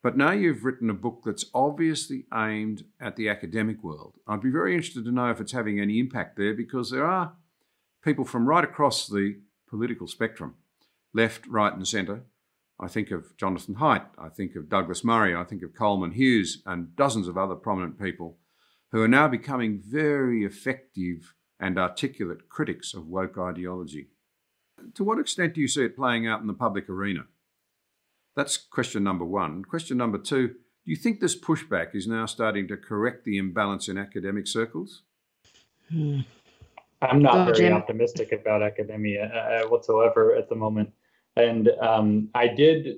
But 0.01 0.17
now 0.17 0.31
you've 0.31 0.63
written 0.63 0.89
a 0.89 0.95
book 0.95 1.21
that's 1.25 1.45
obviously 1.53 2.25
aimed 2.33 2.85
at 2.99 3.17
the 3.17 3.29
academic 3.29 3.83
world. 3.83 4.15
I'd 4.27 4.41
be 4.41 4.49
very 4.49 4.73
interested 4.73 5.05
to 5.05 5.11
know 5.11 5.29
if 5.29 5.41
it's 5.41 5.51
having 5.51 5.79
any 5.79 5.99
impact 5.99 6.37
there 6.37 6.53
because 6.53 6.89
there 6.89 7.05
are 7.05 7.33
people 8.03 8.23
from 8.23 8.47
right 8.47 8.63
across 8.63 9.07
the 9.07 9.35
political 9.69 10.07
spectrum 10.07 10.55
left, 11.17 11.45
right, 11.47 11.73
and 11.73 11.87
centre. 11.87 12.23
I 12.79 12.87
think 12.87 13.09
of 13.09 13.35
Jonathan 13.37 13.75
Haidt, 13.75 14.05
I 14.17 14.29
think 14.29 14.55
of 14.55 14.69
Douglas 14.69 15.03
Murray, 15.03 15.35
I 15.35 15.43
think 15.43 15.63
of 15.63 15.73
Coleman 15.73 16.11
Hughes, 16.11 16.61
and 16.65 16.95
dozens 16.95 17.27
of 17.27 17.37
other 17.37 17.55
prominent 17.55 17.99
people 17.99 18.37
who 18.91 19.01
are 19.01 19.07
now 19.07 19.27
becoming 19.27 19.81
very 19.83 20.45
effective 20.45 21.33
and 21.59 21.79
articulate 21.79 22.47
critics 22.49 22.93
of 22.93 23.07
woke 23.07 23.37
ideology. 23.37 24.09
To 24.93 25.03
what 25.03 25.19
extent 25.19 25.55
do 25.55 25.61
you 25.61 25.67
see 25.67 25.85
it 25.85 25.95
playing 25.95 26.27
out 26.27 26.39
in 26.39 26.47
the 26.47 26.53
public 26.53 26.87
arena? 26.87 27.21
That's 28.35 28.55
question 28.55 29.03
number 29.03 29.25
one. 29.25 29.65
Question 29.65 29.97
number 29.97 30.19
two 30.19 30.55
do 30.87 30.91
you 30.91 30.95
think 30.95 31.19
this 31.19 31.37
pushback 31.37 31.93
is 31.93 32.07
now 32.07 32.25
starting 32.25 32.65
to 32.69 32.77
correct 32.77 33.25
the 33.25 33.37
imbalance 33.37 33.89
in 33.89 33.97
academic 33.97 34.47
circles? 34.47 35.01
Hmm. 35.91 36.21
I'm 37.01 37.21
not 37.21 37.45
very 37.45 37.57
Jim. 37.57 37.73
optimistic 37.73 38.31
about 38.31 38.63
academia 38.63 39.25
uh, 39.25 39.67
whatsoever 39.67 40.33
at 40.33 40.47
the 40.47 40.55
moment. 40.55 40.93
And 41.37 41.69
um, 41.81 42.29
I 42.33 42.47
did, 42.47 42.97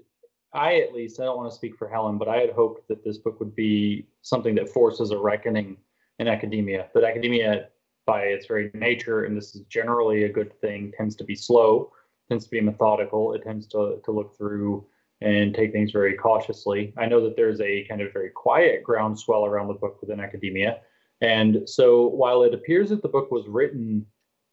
I 0.54 0.80
at 0.80 0.94
least, 0.94 1.20
I 1.20 1.26
don't 1.26 1.38
want 1.38 1.52
to 1.52 1.56
speak 1.56 1.76
for 1.78 1.90
Helen, 1.90 2.18
but 2.18 2.30
I 2.30 2.38
had 2.38 2.52
hoped 2.52 2.88
that 2.88 3.04
this 3.04 3.18
book 3.18 3.40
would 3.40 3.56
be 3.56 4.08
something 4.22 4.56
that 4.56 4.70
forces 4.70 5.12
a 5.12 5.18
reckoning 5.18 5.78
in 6.20 6.28
academia. 6.28 6.88
That 6.94 7.04
academia, 7.04 7.68
by 8.06 8.24
its 8.24 8.48
very 8.48 8.72
nature, 8.74 9.26
and 9.26 9.36
this 9.36 9.56
is 9.56 9.62
generally 9.64 10.24
a 10.24 10.32
good 10.32 10.60
thing, 10.62 10.94
tends 10.96 11.16
to 11.18 11.26
be 11.26 11.36
slow, 11.36 11.92
tends 12.30 12.46
to 12.46 12.52
be 12.52 12.62
methodical. 12.62 13.34
It 13.34 13.44
tends 13.44 13.68
to, 13.68 14.00
to 14.06 14.12
look 14.12 14.38
through 14.38 14.88
and 15.22 15.54
take 15.54 15.74
things 15.74 15.92
very 15.92 16.16
cautiously. 16.16 16.94
I 16.98 17.08
know 17.08 17.22
that 17.22 17.36
there's 17.36 17.60
a 17.60 17.84
kind 17.90 18.00
of 18.02 18.14
very 18.14 18.30
quiet 18.30 18.84
groundswell 18.84 19.46
around 19.46 19.68
the 19.68 19.74
book 19.74 20.00
within 20.00 20.22
academia. 20.22 20.80
And 21.20 21.68
so 21.68 22.08
while 22.08 22.44
it 22.44 22.54
appears 22.54 22.90
that 22.90 23.02
the 23.02 23.10
book 23.10 23.30
was 23.30 23.46
written 23.48 24.06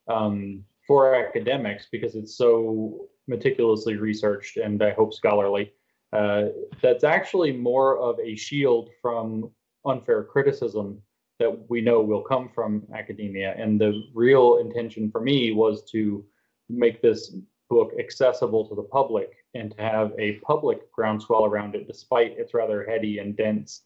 um, 0.08 0.64
for 0.88 1.14
academics 1.14 1.86
because 1.92 2.16
it's 2.16 2.36
so 2.36 3.08
meticulously 3.28 3.96
researched 3.96 4.56
and 4.56 4.82
I 4.82 4.92
hope 4.92 5.14
scholarly, 5.14 5.72
uh, 6.12 6.46
that's 6.82 7.04
actually 7.04 7.52
more 7.52 7.98
of 7.98 8.18
a 8.20 8.36
shield 8.36 8.90
from 9.02 9.50
unfair 9.84 10.24
criticism 10.24 11.02
that 11.38 11.68
we 11.68 11.80
know 11.80 12.00
will 12.00 12.22
come 12.22 12.48
from 12.48 12.82
academia. 12.94 13.54
And 13.58 13.80
the 13.80 14.04
real 14.14 14.58
intention 14.58 15.10
for 15.10 15.20
me 15.20 15.52
was 15.52 15.84
to 15.90 16.24
make 16.68 17.02
this 17.02 17.36
book 17.68 17.92
accessible 17.98 18.68
to 18.68 18.74
the 18.74 18.82
public 18.82 19.32
and 19.54 19.76
to 19.76 19.82
have 19.82 20.12
a 20.18 20.38
public 20.38 20.90
groundswell 20.92 21.44
around 21.44 21.74
it, 21.74 21.86
despite 21.86 22.38
its 22.38 22.54
rather 22.54 22.84
heady 22.84 23.18
and 23.18 23.36
dense 23.36 23.82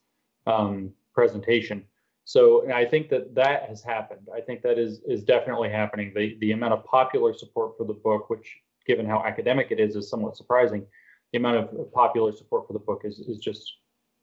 um, 0.47 0.93
presentation. 1.15 1.85
So 2.25 2.71
I 2.71 2.85
think 2.85 3.09
that 3.09 3.35
that 3.35 3.69
has 3.69 3.83
happened. 3.83 4.29
I 4.35 4.41
think 4.41 4.63
that 4.63 4.79
is 4.79 5.01
is 5.07 5.25
definitely 5.25 5.71
happening. 5.71 6.13
The 6.15 6.37
the 6.41 6.53
amount 6.53 6.75
of 6.75 6.85
popular 6.85 7.35
support 7.35 7.77
for 7.77 7.85
the 7.85 7.95
book, 7.95 8.31
which 8.31 8.57
given 8.87 9.07
how 9.07 9.23
academic 9.25 9.69
it 9.71 9.81
is, 9.81 9.97
is 9.97 10.09
somewhat 10.09 10.37
surprising. 10.37 10.87
The 11.33 11.39
amount 11.39 11.59
of 11.59 11.93
popular 11.93 12.33
support 12.33 12.67
for 12.67 12.73
the 12.73 12.79
book 12.79 13.03
is 13.05 13.21
is 13.21 13.39
just 13.39 13.63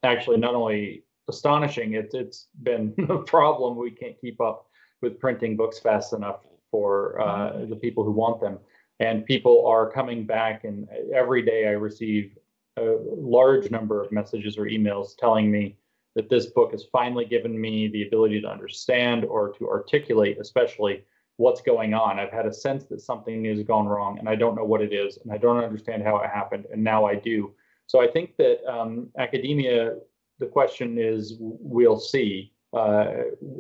actually 0.04 0.38
not 0.38 0.56
only 0.56 1.04
astonishing. 1.30 1.94
It's 1.94 2.14
it's 2.14 2.48
been 2.64 2.94
a 3.10 3.20
problem. 3.20 3.78
We 3.78 3.92
can't 3.92 4.20
keep 4.20 4.42
up 4.42 4.68
with 5.02 5.20
printing 5.20 5.56
books 5.56 5.80
fast 5.80 6.14
enough 6.14 6.42
for 6.72 7.20
uh, 7.22 7.66
the 7.66 7.76
people 7.76 8.04
who 8.04 8.12
want 8.12 8.42
them 8.42 8.60
and 9.00 9.26
people 9.26 9.66
are 9.68 9.90
coming 9.92 10.26
back 10.26 10.64
and 10.64 10.88
every 11.14 11.42
day 11.42 11.68
i 11.68 11.72
receive 11.72 12.38
a 12.78 12.98
large 13.16 13.72
number 13.72 14.02
of 14.04 14.12
messages 14.12 14.58
or 14.58 14.66
emails 14.66 15.16
telling 15.18 15.52
me 15.52 15.78
that 16.16 16.30
this 16.30 16.48
book 16.48 16.72
has 16.72 16.86
finally 16.92 17.26
given 17.26 17.60
me 17.60 17.88
the 17.88 18.08
ability 18.08 18.42
to 18.42 18.48
understand 18.48 19.24
or 19.26 19.54
to 19.54 19.68
articulate 19.68 20.38
especially 20.40 21.04
what's 21.38 21.62
going 21.62 21.94
on 21.94 22.20
i've 22.20 22.32
had 22.32 22.46
a 22.46 22.54
sense 22.54 22.86
that 22.86 23.02
something 23.02 23.46
has 23.46 23.64
gone 23.64 23.88
wrong 23.88 24.20
and 24.20 24.28
i 24.28 24.36
don't 24.36 24.56
know 24.56 24.66
what 24.66 24.82
it 24.82 24.94
is 24.94 25.18
and 25.24 25.32
i 25.32 25.38
don't 25.38 25.64
understand 25.64 26.04
how 26.04 26.18
it 26.18 26.30
happened 26.30 26.66
and 26.72 26.84
now 26.84 27.06
i 27.06 27.16
do 27.16 27.54
so 27.88 28.02
i 28.02 28.08
think 28.08 28.36
that 28.38 28.60
um, 28.70 29.08
academia 29.18 29.96
the 30.40 30.46
question 30.46 30.98
is 30.98 31.36
we'll 31.40 32.00
see 32.00 32.52
uh, 32.74 33.06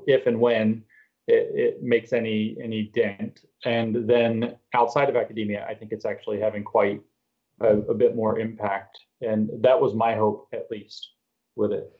if 0.05 0.27
and 0.27 0.39
when 0.39 0.83
it, 1.27 1.51
it 1.53 1.83
makes 1.83 2.13
any 2.13 2.57
any 2.61 2.83
dent. 2.93 3.41
And 3.65 4.07
then 4.09 4.55
outside 4.73 5.09
of 5.09 5.15
academia, 5.15 5.65
I 5.67 5.75
think 5.75 5.91
it's 5.91 6.05
actually 6.05 6.39
having 6.39 6.63
quite 6.63 7.01
a, 7.59 7.77
a 7.77 7.93
bit 7.93 8.15
more 8.15 8.39
impact. 8.39 8.97
And 9.21 9.49
that 9.61 9.79
was 9.79 9.93
my 9.93 10.15
hope, 10.15 10.47
at 10.53 10.67
least, 10.71 11.09
with 11.55 11.71
it. 11.71 11.91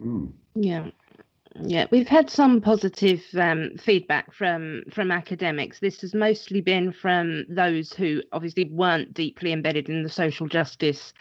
Mm. 0.00 0.32
Yeah. 0.54 0.88
Yeah, 1.60 1.86
we've 1.90 2.08
had 2.08 2.30
some 2.30 2.60
positive 2.60 3.22
um, 3.34 3.72
feedback 3.78 4.32
from 4.32 4.84
from 4.90 5.10
academics. 5.10 5.80
This 5.80 6.00
has 6.00 6.14
mostly 6.14 6.60
been 6.62 6.92
from 6.92 7.44
those 7.48 7.92
who 7.92 8.22
obviously 8.32 8.70
weren't 8.70 9.12
deeply 9.12 9.52
embedded 9.52 9.88
in 9.88 10.02
the 10.02 10.08
social 10.08 10.46
justice 10.46 11.12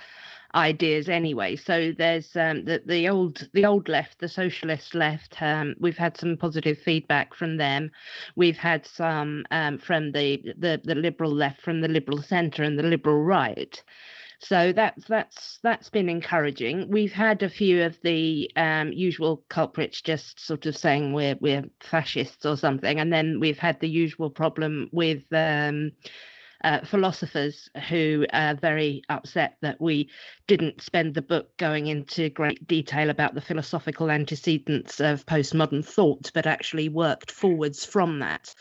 ideas 0.56 1.10
anyway. 1.10 1.56
So 1.56 1.92
there's 1.98 2.36
um, 2.36 2.64
the 2.66 2.82
the 2.86 3.10
old 3.10 3.50
the 3.54 3.66
old 3.66 3.90
left, 3.90 4.20
the 4.20 4.30
socialist 4.30 4.96
left. 4.96 5.42
Um, 5.42 5.76
we've 5.80 5.98
had 5.98 6.18
some 6.18 6.38
positive 6.38 6.78
feedback 6.78 7.34
from 7.34 7.58
them. 7.58 7.92
We've 8.36 8.58
had 8.58 8.86
some 8.86 9.46
um, 9.52 9.78
from 9.78 10.14
the, 10.14 10.42
the 10.58 10.80
the 10.84 10.96
liberal 10.96 11.32
left, 11.32 11.62
from 11.62 11.82
the 11.82 11.90
liberal 11.90 12.22
centre, 12.22 12.64
and 12.64 12.80
the 12.80 12.84
liberal 12.84 13.22
right. 13.22 13.84
So 14.44 14.74
that's 14.74 15.06
that's 15.06 15.60
that's 15.62 15.90
been 15.90 16.10
encouraging. 16.10 16.90
We've 16.90 17.12
had 17.14 17.44
a 17.44 17.50
few 17.50 17.84
of 17.84 18.00
the 18.02 18.52
um, 18.56 18.92
usual 18.92 19.44
culprits 19.50 20.02
just 20.02 20.40
sort 20.40 20.66
of 20.66 20.76
saying 20.76 21.14
we're 21.14 21.36
we're 21.40 21.66
fascists 21.80 22.44
or 22.46 22.58
something, 22.58 23.00
and 23.00 23.14
then 23.14 23.40
we've 23.40 23.60
had 23.60 23.80
the 23.80 23.90
usual 23.90 24.32
problem 24.32 24.90
with 24.92 25.24
um, 25.32 25.92
uh, 26.64 26.82
philosophers 26.86 27.70
who 27.90 28.26
are 28.34 28.56
very 28.56 29.02
upset 29.10 29.58
that 29.62 29.80
we 29.80 30.10
didn't 30.48 30.82
spend 30.82 31.14
the 31.14 31.22
book 31.22 31.56
going 31.58 31.88
into 31.88 32.30
great 32.30 32.66
detail 32.68 33.10
about 33.10 33.34
the 33.34 33.42
philosophical 33.42 34.10
antecedents 34.10 35.00
of 35.00 35.26
postmodern 35.26 35.84
thought, 35.84 36.32
but 36.34 36.46
actually 36.46 36.90
worked 36.90 37.32
forwards 37.32 37.86
from 37.86 38.20
that. 38.20 38.54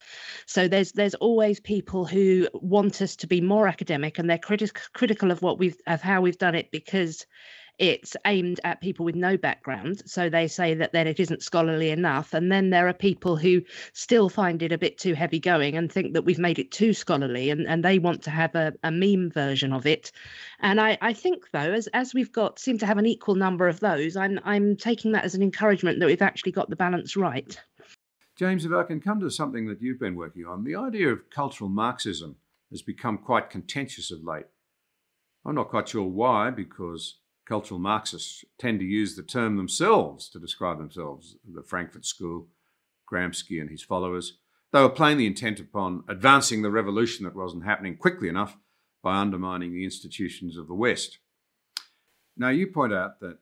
So 0.46 0.68
there's 0.68 0.92
there's 0.92 1.14
always 1.14 1.60
people 1.60 2.04
who 2.04 2.48
want 2.54 3.02
us 3.02 3.16
to 3.16 3.26
be 3.26 3.40
more 3.40 3.68
academic, 3.68 4.18
and 4.18 4.28
they're 4.28 4.38
critic- 4.38 4.80
critical 4.92 5.30
of 5.30 5.42
what 5.42 5.58
we've 5.58 5.76
of 5.86 6.00
how 6.00 6.20
we've 6.20 6.38
done 6.38 6.54
it 6.54 6.70
because 6.70 7.26
it's 7.80 8.14
aimed 8.26 8.60
at 8.62 8.82
people 8.82 9.06
with 9.06 9.14
no 9.14 9.38
background. 9.38 10.02
So 10.04 10.28
they 10.28 10.46
say 10.46 10.74
that 10.74 10.92
then 10.92 11.06
it 11.06 11.18
isn't 11.18 11.42
scholarly 11.42 11.90
enough. 11.90 12.34
And 12.34 12.52
then 12.52 12.68
there 12.68 12.86
are 12.86 12.92
people 12.92 13.36
who 13.36 13.62
still 13.94 14.28
find 14.28 14.62
it 14.62 14.70
a 14.70 14.78
bit 14.78 14.98
too 14.98 15.14
heavy 15.14 15.40
going 15.40 15.76
and 15.76 15.90
think 15.90 16.12
that 16.12 16.26
we've 16.26 16.38
made 16.38 16.58
it 16.58 16.70
too 16.70 16.92
scholarly 16.92 17.48
and, 17.48 17.66
and 17.66 17.82
they 17.82 17.98
want 17.98 18.22
to 18.24 18.30
have 18.30 18.54
a, 18.54 18.74
a 18.82 18.90
meme 18.90 19.30
version 19.30 19.72
of 19.72 19.86
it. 19.86 20.12
And 20.60 20.78
I, 20.78 20.98
I 21.00 21.14
think 21.14 21.50
though, 21.52 21.72
as 21.72 21.86
as 21.88 22.12
we've 22.12 22.30
got 22.30 22.58
seem 22.58 22.76
to 22.78 22.86
have 22.86 22.98
an 22.98 23.06
equal 23.06 23.34
number 23.34 23.66
of 23.66 23.80
those, 23.80 24.14
I'm 24.14 24.38
I'm 24.44 24.76
taking 24.76 25.12
that 25.12 25.24
as 25.24 25.34
an 25.34 25.42
encouragement 25.42 26.00
that 26.00 26.06
we've 26.06 26.20
actually 26.20 26.52
got 26.52 26.68
the 26.68 26.76
balance 26.76 27.16
right. 27.16 27.58
James, 28.36 28.66
if 28.66 28.72
I 28.72 28.82
can 28.82 29.00
come 29.00 29.20
to 29.20 29.30
something 29.30 29.66
that 29.68 29.80
you've 29.80 29.98
been 29.98 30.16
working 30.16 30.44
on, 30.44 30.64
the 30.64 30.76
idea 30.76 31.08
of 31.08 31.30
cultural 31.30 31.70
Marxism 31.70 32.36
has 32.70 32.82
become 32.82 33.18
quite 33.18 33.48
contentious 33.48 34.10
of 34.10 34.22
late. 34.22 34.46
I'm 35.46 35.54
not 35.54 35.70
quite 35.70 35.88
sure 35.88 36.04
why, 36.04 36.50
because 36.50 37.16
cultural 37.50 37.80
Marxists 37.80 38.44
tend 38.60 38.78
to 38.78 38.86
use 38.86 39.16
the 39.16 39.24
term 39.24 39.56
themselves 39.56 40.30
to 40.30 40.38
describe 40.38 40.78
themselves, 40.78 41.34
the 41.44 41.64
Frankfurt 41.64 42.06
School, 42.06 42.46
Gramsci 43.12 43.60
and 43.60 43.68
his 43.68 43.82
followers. 43.82 44.38
They 44.72 44.80
were 44.80 44.88
plainly 44.88 45.26
intent 45.26 45.58
upon 45.58 46.04
advancing 46.08 46.62
the 46.62 46.70
revolution 46.70 47.24
that 47.24 47.34
wasn't 47.34 47.64
happening 47.64 47.96
quickly 47.96 48.28
enough 48.28 48.56
by 49.02 49.16
undermining 49.16 49.72
the 49.72 49.82
institutions 49.82 50.56
of 50.56 50.68
the 50.68 50.74
West. 50.74 51.18
Now, 52.36 52.50
you 52.50 52.68
point 52.68 52.92
out 52.92 53.18
that 53.18 53.38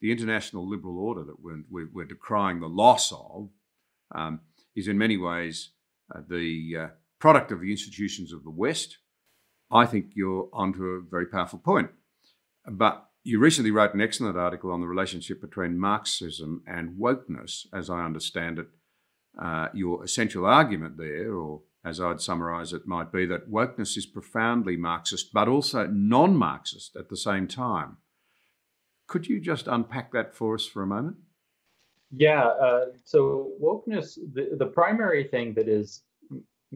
the 0.00 0.10
international 0.10 0.68
liberal 0.68 0.98
order 0.98 1.22
that 1.22 1.38
we're, 1.40 1.86
we're 1.92 2.04
decrying 2.04 2.58
the 2.58 2.66
loss 2.66 3.12
of 3.12 3.48
um, 4.12 4.40
is 4.74 4.88
in 4.88 4.98
many 4.98 5.16
ways 5.16 5.70
uh, 6.12 6.22
the 6.28 6.76
uh, 6.76 6.86
product 7.20 7.52
of 7.52 7.60
the 7.60 7.70
institutions 7.70 8.32
of 8.32 8.42
the 8.42 8.50
West. 8.50 8.98
I 9.70 9.86
think 9.86 10.06
you're 10.16 10.48
onto 10.52 10.84
a 10.84 11.00
very 11.00 11.26
powerful 11.26 11.60
point. 11.60 11.90
But 12.66 13.06
you 13.24 13.38
recently 13.38 13.70
wrote 13.70 13.94
an 13.94 14.00
excellent 14.00 14.36
article 14.36 14.72
on 14.72 14.80
the 14.80 14.86
relationship 14.86 15.40
between 15.40 15.78
Marxism 15.78 16.62
and 16.66 16.98
wokeness, 16.98 17.66
as 17.72 17.88
I 17.88 18.04
understand 18.04 18.58
it. 18.58 18.68
Uh, 19.40 19.68
your 19.72 20.04
essential 20.04 20.44
argument 20.44 20.98
there, 20.98 21.32
or 21.32 21.62
as 21.84 22.00
I'd 22.00 22.20
summarize 22.20 22.72
it, 22.72 22.86
might 22.86 23.12
be 23.12 23.24
that 23.26 23.50
wokeness 23.50 23.96
is 23.96 24.06
profoundly 24.06 24.76
Marxist, 24.76 25.32
but 25.32 25.48
also 25.48 25.86
non 25.86 26.36
Marxist 26.36 26.96
at 26.96 27.08
the 27.08 27.16
same 27.16 27.48
time. 27.48 27.98
Could 29.06 29.28
you 29.28 29.40
just 29.40 29.68
unpack 29.68 30.12
that 30.12 30.34
for 30.34 30.54
us 30.54 30.66
for 30.66 30.82
a 30.82 30.86
moment? 30.86 31.16
Yeah. 32.10 32.44
Uh, 32.44 32.86
so 33.04 33.52
wokeness, 33.62 34.18
the, 34.34 34.50
the 34.58 34.66
primary 34.66 35.24
thing 35.24 35.54
that 35.54 35.68
is 35.68 36.02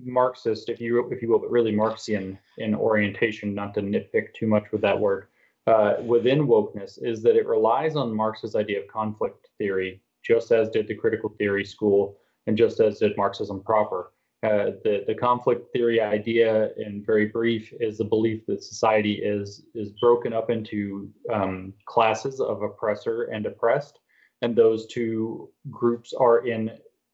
Marxist, 0.02 0.68
if 0.68 0.80
you 0.80 1.08
if 1.10 1.22
you 1.22 1.28
will, 1.28 1.38
but 1.38 1.50
really 1.50 1.72
Marxian 1.72 2.38
in 2.58 2.74
orientation, 2.74 3.54
not 3.54 3.74
to 3.74 3.80
nitpick 3.80 4.34
too 4.34 4.46
much 4.46 4.64
with 4.72 4.80
that 4.82 4.98
word, 4.98 5.28
uh, 5.66 5.94
within 6.04 6.46
wokeness 6.46 6.98
is 7.02 7.22
that 7.22 7.36
it 7.36 7.46
relies 7.46 7.96
on 7.96 8.14
Marx's 8.14 8.54
idea 8.54 8.80
of 8.80 8.88
conflict 8.88 9.48
theory, 9.58 10.00
just 10.24 10.52
as 10.52 10.68
did 10.68 10.86
the 10.86 10.94
critical 10.94 11.30
theory 11.38 11.64
school 11.64 12.18
and 12.46 12.56
just 12.56 12.80
as 12.80 12.98
did 13.00 13.16
Marxism 13.16 13.62
proper. 13.62 14.12
Uh, 14.42 14.70
the, 14.84 15.02
the 15.06 15.14
conflict 15.14 15.72
theory 15.72 16.00
idea, 16.00 16.70
in 16.76 17.02
very 17.04 17.26
brief, 17.26 17.72
is 17.80 17.98
the 17.98 18.04
belief 18.04 18.46
that 18.46 18.62
society 18.62 19.14
is 19.14 19.64
is 19.74 19.90
broken 20.00 20.32
up 20.32 20.50
into 20.50 21.10
um, 21.32 21.72
classes 21.86 22.38
of 22.38 22.62
oppressor 22.62 23.24
and 23.24 23.46
oppressed, 23.46 23.98
and 24.42 24.54
those 24.54 24.86
two 24.86 25.48
groups 25.70 26.12
are 26.12 26.46
in 26.46 26.70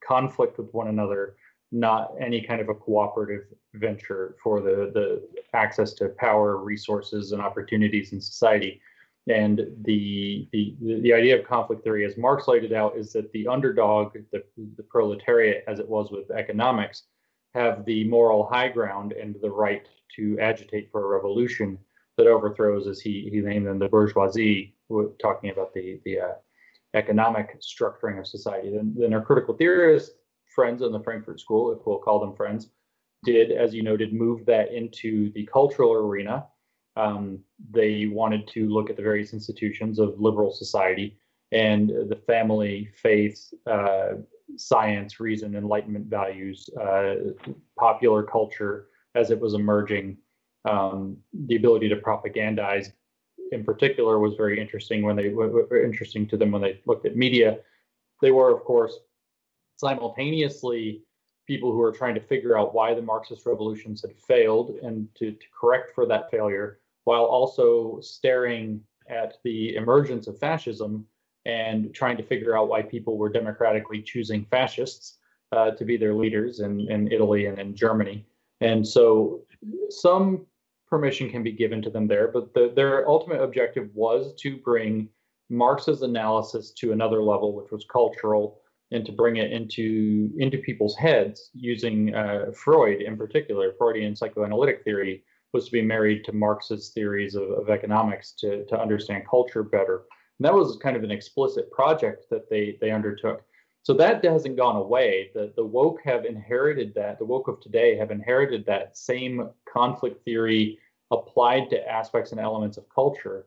conflict 0.07 0.59
with 0.59 0.69
one 0.75 0.89
another 0.89 1.37
not 1.73 2.13
any 2.21 2.43
kind 2.43 2.61
of 2.61 2.69
a 2.69 2.75
cooperative 2.75 3.45
venture 3.75 4.37
for 4.43 4.61
the, 4.61 4.91
the 4.95 5.27
access 5.55 5.95
to 5.95 6.11
power, 6.11 6.59
resources, 6.59 7.33
and 7.33 7.41
opportunities 7.41 8.13
in 8.13 8.21
society. 8.21 8.81
And 9.29 9.61
the, 9.83 10.49
the, 10.53 10.77
the 10.81 11.13
idea 11.13 11.39
of 11.39 11.47
conflict 11.47 11.85
theory, 11.85 12.05
as 12.05 12.17
Marx 12.17 12.47
laid 12.47 12.65
it 12.65 12.73
out, 12.73 12.97
is 12.97 13.13
that 13.13 13.33
the 13.33 13.47
underdog, 13.47 14.13
the, 14.33 14.43
the 14.77 14.83
proletariat, 14.83 15.65
as 15.67 15.79
it 15.79 15.89
was 15.89 16.11
with 16.11 16.31
economics, 16.31 17.05
have 17.55 17.85
the 17.85 18.05
moral 18.05 18.47
high 18.47 18.69
ground 18.69 19.13
and 19.13 19.37
the 19.41 19.51
right 19.51 19.87
to 20.17 20.39
agitate 20.41 20.91
for 20.91 21.05
a 21.05 21.09
revolution 21.09 21.79
that 22.19 22.27
overthrows, 22.27 22.87
as 22.87 23.01
he, 23.01 23.29
he 23.33 23.41
named 23.41 23.67
them, 23.67 23.79
the 23.79 23.89
bourgeoisie, 23.89 24.75
talking 25.21 25.51
about 25.51 25.73
the, 25.73 26.01
the 26.05 26.21
uh, 26.21 26.33
economic 26.95 27.59
structuring 27.61 28.19
of 28.19 28.27
society. 28.27 28.71
Then, 28.71 28.95
then 28.99 29.15
our 29.15 29.23
critical 29.23 29.55
theorists 29.57 30.11
friends 30.55 30.83
in 30.83 30.93
the 30.93 31.03
Frankfurt 31.03 31.41
School, 31.41 31.73
if 31.73 31.87
we'll 31.87 31.99
call 31.99 32.21
them 32.21 32.35
friends, 32.35 32.71
did, 33.25 33.53
as 33.53 33.75
you 33.75 33.83
noted, 33.83 34.13
move 34.13 34.45
that 34.47 34.73
into 34.73 35.31
the 35.33 35.47
cultural 35.47 35.93
arena. 35.93 36.47
Um, 36.97 37.39
they 37.71 38.07
wanted 38.07 38.47
to 38.49 38.69
look 38.69 38.91
at 38.91 38.97
the 38.97 39.03
various 39.03 39.33
institutions 39.33 39.99
of 39.99 40.21
liberal 40.21 40.53
society 40.53 41.19
and 41.53 41.89
the 41.89 42.21
family, 42.27 42.91
faith, 42.95 43.53
uh, 43.71 44.15
science, 44.57 45.21
reason, 45.21 45.55
enlightenment 45.55 46.07
values, 46.07 46.69
uh, 46.81 47.15
popular 47.79 48.23
culture 48.23 48.89
as 49.15 49.31
it 49.31 49.39
was 49.39 49.55
emerging. 49.55 50.17
Um, 50.69 51.19
the 51.47 51.57
ability 51.57 51.89
to 51.91 51.97
propagandize, 51.97 52.93
in 53.53 53.65
particular, 53.65 54.19
was 54.19 54.35
very 54.35 54.61
interesting 54.61 55.03
when 55.03 55.17
they 55.17 55.29
were 55.29 55.85
interesting 55.85 56.27
to 56.29 56.37
them 56.37 56.53
when 56.53 56.63
they 56.63 56.81
looked 56.87 57.07
at 57.07 57.17
media. 57.17 57.59
They 58.21 58.31
were, 58.31 58.55
of 58.55 58.65
course, 58.65 58.99
simultaneously 59.77 61.03
people 61.47 61.73
who 61.73 61.83
are 61.83 61.93
trying 61.93 62.15
to 62.15 62.21
figure 62.21 62.57
out 62.57 62.75
why 62.75 62.95
the 62.95 63.03
Marxist 63.03 63.47
revolutions 63.47 64.03
had 64.03 64.17
failed 64.17 64.71
and 64.83 65.09
to, 65.17 65.33
to 65.33 65.47
correct 65.59 65.93
for 65.95 66.07
that 66.07 66.31
failure, 66.31 66.79
while 67.05 67.25
also 67.25 67.99
staring 68.01 68.81
at 69.09 69.35
the 69.45 69.75
emergence 69.75 70.27
of 70.29 70.39
fascism 70.39 71.05
and 71.45 71.93
trying 71.93 72.17
to 72.17 72.23
figure 72.23 72.57
out 72.57 72.69
why 72.69 72.81
people 72.81 73.19
were 73.19 73.29
democratically 73.29 74.01
choosing 74.01 74.45
fascists 74.45 75.19
uh, 75.51 75.73
to 75.73 75.85
be 75.85 75.97
their 75.97 76.15
leaders 76.15 76.61
in, 76.61 76.89
in 76.91 77.11
Italy 77.11 77.47
and 77.47 77.59
in 77.59 77.75
Germany. 77.75 78.25
And 78.61 78.87
so 78.87 79.43
some 79.91 80.47
permission 80.89 81.29
can 81.29 81.43
be 81.43 81.53
given 81.53 81.83
to 81.83 81.91
them 81.91 82.07
there, 82.07 82.29
but 82.29 82.55
the, 82.55 82.73
their 82.77 83.09
ultimate 83.09 83.43
objective 83.43 83.91
was 83.95 84.35
to 84.35 84.57
bring 84.59 85.09
Marx's 85.51 86.03
analysis 86.03 86.71
to 86.71 86.93
another 86.93 87.23
level, 87.23 87.55
which 87.55 87.73
was 87.73 87.85
cultural 87.91 88.62
and 88.93 89.05
to 89.07 89.13
bring 89.13 89.37
it 89.37 89.53
into 89.53 90.31
into 90.39 90.59
people's 90.59 90.97
heads 90.97 91.51
using 91.55 92.15
uh, 92.15 92.53
Freud 92.55 93.01
in 93.01 93.17
particular, 93.17 93.73
Freudian 93.79 94.15
psychoanalytic 94.15 94.85
theory 94.85 95.25
was 95.53 95.67
to 95.67 95.73
be 95.73 95.83
married 95.83 96.25
to 96.25 96.33
Marx's 96.33 96.91
theories 96.91 97.35
of, 97.35 97.51
of 97.51 97.69
economics 97.69 98.33
to, 98.33 98.65
to 98.67 98.81
understand 98.81 99.25
culture 99.29 99.63
better. 99.63 100.05
And 100.39 100.47
that 100.47 100.55
was 100.55 100.79
kind 100.83 100.97
of 100.97 101.05
an 101.05 101.11
explicit 101.11 101.71
project 101.71 102.27
that 102.31 102.49
they 102.49 102.79
they 102.81 102.91
undertook. 102.91 103.45
So 103.85 103.95
that 103.95 104.25
hasn't 104.25 104.57
gone 104.57 104.77
away. 104.77 105.31
The 105.35 105.53
the 105.57 105.65
woke 105.65 106.01
have 106.05 106.25
inherited 106.25 106.95
that. 106.95 107.19
The 107.19 107.25
woke 107.25 107.49
of 107.49 107.61
today 107.61 107.97
have 107.97 108.11
inherited 108.11 108.65
that 108.67 108.97
same 108.97 109.51
conflict 109.73 110.25
theory 110.25 110.79
applied 111.11 111.69
to 111.71 111.89
aspects 111.89 112.33
and 112.33 112.41
elements 112.41 112.77
of 112.77 112.85
culture. 112.89 113.47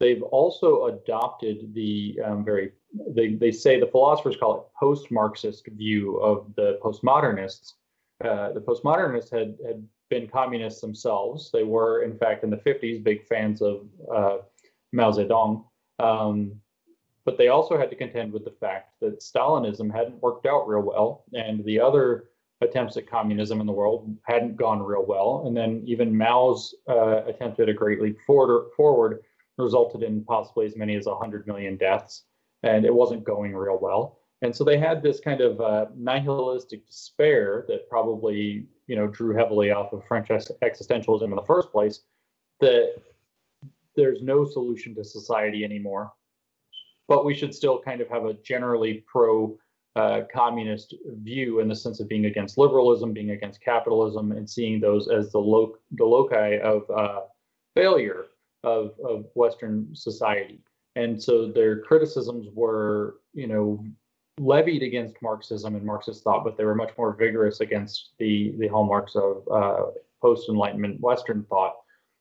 They've 0.00 0.22
also 0.22 0.86
adopted 0.86 1.74
the 1.74 2.18
um, 2.24 2.44
very 2.44 2.72
they, 2.92 3.34
they 3.34 3.52
say 3.52 3.80
the 3.80 3.86
philosophers 3.86 4.36
call 4.36 4.56
it 4.56 4.78
post-Marxist 4.78 5.66
view 5.68 6.18
of 6.18 6.52
the 6.56 6.78
postmodernists. 6.82 7.74
Uh, 8.24 8.52
the 8.52 8.60
postmodernists 8.60 9.30
had, 9.30 9.56
had 9.66 9.86
been 10.10 10.28
communists 10.28 10.80
themselves. 10.80 11.50
They 11.52 11.64
were, 11.64 12.02
in 12.02 12.16
fact, 12.18 12.44
in 12.44 12.50
the 12.50 12.58
50s, 12.58 13.02
big 13.02 13.26
fans 13.26 13.62
of 13.62 13.86
uh, 14.14 14.38
Mao 14.92 15.10
Zedong. 15.10 15.64
Um, 15.98 16.60
but 17.24 17.38
they 17.38 17.48
also 17.48 17.78
had 17.78 17.90
to 17.90 17.96
contend 17.96 18.32
with 18.32 18.44
the 18.44 18.50
fact 18.50 18.94
that 19.00 19.20
Stalinism 19.20 19.94
hadn't 19.94 20.20
worked 20.20 20.44
out 20.44 20.66
real 20.66 20.82
well, 20.82 21.24
and 21.32 21.64
the 21.64 21.80
other 21.80 22.24
attempts 22.60 22.96
at 22.96 23.08
communism 23.08 23.60
in 23.60 23.66
the 23.66 23.72
world 23.72 24.16
hadn't 24.24 24.56
gone 24.56 24.82
real 24.82 25.04
well. 25.06 25.44
And 25.46 25.56
then 25.56 25.82
even 25.86 26.16
Mao's 26.16 26.74
uh, 26.88 27.24
attempt 27.24 27.60
at 27.60 27.68
a 27.68 27.74
great 27.74 28.00
leap 28.00 28.18
forward, 28.26 28.70
forward 28.76 29.20
resulted 29.58 30.02
in 30.02 30.24
possibly 30.24 30.66
as 30.66 30.76
many 30.76 30.96
as 30.96 31.06
100 31.06 31.46
million 31.46 31.76
deaths 31.76 32.24
and 32.62 32.84
it 32.84 32.94
wasn't 32.94 33.24
going 33.24 33.54
real 33.54 33.78
well. 33.80 34.18
And 34.42 34.54
so 34.54 34.64
they 34.64 34.76
had 34.76 35.02
this 35.02 35.20
kind 35.20 35.40
of 35.40 35.60
uh, 35.60 35.86
nihilistic 35.96 36.86
despair 36.86 37.64
that 37.68 37.88
probably, 37.88 38.66
you 38.88 38.96
know, 38.96 39.06
drew 39.06 39.34
heavily 39.36 39.70
off 39.70 39.92
of 39.92 40.04
French 40.06 40.28
existentialism 40.28 41.22
in 41.22 41.36
the 41.36 41.42
first 41.42 41.70
place. 41.70 42.00
That 42.60 42.94
there's 43.96 44.22
no 44.22 44.44
solution 44.44 44.94
to 44.96 45.04
society 45.04 45.64
anymore, 45.64 46.12
but 47.08 47.24
we 47.24 47.34
should 47.34 47.54
still 47.54 47.80
kind 47.80 48.00
of 48.00 48.08
have 48.08 48.24
a 48.24 48.34
generally 48.34 49.04
pro 49.06 49.56
uh, 49.94 50.22
communist 50.32 50.94
view 51.22 51.60
in 51.60 51.68
the 51.68 51.76
sense 51.76 52.00
of 52.00 52.08
being 52.08 52.26
against 52.26 52.58
liberalism, 52.58 53.12
being 53.12 53.30
against 53.30 53.60
capitalism, 53.60 54.32
and 54.32 54.48
seeing 54.48 54.80
those 54.80 55.08
as 55.08 55.30
the, 55.32 55.38
lo- 55.38 55.76
the 55.92 56.04
loci 56.04 56.58
of 56.60 56.82
uh, 56.90 57.20
failure 57.74 58.26
of, 58.64 58.92
of 59.04 59.26
Western 59.34 59.94
society. 59.94 60.60
And 60.96 61.22
so 61.22 61.50
their 61.50 61.80
criticisms 61.80 62.48
were, 62.52 63.16
you 63.32 63.46
know, 63.46 63.84
levied 64.38 64.82
against 64.82 65.20
Marxism 65.22 65.74
and 65.74 65.84
Marxist 65.84 66.24
thought, 66.24 66.44
but 66.44 66.56
they 66.56 66.64
were 66.64 66.74
much 66.74 66.92
more 66.96 67.14
vigorous 67.14 67.60
against 67.60 68.10
the 68.18 68.54
the 68.58 68.68
hallmarks 68.68 69.14
of 69.14 69.42
uh, 69.50 69.86
post 70.20 70.48
Enlightenment 70.48 71.00
Western 71.00 71.44
thought. 71.44 71.74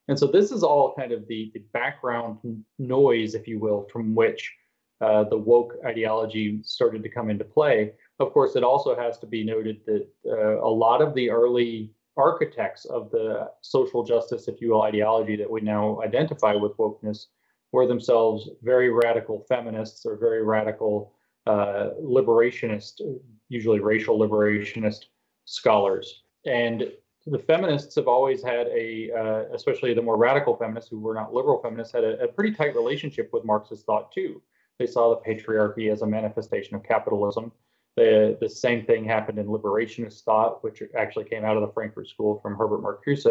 And 0.08 0.18
so 0.18 0.28
this 0.28 0.52
is 0.52 0.64
all 0.64 0.94
kind 0.96 1.12
of 1.12 1.28
the, 1.28 1.52
the 1.54 1.64
background 1.74 2.38
noise, 2.80 3.36
if 3.36 3.48
you 3.48 3.60
will, 3.60 3.88
from 3.94 4.16
which 4.16 4.52
uh, 5.00 5.24
the 5.26 5.38
woke 5.38 5.76
ideology 5.86 6.60
started 6.64 7.02
to 7.04 7.10
come 7.10 7.30
into 7.30 7.46
play. 7.46 7.94
Of 8.20 8.34
course, 8.34 8.56
it 8.56 8.64
also 8.64 8.96
has 8.96 9.18
to 9.20 9.28
be 9.28 9.44
noted 9.44 9.82
that 9.86 10.08
uh, 10.28 10.62
a 10.62 10.68
lot 10.70 11.02
of 11.02 11.14
the 11.14 11.30
early 11.30 11.92
architects 12.18 12.86
of 12.86 13.10
the 13.12 13.50
social 13.62 14.04
justice, 14.04 14.48
if 14.48 14.60
you 14.60 14.72
will, 14.72 14.82
ideology 14.82 15.36
that 15.38 15.50
we 15.50 15.62
now 15.62 16.02
identify 16.02 16.54
with 16.54 16.76
wokeness 16.78 17.28
were 17.72 17.88
themselves 17.88 18.50
very 18.62 18.90
radical 18.90 19.46
feminists 19.48 20.06
or 20.06 20.18
very 20.18 20.44
radical 20.44 21.14
uh, 21.48 21.90
liberationist, 22.02 23.02
usually 23.50 23.80
racial 23.80 24.20
liberationist 24.20 25.06
scholars. 25.46 26.24
And 26.46 26.92
the 27.26 27.40
feminists 27.40 27.96
have 27.96 28.08
always 28.08 28.44
had 28.44 28.68
a, 28.68 29.12
uh, 29.12 29.54
especially 29.54 29.94
the 29.94 30.02
more 30.02 30.18
radical 30.18 30.56
feminists 30.56 30.90
who 30.90 31.00
were 31.00 31.14
not 31.14 31.34
liberal 31.34 31.62
feminists, 31.62 31.94
had 31.94 32.04
a, 32.04 32.24
a, 32.24 32.28
pretty 32.28 32.52
tight 32.52 32.76
relationship 32.76 33.30
with 33.32 33.46
Marxist 33.46 33.86
thought 33.86 34.12
too. 34.12 34.42
They 34.80 34.88
saw 34.88 35.10
the 35.10 35.22
patriarchy 35.22 35.92
as 35.92 36.02
a 36.02 36.08
manifestation 36.08 36.76
of 36.76 36.84
capitalism. 36.84 37.52
The, 37.96 38.38
the 38.42 38.50
same 38.50 38.86
thing 38.86 39.06
happened 39.06 39.38
in 39.38 39.48
liberationist 39.48 40.24
thought, 40.24 40.64
which 40.64 40.82
actually 40.98 41.26
came 41.26 41.46
out 41.46 41.58
of 41.58 41.62
the 41.62 41.74
Frankfurt 41.74 42.08
School 42.08 42.40
from 42.42 42.56
Herbert 42.56 42.82
Marcuse. 42.82 43.28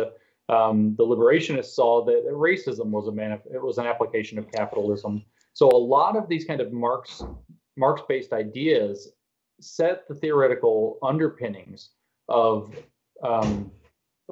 Um, 0.51 0.97
the 0.99 1.05
liberationists 1.05 1.75
saw 1.75 2.05
that 2.07 2.27
racism 2.31 2.87
was 2.87 3.07
a 3.09 3.13
manif- 3.13 3.55
it 3.55 3.63
was 3.63 3.79
an 3.79 3.87
application 3.87 4.39
of 4.39 4.51
capitalism. 4.51 5.25
So 5.53 5.69
a 5.69 5.87
lot 5.97 6.17
of 6.17 6.29
these 6.29 6.45
kind 6.45 6.61
of 6.61 6.73
Marx 6.73 7.23
Marx-based 7.77 8.33
ideas 8.33 9.13
set 9.61 10.09
the 10.09 10.15
theoretical 10.15 10.99
underpinnings 11.03 11.91
of 12.29 12.75
um, 13.23 13.71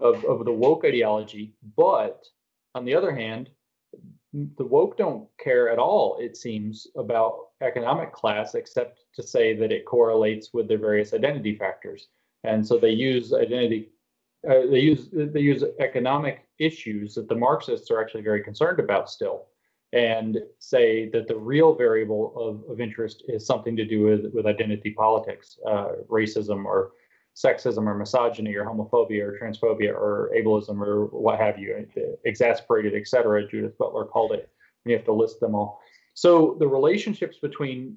of, 0.00 0.24
of 0.24 0.44
the 0.44 0.52
woke 0.52 0.84
ideology. 0.84 1.54
But 1.76 2.24
on 2.74 2.84
the 2.84 2.94
other 2.94 3.14
hand, 3.14 3.50
the 4.32 4.64
woke 4.64 4.96
don't 4.96 5.28
care 5.38 5.70
at 5.70 5.78
all, 5.78 6.18
it 6.20 6.36
seems, 6.36 6.86
about 6.96 7.48
economic 7.62 8.12
class, 8.12 8.54
except 8.54 9.04
to 9.14 9.22
say 9.22 9.56
that 9.56 9.72
it 9.72 9.86
correlates 9.86 10.52
with 10.52 10.68
their 10.68 10.78
various 10.78 11.14
identity 11.14 11.56
factors. 11.56 12.08
And 12.44 12.66
so 12.66 12.78
they 12.78 12.90
use 12.90 13.32
identity, 13.32 13.90
uh, 14.48 14.66
they 14.70 14.80
use 14.80 15.08
they 15.12 15.40
use 15.40 15.64
economic 15.80 16.46
issues 16.58 17.14
that 17.14 17.28
the 17.28 17.34
Marxists 17.34 17.90
are 17.90 18.00
actually 18.00 18.22
very 18.22 18.42
concerned 18.42 18.78
about 18.78 19.10
still, 19.10 19.46
and 19.92 20.38
say 20.58 21.08
that 21.10 21.26
the 21.26 21.36
real 21.36 21.74
variable 21.74 22.32
of, 22.36 22.70
of 22.70 22.80
interest 22.80 23.24
is 23.28 23.46
something 23.46 23.76
to 23.76 23.84
do 23.84 24.02
with 24.02 24.32
with 24.32 24.46
identity 24.46 24.90
politics, 24.90 25.58
uh, 25.66 25.92
racism, 26.08 26.64
or 26.64 26.92
sexism 27.34 27.86
or 27.86 27.94
misogyny 27.94 28.54
or 28.54 28.64
homophobia 28.64 29.22
or 29.22 29.38
transphobia 29.38 29.92
or 29.92 30.30
ableism 30.36 30.80
or 30.80 31.06
what 31.06 31.38
have 31.38 31.58
you, 31.58 31.86
exasperated, 32.24 32.94
etc. 32.94 33.46
Judith 33.48 33.78
Butler 33.78 34.04
called 34.04 34.32
it. 34.32 34.50
You 34.84 34.94
have 34.96 35.04
to 35.04 35.12
list 35.12 35.38
them 35.40 35.54
all. 35.54 35.80
So 36.14 36.56
the 36.58 36.66
relationships 36.66 37.38
between 37.40 37.96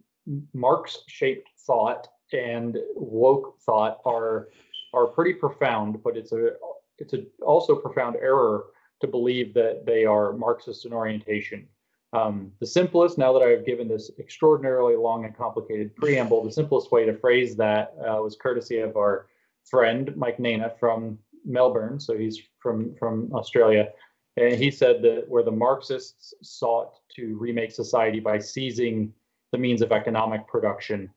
Marx-shaped 0.54 1.50
thought 1.66 2.08
and 2.34 2.78
woke 2.96 3.56
thought 3.66 3.98
are 4.06 4.50
are 4.94 5.08
pretty 5.08 5.34
profound, 5.34 6.02
but 6.04 6.18
it's 6.18 6.32
a 6.32 6.52
it's 6.98 7.14
a 7.14 7.24
also 7.42 7.76
profound 7.76 8.16
error 8.18 8.66
to 9.02 9.08
believe 9.08 9.54
that 9.54 9.86
they 9.86 10.06
are 10.06 10.34
Marxist 10.34 10.86
in 10.86 10.94
orientation. 10.94 11.68
Um, 12.14 12.52
the 12.60 12.68
simplest, 12.68 13.18
now 13.18 13.32
that 13.34 13.42
I've 13.42 13.66
given 13.66 13.88
this 13.88 14.12
extraordinarily 14.20 14.96
long 14.98 15.26
and 15.26 15.36
complicated 15.36 15.96
preamble, 15.96 16.44
the 16.44 16.52
simplest 16.52 16.92
way 16.92 17.06
to 17.06 17.18
phrase 17.18 17.56
that 17.56 17.96
uh, 18.00 18.22
was 18.22 18.36
courtesy 18.36 18.80
of 18.80 18.98
our 18.98 19.28
friend 19.64 20.14
Mike 20.18 20.38
Nayna 20.38 20.78
from 20.78 21.18
Melbourne, 21.46 22.00
so 22.00 22.18
he's 22.18 22.40
from 22.60 22.94
from 22.96 23.32
Australia, 23.34 23.90
and 24.38 24.54
he 24.54 24.70
said 24.70 25.02
that 25.04 25.26
where 25.28 25.44
the 25.44 25.52
Marxists 25.52 26.34
sought 26.42 26.94
to 27.16 27.38
remake 27.38 27.72
society 27.72 28.20
by 28.20 28.40
seizing 28.40 29.14
the 29.52 29.58
means 29.58 29.82
of 29.82 29.92
economic 29.92 30.48
production, 30.48 31.10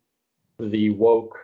the 0.59 0.91
woke 0.91 1.37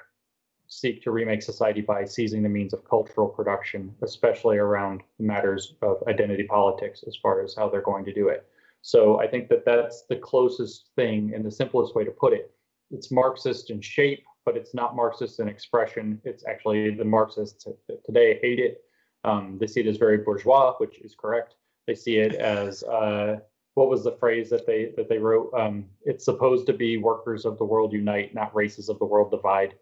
seek 0.70 1.02
to 1.02 1.10
remake 1.10 1.42
society 1.42 1.80
by 1.80 2.04
seizing 2.04 2.42
the 2.42 2.48
means 2.48 2.72
of 2.72 2.88
cultural 2.88 3.28
production, 3.28 3.92
especially 4.02 4.56
around 4.56 5.02
matters 5.18 5.74
of 5.82 5.96
identity 6.06 6.44
politics 6.44 7.02
as 7.08 7.16
far 7.16 7.42
as 7.42 7.56
how 7.56 7.68
they're 7.68 7.82
going 7.82 8.04
to 8.04 8.14
do 8.14 8.28
it. 8.28 8.46
So 8.80 9.20
I 9.20 9.26
think 9.26 9.48
that 9.48 9.64
that's 9.64 10.02
the 10.08 10.16
closest 10.16 10.90
thing 10.94 11.32
and 11.34 11.44
the 11.44 11.50
simplest 11.50 11.96
way 11.96 12.04
to 12.04 12.12
put 12.12 12.32
it. 12.32 12.54
It's 12.92 13.10
Marxist 13.10 13.70
in 13.70 13.80
shape, 13.80 14.24
but 14.46 14.56
it's 14.56 14.72
not 14.72 14.94
Marxist 14.94 15.40
in 15.40 15.48
expression. 15.48 16.20
It's 16.24 16.46
actually 16.46 16.94
the 16.94 17.04
Marxists 17.04 17.66
today 18.06 18.38
hate 18.40 18.60
it. 18.60 18.84
Um, 19.24 19.58
they 19.60 19.66
see 19.66 19.80
it 19.80 19.88
as 19.88 19.96
very 19.96 20.18
bourgeois, 20.18 20.74
which 20.78 21.00
is 21.00 21.16
correct. 21.20 21.56
They 21.88 21.96
see 21.96 22.18
it 22.18 22.36
as 22.36 22.84
uh, 22.84 23.40
what 23.74 23.90
was 23.90 24.04
the 24.04 24.16
phrase 24.20 24.48
that 24.50 24.66
they 24.66 24.92
that 24.96 25.08
they 25.08 25.18
wrote? 25.18 25.52
Um, 25.52 25.86
it's 26.04 26.24
supposed 26.24 26.66
to 26.68 26.72
be 26.72 26.96
workers 26.96 27.44
of 27.44 27.58
the 27.58 27.64
world 27.64 27.92
unite, 27.92 28.34
not 28.34 28.54
races 28.54 28.88
of 28.88 29.00
the 29.00 29.04
world 29.04 29.32
divide. 29.32 29.74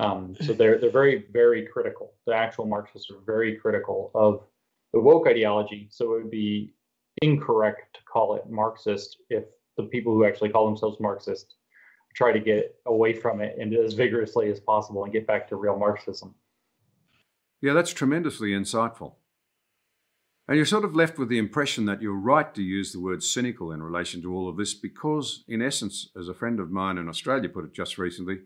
Um, 0.00 0.36
so 0.40 0.52
they're 0.52 0.78
they're 0.78 0.90
very 0.90 1.26
very 1.32 1.66
critical. 1.66 2.12
The 2.26 2.34
actual 2.34 2.66
Marxists 2.66 3.10
are 3.10 3.20
very 3.26 3.56
critical 3.56 4.10
of 4.14 4.44
the 4.92 5.00
woke 5.00 5.26
ideology. 5.26 5.88
So 5.90 6.14
it 6.14 6.22
would 6.22 6.30
be 6.30 6.74
incorrect 7.22 7.96
to 7.96 8.00
call 8.04 8.36
it 8.36 8.48
Marxist 8.48 9.18
if 9.28 9.44
the 9.76 9.84
people 9.84 10.12
who 10.14 10.24
actually 10.24 10.50
call 10.50 10.66
themselves 10.66 10.98
Marxist 11.00 11.54
try 12.14 12.32
to 12.32 12.38
get 12.38 12.76
away 12.86 13.12
from 13.12 13.40
it 13.40 13.56
and 13.58 13.74
as 13.74 13.94
vigorously 13.94 14.48
as 14.50 14.60
possible 14.60 15.02
and 15.04 15.12
get 15.12 15.26
back 15.26 15.48
to 15.48 15.56
real 15.56 15.76
Marxism. 15.76 16.34
Yeah, 17.60 17.72
that's 17.72 17.92
tremendously 17.92 18.50
insightful. 18.50 19.14
And 20.46 20.56
you're 20.56 20.66
sort 20.66 20.84
of 20.84 20.94
left 20.94 21.18
with 21.18 21.28
the 21.28 21.38
impression 21.38 21.86
that 21.86 22.02
you're 22.02 22.12
right 22.12 22.54
to 22.54 22.62
use 22.62 22.92
the 22.92 23.00
word 23.00 23.22
cynical 23.22 23.72
in 23.72 23.82
relation 23.82 24.20
to 24.22 24.34
all 24.34 24.48
of 24.48 24.58
this 24.58 24.74
because, 24.74 25.42
in 25.48 25.62
essence, 25.62 26.10
as 26.18 26.28
a 26.28 26.34
friend 26.34 26.60
of 26.60 26.70
mine 26.70 26.98
in 26.98 27.08
Australia 27.08 27.48
put 27.48 27.64
it 27.64 27.72
just 27.72 27.96
recently, 27.96 28.40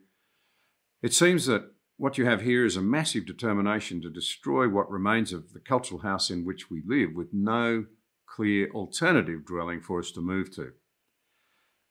it 1.03 1.13
seems 1.13 1.47
that 1.47 1.71
what 1.97 2.17
you 2.17 2.27
have 2.27 2.43
here 2.43 2.65
is 2.65 2.77
a 2.77 2.83
massive 2.83 3.27
determination 3.27 4.01
to 4.03 4.11
destroy 4.11 4.69
what 4.69 4.91
remains 4.91 5.33
of 5.33 5.53
the 5.53 5.61
cultural 5.61 6.01
house 6.01 6.31
in 6.31 6.45
which 6.45 6.71
we 6.71 6.83
live 6.87 7.15
with 7.15 7.29
no 7.33 7.87
clear 8.27 8.71
alternative 8.71 9.45
dwelling 9.45 9.81
for 9.81 9.99
us 9.99 10.11
to 10.13 10.21
move 10.21 10.55
to. 10.55 10.73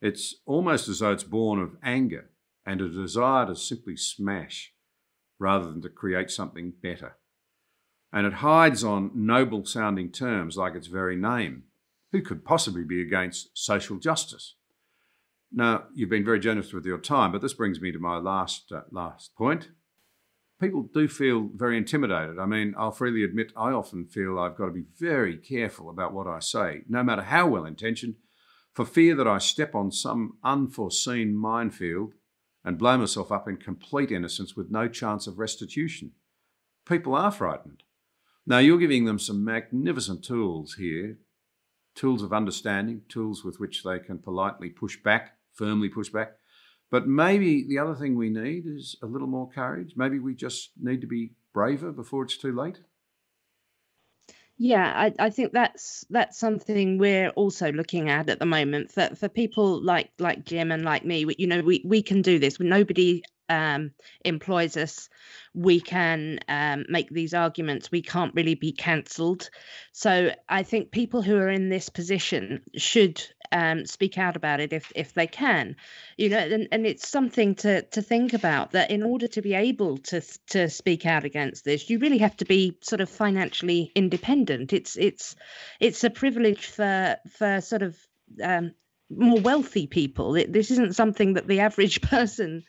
It's 0.01 0.35
almost 0.45 0.87
as 0.87 0.99
though 0.99 1.11
it's 1.11 1.23
born 1.23 1.59
of 1.59 1.75
anger 1.83 2.29
and 2.65 2.81
a 2.81 2.89
desire 2.89 3.45
to 3.47 3.55
simply 3.55 3.97
smash 3.97 4.73
rather 5.39 5.69
than 5.69 5.81
to 5.81 5.89
create 5.89 6.29
something 6.29 6.73
better. 6.81 7.17
And 8.13 8.25
it 8.25 8.33
hides 8.33 8.83
on 8.83 9.11
noble 9.13 9.65
sounding 9.65 10.11
terms 10.11 10.57
like 10.57 10.75
its 10.75 10.87
very 10.87 11.15
name. 11.15 11.63
Who 12.11 12.21
could 12.21 12.45
possibly 12.45 12.83
be 12.83 13.01
against 13.01 13.49
social 13.57 13.97
justice? 13.97 14.55
Now, 15.57 15.85
you've 15.95 16.11
been 16.11 16.23
very 16.23 16.39
generous 16.39 16.71
with 16.71 16.85
your 16.85 16.99
time, 16.99 17.31
but 17.31 17.41
this 17.41 17.55
brings 17.55 17.81
me 17.81 17.91
to 17.91 17.97
my 17.97 18.17
last, 18.17 18.71
uh, 18.71 18.81
last 18.91 19.35
point. 19.35 19.69
People 20.61 20.87
do 20.93 21.07
feel 21.07 21.49
very 21.51 21.77
intimidated. 21.77 22.37
I 22.37 22.45
mean, 22.45 22.75
I'll 22.77 22.91
freely 22.91 23.23
admit 23.23 23.53
I 23.57 23.71
often 23.71 24.05
feel 24.05 24.37
I've 24.37 24.55
got 24.55 24.67
to 24.67 24.71
be 24.71 24.85
very 24.99 25.35
careful 25.35 25.89
about 25.89 26.13
what 26.13 26.27
I 26.27 26.41
say, 26.41 26.83
no 26.87 27.01
matter 27.01 27.23
how 27.23 27.47
well 27.47 27.65
intentioned, 27.65 28.17
for 28.71 28.85
fear 28.85 29.15
that 29.15 29.27
I 29.27 29.39
step 29.39 29.73
on 29.73 29.91
some 29.91 30.37
unforeseen 30.43 31.35
minefield 31.35 32.13
and 32.63 32.77
blow 32.77 32.95
myself 32.99 33.31
up 33.31 33.47
in 33.47 33.57
complete 33.57 34.11
innocence 34.11 34.55
with 34.55 34.69
no 34.69 34.87
chance 34.87 35.25
of 35.25 35.39
restitution. 35.39 36.11
People 36.85 37.15
are 37.15 37.31
frightened. 37.31 37.81
Now, 38.45 38.59
you're 38.59 38.77
giving 38.77 39.05
them 39.05 39.17
some 39.17 39.43
magnificent 39.43 40.23
tools 40.23 40.75
here 40.75 41.17
tools 41.95 42.21
of 42.21 42.31
understanding, 42.31 43.01
tools 43.09 43.43
with 43.43 43.59
which 43.59 43.81
they 43.83 43.97
can 43.97 44.19
politely 44.19 44.69
push 44.69 45.01
back, 45.01 45.36
firmly 45.57 45.89
push 45.89 46.09
back. 46.09 46.33
But 46.89 47.07
maybe 47.07 47.65
the 47.67 47.79
other 47.79 47.95
thing 47.95 48.15
we 48.15 48.29
need 48.29 48.65
is 48.65 48.95
a 49.03 49.05
little 49.05 49.27
more 49.27 49.49
courage. 49.49 49.93
Maybe 49.97 50.19
we 50.19 50.35
just 50.35 50.71
need 50.81 51.01
to 51.01 51.07
be 51.07 51.33
braver 51.53 51.91
before 51.91 52.23
it's 52.23 52.37
too 52.37 52.53
late. 52.53 52.79
Yeah, 54.59 54.91
I, 54.95 55.13
I 55.19 55.29
think 55.29 55.53
that's 55.53 56.03
that's 56.09 56.39
something 56.39 56.97
we're 56.97 57.29
also 57.29 57.71
looking 57.71 58.09
at 58.09 58.29
at 58.29 58.39
the 58.39 58.45
moment 58.45 58.91
for 58.91 59.09
for 59.15 59.29
people 59.29 59.83
like 59.83 60.09
like 60.17 60.45
Jim 60.45 60.71
and 60.71 60.83
like 60.83 61.05
me. 61.05 61.25
You 61.37 61.45
know, 61.45 61.61
we 61.61 61.83
we 61.85 62.01
can 62.01 62.23
do 62.23 62.39
this. 62.39 62.59
Nobody 62.59 63.21
um, 63.49 63.91
employs 64.25 64.75
us. 64.77 65.09
We 65.53 65.79
can 65.79 66.39
um, 66.47 66.85
make 66.89 67.09
these 67.09 67.33
arguments. 67.33 67.91
We 67.91 68.01
can't 68.01 68.33
really 68.33 68.55
be 68.55 68.71
cancelled. 68.71 69.49
So 69.91 70.31
I 70.49 70.63
think 70.63 70.91
people 70.91 71.21
who 71.21 71.37
are 71.37 71.49
in 71.49 71.69
this 71.69 71.89
position 71.89 72.61
should 72.75 73.21
um, 73.51 73.85
speak 73.85 74.17
out 74.17 74.35
about 74.35 74.59
it 74.59 74.73
if 74.73 74.91
if 74.95 75.13
they 75.13 75.27
can 75.27 75.75
you 76.17 76.29
know 76.29 76.37
and, 76.37 76.67
and 76.71 76.85
it's 76.85 77.07
something 77.07 77.55
to 77.55 77.81
to 77.83 78.01
think 78.01 78.33
about 78.33 78.71
that 78.71 78.91
in 78.91 79.03
order 79.03 79.27
to 79.27 79.41
be 79.41 79.53
able 79.53 79.97
to 79.97 80.21
to 80.47 80.69
speak 80.69 81.05
out 81.05 81.23
against 81.23 81.65
this 81.65 81.89
you 81.89 81.99
really 81.99 82.17
have 82.17 82.35
to 82.37 82.45
be 82.45 82.77
sort 82.81 83.01
of 83.01 83.09
financially 83.09 83.91
independent 83.95 84.73
it's 84.73 84.97
it's 84.97 85.35
it's 85.79 86.03
a 86.03 86.09
privilege 86.09 86.65
for 86.65 87.17
for 87.29 87.61
sort 87.61 87.81
of 87.81 87.97
um, 88.43 88.71
more 89.09 89.39
wealthy 89.39 89.87
people. 89.87 90.35
It, 90.35 90.51
this 90.51 90.71
isn't 90.71 90.95
something 90.95 91.33
that 91.33 91.47
the 91.47 91.59
average 91.67 92.01
person 92.01 92.63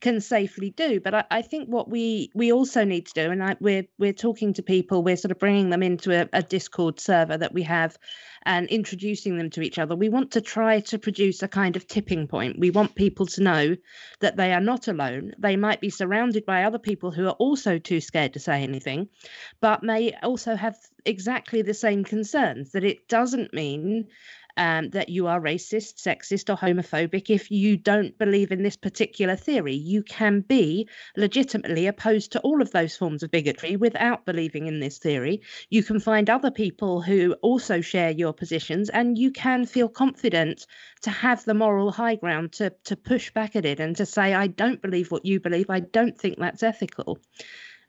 can 0.00 0.20
safely 0.20 0.70
do. 0.70 1.00
But 1.00 1.14
I, 1.14 1.24
I 1.30 1.42
think 1.42 1.68
what 1.68 1.88
we 1.88 2.30
we 2.34 2.52
also 2.52 2.84
need 2.84 3.06
to 3.06 3.12
do, 3.14 3.30
and 3.30 3.42
I, 3.42 3.56
we're 3.60 3.84
we're 3.98 4.12
talking 4.12 4.52
to 4.54 4.62
people, 4.62 5.02
we're 5.02 5.16
sort 5.16 5.32
of 5.32 5.38
bringing 5.38 5.70
them 5.70 5.82
into 5.82 6.12
a, 6.12 6.28
a 6.32 6.42
Discord 6.42 7.00
server 7.00 7.36
that 7.36 7.54
we 7.54 7.62
have, 7.62 7.96
and 8.44 8.68
introducing 8.68 9.38
them 9.38 9.50
to 9.50 9.62
each 9.62 9.78
other. 9.78 9.96
We 9.96 10.08
want 10.08 10.32
to 10.32 10.40
try 10.40 10.80
to 10.80 10.98
produce 10.98 11.42
a 11.42 11.48
kind 11.48 11.76
of 11.76 11.86
tipping 11.86 12.26
point. 12.26 12.58
We 12.58 12.70
want 12.70 12.94
people 12.94 13.26
to 13.26 13.42
know 13.42 13.76
that 14.20 14.36
they 14.36 14.52
are 14.52 14.60
not 14.60 14.88
alone. 14.88 15.32
They 15.38 15.56
might 15.56 15.80
be 15.80 15.90
surrounded 15.90 16.44
by 16.44 16.64
other 16.64 16.78
people 16.78 17.10
who 17.10 17.26
are 17.26 17.36
also 17.38 17.78
too 17.78 18.00
scared 18.00 18.34
to 18.34 18.40
say 18.40 18.62
anything, 18.62 19.08
but 19.60 19.82
may 19.82 20.14
also 20.22 20.56
have 20.56 20.76
exactly 21.04 21.62
the 21.62 21.74
same 21.74 22.04
concerns. 22.04 22.72
That 22.72 22.84
it 22.84 23.08
doesn't 23.08 23.54
mean 23.54 24.08
um, 24.56 24.90
that 24.90 25.08
you 25.08 25.26
are 25.26 25.40
racist, 25.40 25.96
sexist, 25.96 26.52
or 26.52 26.56
homophobic 26.56 27.30
if 27.30 27.50
you 27.50 27.76
don't 27.76 28.16
believe 28.18 28.52
in 28.52 28.62
this 28.62 28.76
particular 28.76 29.36
theory. 29.36 29.74
You 29.74 30.02
can 30.02 30.40
be 30.40 30.88
legitimately 31.16 31.86
opposed 31.86 32.32
to 32.32 32.40
all 32.40 32.62
of 32.62 32.70
those 32.70 32.96
forms 32.96 33.22
of 33.22 33.30
bigotry 33.30 33.76
without 33.76 34.24
believing 34.24 34.66
in 34.66 34.80
this 34.80 34.98
theory. 34.98 35.42
You 35.70 35.82
can 35.82 36.00
find 36.00 36.30
other 36.30 36.50
people 36.50 37.02
who 37.02 37.34
also 37.42 37.80
share 37.80 38.10
your 38.10 38.32
positions, 38.32 38.90
and 38.90 39.18
you 39.18 39.30
can 39.30 39.66
feel 39.66 39.88
confident 39.88 40.66
to 41.02 41.10
have 41.10 41.44
the 41.44 41.54
moral 41.54 41.90
high 41.90 42.16
ground 42.16 42.52
to, 42.52 42.72
to 42.84 42.96
push 42.96 43.30
back 43.32 43.56
at 43.56 43.64
it 43.64 43.80
and 43.80 43.96
to 43.96 44.06
say, 44.06 44.34
I 44.34 44.46
don't 44.46 44.82
believe 44.82 45.10
what 45.10 45.24
you 45.24 45.40
believe, 45.40 45.70
I 45.70 45.80
don't 45.80 46.18
think 46.18 46.38
that's 46.38 46.62
ethical. 46.62 47.18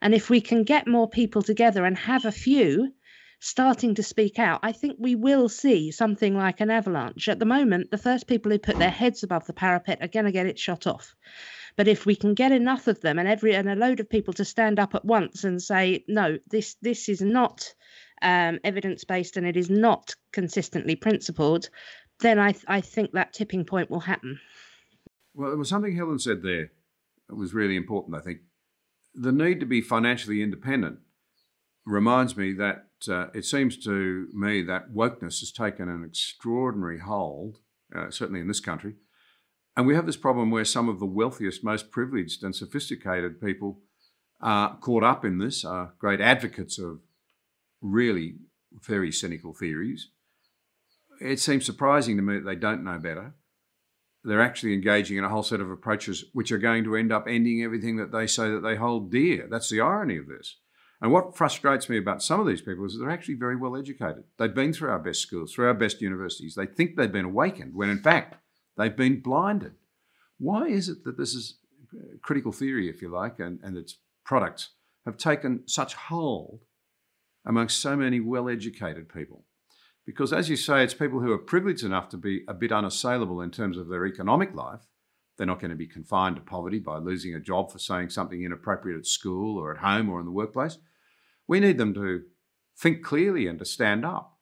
And 0.02 0.14
if 0.14 0.28
we 0.28 0.40
can 0.40 0.64
get 0.64 0.86
more 0.86 1.08
people 1.08 1.42
together 1.42 1.84
and 1.84 1.96
have 1.96 2.24
a 2.24 2.32
few 2.32 2.92
starting 3.38 3.94
to 3.94 4.02
speak 4.02 4.38
out, 4.38 4.60
I 4.62 4.72
think 4.72 4.96
we 4.98 5.14
will 5.14 5.48
see 5.48 5.90
something 5.90 6.36
like 6.36 6.60
an 6.60 6.70
avalanche. 6.70 7.28
At 7.28 7.38
the 7.38 7.44
moment, 7.44 7.90
the 7.90 7.98
first 7.98 8.26
people 8.26 8.50
who 8.50 8.58
put 8.58 8.78
their 8.78 8.90
heads 8.90 9.22
above 9.22 9.46
the 9.46 9.52
parapet 9.52 9.98
are 10.00 10.08
going 10.08 10.24
to 10.24 10.32
get 10.32 10.46
it 10.46 10.58
shot 10.58 10.86
off. 10.86 11.14
But 11.76 11.88
if 11.88 12.06
we 12.06 12.16
can 12.16 12.34
get 12.34 12.52
enough 12.52 12.86
of 12.86 13.00
them 13.02 13.18
and 13.18 13.28
every 13.28 13.54
and 13.54 13.68
a 13.68 13.76
load 13.76 14.00
of 14.00 14.08
people 14.08 14.32
to 14.34 14.44
stand 14.44 14.78
up 14.78 14.94
at 14.94 15.04
once 15.04 15.44
and 15.44 15.62
say, 15.62 16.04
no, 16.08 16.38
this 16.50 16.76
this 16.80 17.08
is 17.08 17.20
not 17.20 17.74
um, 18.22 18.58
evidence 18.64 19.04
based 19.04 19.36
and 19.36 19.46
it 19.46 19.56
is 19.56 19.68
not 19.68 20.14
consistently 20.32 20.96
principled, 20.96 21.68
then 22.20 22.38
I 22.38 22.54
I 22.66 22.80
think 22.80 23.12
that 23.12 23.34
tipping 23.34 23.66
point 23.66 23.90
will 23.90 24.00
happen. 24.00 24.40
Well, 25.34 25.50
there 25.50 25.58
was 25.58 25.68
something 25.68 25.94
Helen 25.94 26.18
said 26.18 26.42
there 26.42 26.70
that 27.28 27.36
was 27.36 27.52
really 27.52 27.76
important. 27.76 28.16
I 28.16 28.20
think 28.20 28.40
the 29.14 29.32
need 29.32 29.60
to 29.60 29.66
be 29.66 29.82
financially 29.82 30.42
independent 30.42 31.00
reminds 31.84 32.36
me 32.36 32.54
that 32.54 32.85
uh, 33.08 33.28
it 33.34 33.44
seems 33.44 33.76
to 33.84 34.28
me 34.32 34.62
that 34.62 34.92
wokeness 34.92 35.40
has 35.40 35.52
taken 35.52 35.88
an 35.88 36.04
extraordinary 36.04 36.98
hold, 36.98 37.58
uh, 37.94 38.10
certainly 38.10 38.40
in 38.40 38.48
this 38.48 38.60
country. 38.60 38.94
And 39.76 39.86
we 39.86 39.94
have 39.94 40.06
this 40.06 40.16
problem 40.16 40.50
where 40.50 40.64
some 40.64 40.88
of 40.88 40.98
the 40.98 41.06
wealthiest, 41.06 41.62
most 41.62 41.90
privileged, 41.90 42.42
and 42.42 42.56
sophisticated 42.56 43.40
people 43.40 43.80
are 44.40 44.76
caught 44.78 45.04
up 45.04 45.24
in 45.24 45.38
this, 45.38 45.64
are 45.64 45.94
great 45.98 46.20
advocates 46.20 46.78
of 46.78 47.00
really 47.82 48.36
very 48.72 49.12
cynical 49.12 49.52
theories. 49.52 50.08
It 51.20 51.40
seems 51.40 51.64
surprising 51.64 52.16
to 52.16 52.22
me 52.22 52.34
that 52.36 52.44
they 52.44 52.56
don't 52.56 52.84
know 52.84 52.98
better. 52.98 53.34
They're 54.24 54.42
actually 54.42 54.74
engaging 54.74 55.18
in 55.18 55.24
a 55.24 55.28
whole 55.28 55.42
set 55.42 55.60
of 55.60 55.70
approaches 55.70 56.24
which 56.32 56.50
are 56.50 56.58
going 56.58 56.84
to 56.84 56.96
end 56.96 57.12
up 57.12 57.26
ending 57.28 57.62
everything 57.62 57.96
that 57.96 58.12
they 58.12 58.26
say 58.26 58.50
that 58.50 58.62
they 58.62 58.76
hold 58.76 59.12
dear. 59.12 59.46
That's 59.48 59.70
the 59.70 59.80
irony 59.80 60.16
of 60.16 60.26
this. 60.26 60.56
And 61.00 61.12
what 61.12 61.36
frustrates 61.36 61.88
me 61.88 61.98
about 61.98 62.22
some 62.22 62.40
of 62.40 62.46
these 62.46 62.62
people 62.62 62.84
is 62.86 62.98
they're 62.98 63.10
actually 63.10 63.34
very 63.34 63.56
well 63.56 63.76
educated. 63.76 64.24
They've 64.38 64.54
been 64.54 64.72
through 64.72 64.90
our 64.90 64.98
best 64.98 65.20
schools, 65.20 65.52
through 65.52 65.66
our 65.66 65.74
best 65.74 66.00
universities. 66.00 66.54
They 66.54 66.66
think 66.66 66.96
they've 66.96 67.12
been 67.12 67.26
awakened, 67.26 67.74
when 67.74 67.90
in 67.90 68.02
fact, 68.02 68.36
they've 68.76 68.96
been 68.96 69.20
blinded. 69.20 69.72
Why 70.38 70.66
is 70.66 70.88
it 70.88 71.04
that 71.04 71.18
this 71.18 71.34
is 71.34 71.58
critical 72.22 72.52
theory, 72.52 72.88
if 72.88 73.02
you 73.02 73.08
like, 73.08 73.38
and, 73.38 73.60
and 73.62 73.76
its 73.76 73.98
products 74.24 74.70
have 75.04 75.16
taken 75.16 75.62
such 75.66 75.94
hold 75.94 76.60
amongst 77.44 77.80
so 77.80 77.94
many 77.94 78.20
well 78.20 78.48
educated 78.48 79.12
people? 79.12 79.44
Because, 80.06 80.32
as 80.32 80.48
you 80.48 80.56
say, 80.56 80.82
it's 80.82 80.94
people 80.94 81.20
who 81.20 81.32
are 81.32 81.38
privileged 81.38 81.84
enough 81.84 82.08
to 82.10 82.16
be 82.16 82.44
a 82.48 82.54
bit 82.54 82.72
unassailable 82.72 83.40
in 83.40 83.50
terms 83.50 83.76
of 83.76 83.88
their 83.88 84.06
economic 84.06 84.54
life. 84.54 84.86
They're 85.36 85.46
not 85.46 85.60
going 85.60 85.70
to 85.70 85.76
be 85.76 85.86
confined 85.86 86.36
to 86.36 86.42
poverty 86.42 86.78
by 86.78 86.98
losing 86.98 87.34
a 87.34 87.40
job 87.40 87.70
for 87.70 87.78
saying 87.78 88.10
something 88.10 88.42
inappropriate 88.42 88.98
at 88.98 89.06
school 89.06 89.58
or 89.58 89.72
at 89.72 89.78
home 89.78 90.08
or 90.08 90.18
in 90.18 90.26
the 90.26 90.32
workplace. 90.32 90.78
We 91.46 91.60
need 91.60 91.78
them 91.78 91.94
to 91.94 92.22
think 92.76 93.02
clearly 93.02 93.46
and 93.46 93.58
to 93.58 93.64
stand 93.64 94.04
up. 94.04 94.32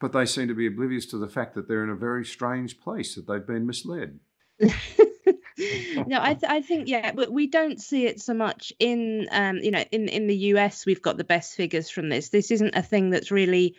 But 0.00 0.12
they 0.12 0.26
seem 0.26 0.48
to 0.48 0.54
be 0.54 0.66
oblivious 0.66 1.06
to 1.06 1.18
the 1.18 1.28
fact 1.28 1.54
that 1.54 1.68
they're 1.68 1.84
in 1.84 1.90
a 1.90 1.94
very 1.94 2.24
strange 2.24 2.80
place, 2.80 3.14
that 3.14 3.28
they've 3.28 3.46
been 3.46 3.66
misled. 3.66 4.18
no, 4.60 6.18
I, 6.20 6.34
th- 6.34 6.50
I 6.50 6.60
think 6.60 6.88
yeah, 6.88 7.12
but 7.12 7.30
we 7.30 7.46
don't 7.46 7.80
see 7.80 8.06
it 8.06 8.20
so 8.20 8.34
much 8.34 8.72
in 8.78 9.28
um, 9.30 9.58
you 9.58 9.70
know 9.70 9.84
in 9.92 10.08
in 10.08 10.26
the 10.26 10.36
US. 10.36 10.86
We've 10.86 11.02
got 11.02 11.18
the 11.18 11.24
best 11.24 11.54
figures 11.54 11.88
from 11.88 12.08
this. 12.08 12.30
This 12.30 12.50
isn't 12.50 12.74
a 12.74 12.82
thing 12.82 13.10
that's 13.10 13.30
really 13.30 13.76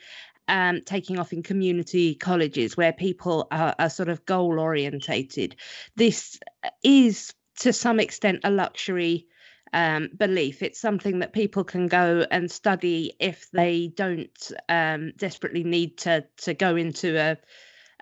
um, 0.47 0.81
taking 0.81 1.19
off 1.19 1.33
in 1.33 1.43
community 1.43 2.15
colleges 2.15 2.75
where 2.75 2.93
people 2.93 3.47
are, 3.51 3.75
are 3.79 3.89
sort 3.89 4.09
of 4.09 4.25
goal 4.25 4.59
orientated. 4.59 5.55
This 5.95 6.39
is 6.83 7.33
to 7.59 7.73
some 7.73 7.99
extent 7.99 8.41
a 8.43 8.51
luxury 8.51 9.27
um, 9.73 10.09
belief. 10.15 10.61
It's 10.61 10.79
something 10.79 11.19
that 11.19 11.33
people 11.33 11.63
can 11.63 11.87
go 11.87 12.25
and 12.29 12.49
study 12.49 13.13
if 13.19 13.49
they 13.51 13.87
don't 13.87 14.51
um, 14.69 15.13
desperately 15.17 15.63
need 15.63 15.97
to 15.99 16.25
to 16.37 16.53
go 16.53 16.75
into 16.75 17.17
a, 17.17 17.37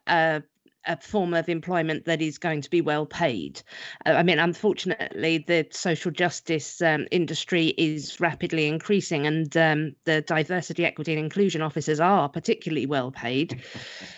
a 0.08 0.44
a 0.86 0.98
form 1.00 1.34
of 1.34 1.50
employment 1.50 2.06
that 2.06 2.22
is 2.22 2.38
going 2.38 2.62
to 2.62 2.70
be 2.70 2.82
well 2.82 3.06
paid. 3.06 3.62
Uh, 4.06 4.12
I 4.12 4.24
mean, 4.24 4.40
unfortunately, 4.40 5.44
the 5.48 5.68
social 5.72 6.12
justice 6.12 6.82
um, 6.82 7.08
industry 7.12 7.68
is 7.78 8.20
rapidly 8.20 8.68
increasing, 8.68 9.28
and 9.28 9.56
um, 9.58 9.96
the 10.06 10.22
diversity, 10.22 10.86
equity, 10.86 11.14
and 11.14 11.24
inclusion 11.24 11.62
officers 11.62 12.00
are 12.00 12.30
particularly 12.30 12.86
well 12.86 13.12
paid 13.12 13.62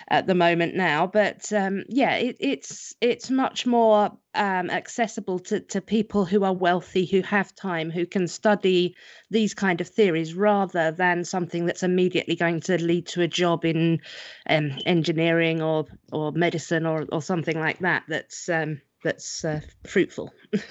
at 0.10 0.28
the 0.28 0.36
moment 0.36 0.76
now. 0.76 1.08
But 1.08 1.52
um, 1.52 1.84
yeah, 1.90 2.16
it, 2.16 2.38
it's 2.40 2.96
it's 3.02 3.30
much 3.30 3.66
more 3.66 4.12
um, 4.36 4.70
accessible 4.70 5.40
to, 5.40 5.60
to 5.60 5.82
people 5.82 6.26
who 6.26 6.44
are 6.44 6.54
wealthy, 6.54 7.06
who 7.06 7.22
have 7.22 7.56
time, 7.56 7.92
who 7.92 8.06
can 8.06 8.28
study 8.28 8.96
these 9.30 9.54
kind 9.54 9.82
of 9.82 9.88
theories 9.88 10.34
rather 10.34 10.92
than 10.92 11.24
something 11.24 11.66
that's 11.66 11.84
immediately 11.84 12.36
going 12.36 12.62
to 12.62 12.82
lead 12.82 13.08
to 13.08 13.22
a 13.22 13.28
job 13.28 13.66
in 13.66 14.00
um, 14.50 14.72
engineering 14.86 15.62
or 15.62 15.86
or 16.12 16.32
medicine 16.32 16.86
or, 16.86 17.06
or 17.12 17.22
something 17.22 17.60
like 17.60 17.80
that 17.80 18.04
that's 18.08 18.50
um, 18.50 18.82
that's 19.04 19.46
uh, 19.46 19.62
fruitful. 19.86 20.34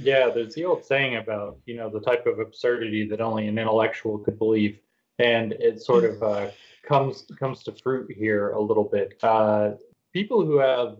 yeah, 0.00 0.30
there's 0.30 0.54
the 0.54 0.64
old 0.64 0.84
saying 0.84 1.16
about 1.16 1.58
you 1.66 1.76
know 1.76 1.90
the 1.90 2.00
type 2.00 2.26
of 2.26 2.38
absurdity 2.38 3.06
that 3.08 3.20
only 3.20 3.48
an 3.48 3.58
intellectual 3.58 4.18
could 4.18 4.38
believe, 4.38 4.78
and 5.18 5.52
it 5.52 5.82
sort 5.82 6.04
of 6.04 6.22
uh, 6.22 6.50
comes 6.86 7.26
comes 7.38 7.62
to 7.64 7.72
fruit 7.72 8.10
here 8.16 8.50
a 8.50 8.60
little 8.60 8.84
bit. 8.84 9.18
Uh, 9.22 9.72
people 10.12 10.44
who 10.44 10.58
have 10.58 10.96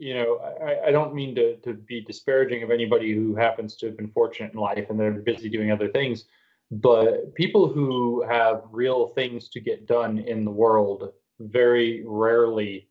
you 0.00 0.14
know, 0.14 0.38
I, 0.64 0.88
I, 0.88 0.90
don't 0.90 1.14
mean 1.14 1.34
to, 1.34 1.56
to 1.56 1.74
be 1.74 2.00
disparaging 2.00 2.62
of 2.62 2.70
anybody 2.70 3.14
who 3.14 3.36
happens 3.36 3.76
to 3.76 3.86
have 3.86 3.98
been 3.98 4.10
fortunate 4.10 4.54
in 4.54 4.58
life 4.58 4.86
and 4.88 4.98
they're 4.98 5.12
busy 5.12 5.50
doing 5.50 5.70
other 5.70 5.88
things, 5.88 6.24
but 6.70 7.34
people 7.34 7.68
who 7.68 8.24
have 8.26 8.62
real 8.70 9.08
things 9.08 9.50
to 9.50 9.60
get 9.60 9.86
done 9.86 10.18
in 10.18 10.46
the 10.46 10.50
world 10.50 11.12
very 11.38 12.02
rarely 12.06 12.88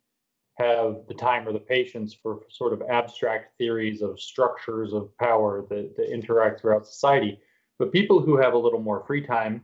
have 0.60 0.98
the 1.08 1.16
time 1.16 1.48
or 1.48 1.52
the 1.52 1.60
patience 1.60 2.14
for 2.14 2.42
sort 2.48 2.74
of 2.74 2.84
abstract 2.92 3.58
theories 3.58 4.04
of 4.04 4.20
structures 4.20 4.94
of 4.94 5.10
power 5.18 5.66
that, 5.68 5.96
that 5.98 6.14
interact 6.14 6.62
throughout 6.62 6.86
society. 6.86 7.40
But 7.80 7.92
people 7.92 8.22
who 8.22 8.38
have 8.38 8.54
a 8.54 8.58
little 8.58 8.82
more 8.82 9.04
free 9.08 9.26
time 9.26 9.64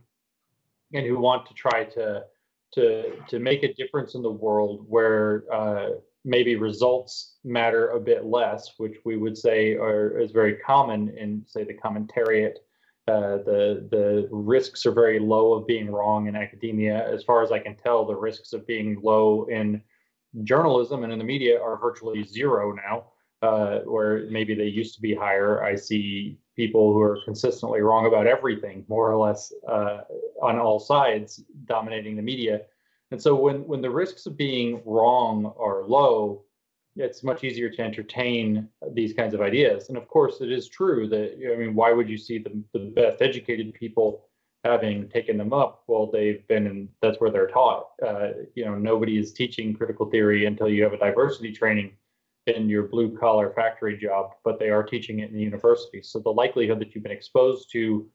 and 0.92 1.06
who 1.06 1.18
want 1.18 1.46
to 1.46 1.54
try 1.54 1.84
to 1.84 2.24
to 2.72 3.12
to 3.28 3.38
make 3.38 3.62
a 3.62 3.72
difference 3.74 4.16
in 4.16 4.22
the 4.22 4.30
world 4.30 4.84
where 4.88 5.44
uh, 5.52 5.90
maybe 6.26 6.56
results 6.56 7.36
matter 7.44 7.90
a 7.90 8.00
bit 8.00 8.26
less, 8.26 8.72
which 8.76 8.96
we 9.04 9.16
would 9.16 9.38
say 9.38 9.74
are 9.74 10.18
is 10.18 10.32
very 10.32 10.56
common 10.56 11.16
in 11.16 11.42
say 11.46 11.64
the 11.64 11.72
commentariat. 11.72 12.56
Uh, 13.08 13.38
the 13.48 13.86
the 13.92 14.28
risks 14.32 14.84
are 14.84 14.90
very 14.90 15.20
low 15.20 15.54
of 15.54 15.66
being 15.66 15.88
wrong 15.88 16.26
in 16.26 16.34
academia. 16.34 17.08
As 17.08 17.22
far 17.22 17.42
as 17.42 17.52
I 17.52 17.60
can 17.60 17.76
tell, 17.76 18.04
the 18.04 18.16
risks 18.16 18.52
of 18.52 18.66
being 18.66 19.00
low 19.02 19.44
in 19.44 19.80
journalism 20.42 21.04
and 21.04 21.12
in 21.12 21.18
the 21.18 21.24
media 21.24 21.58
are 21.62 21.78
virtually 21.78 22.24
zero 22.24 22.72
now. 22.72 23.04
Uh, 23.42 23.80
where 23.80 24.26
maybe 24.30 24.54
they 24.54 24.64
used 24.64 24.94
to 24.94 25.00
be 25.00 25.14
higher. 25.14 25.62
I 25.62 25.76
see 25.76 26.38
people 26.56 26.92
who 26.92 27.00
are 27.00 27.18
consistently 27.26 27.82
wrong 27.82 28.06
about 28.06 28.26
everything, 28.26 28.84
more 28.88 29.12
or 29.12 29.18
less, 29.18 29.52
uh, 29.68 30.00
on 30.42 30.58
all 30.58 30.80
sides, 30.80 31.44
dominating 31.66 32.16
the 32.16 32.22
media. 32.22 32.62
And 33.10 33.22
so 33.22 33.34
when 33.34 33.66
when 33.66 33.80
the 33.80 33.90
risks 33.90 34.26
of 34.26 34.36
being 34.36 34.82
wrong 34.84 35.52
are 35.58 35.84
low, 35.84 36.44
it's 36.96 37.22
much 37.22 37.44
easier 37.44 37.70
to 37.70 37.82
entertain 37.82 38.68
these 38.92 39.12
kinds 39.12 39.34
of 39.34 39.40
ideas. 39.40 39.88
And 39.88 39.98
of 39.98 40.08
course, 40.08 40.40
it 40.40 40.50
is 40.50 40.68
true 40.68 41.08
that 41.08 41.52
I 41.52 41.56
mean, 41.56 41.74
why 41.74 41.92
would 41.92 42.08
you 42.08 42.18
see 42.18 42.38
the, 42.38 42.62
the 42.72 42.90
best 42.90 43.22
educated 43.22 43.74
people 43.74 44.28
having 44.64 45.08
taken 45.08 45.36
them 45.36 45.52
up? 45.52 45.84
Well, 45.86 46.10
they've 46.10 46.46
been 46.48 46.66
in 46.66 46.88
that's 47.00 47.20
where 47.20 47.30
they're 47.30 47.46
taught. 47.48 47.90
Uh, 48.04 48.28
you 48.54 48.64
know, 48.64 48.74
nobody 48.76 49.18
is 49.18 49.32
teaching 49.32 49.74
critical 49.74 50.10
theory 50.10 50.46
until 50.46 50.68
you 50.68 50.82
have 50.82 50.92
a 50.92 50.98
diversity 50.98 51.52
training 51.52 51.92
in 52.46 52.68
your 52.68 52.84
blue 52.84 53.16
collar 53.16 53.50
factory 53.50 53.96
job, 53.96 54.30
but 54.44 54.58
they 54.58 54.70
are 54.70 54.82
teaching 54.82 55.18
it 55.18 55.30
in 55.30 55.36
the 55.36 55.42
university. 55.42 56.00
So 56.02 56.20
the 56.20 56.30
likelihood 56.30 56.78
that 56.80 56.94
you've 56.94 57.02
been 57.02 57.12
exposed 57.12 57.70
to 57.72 58.08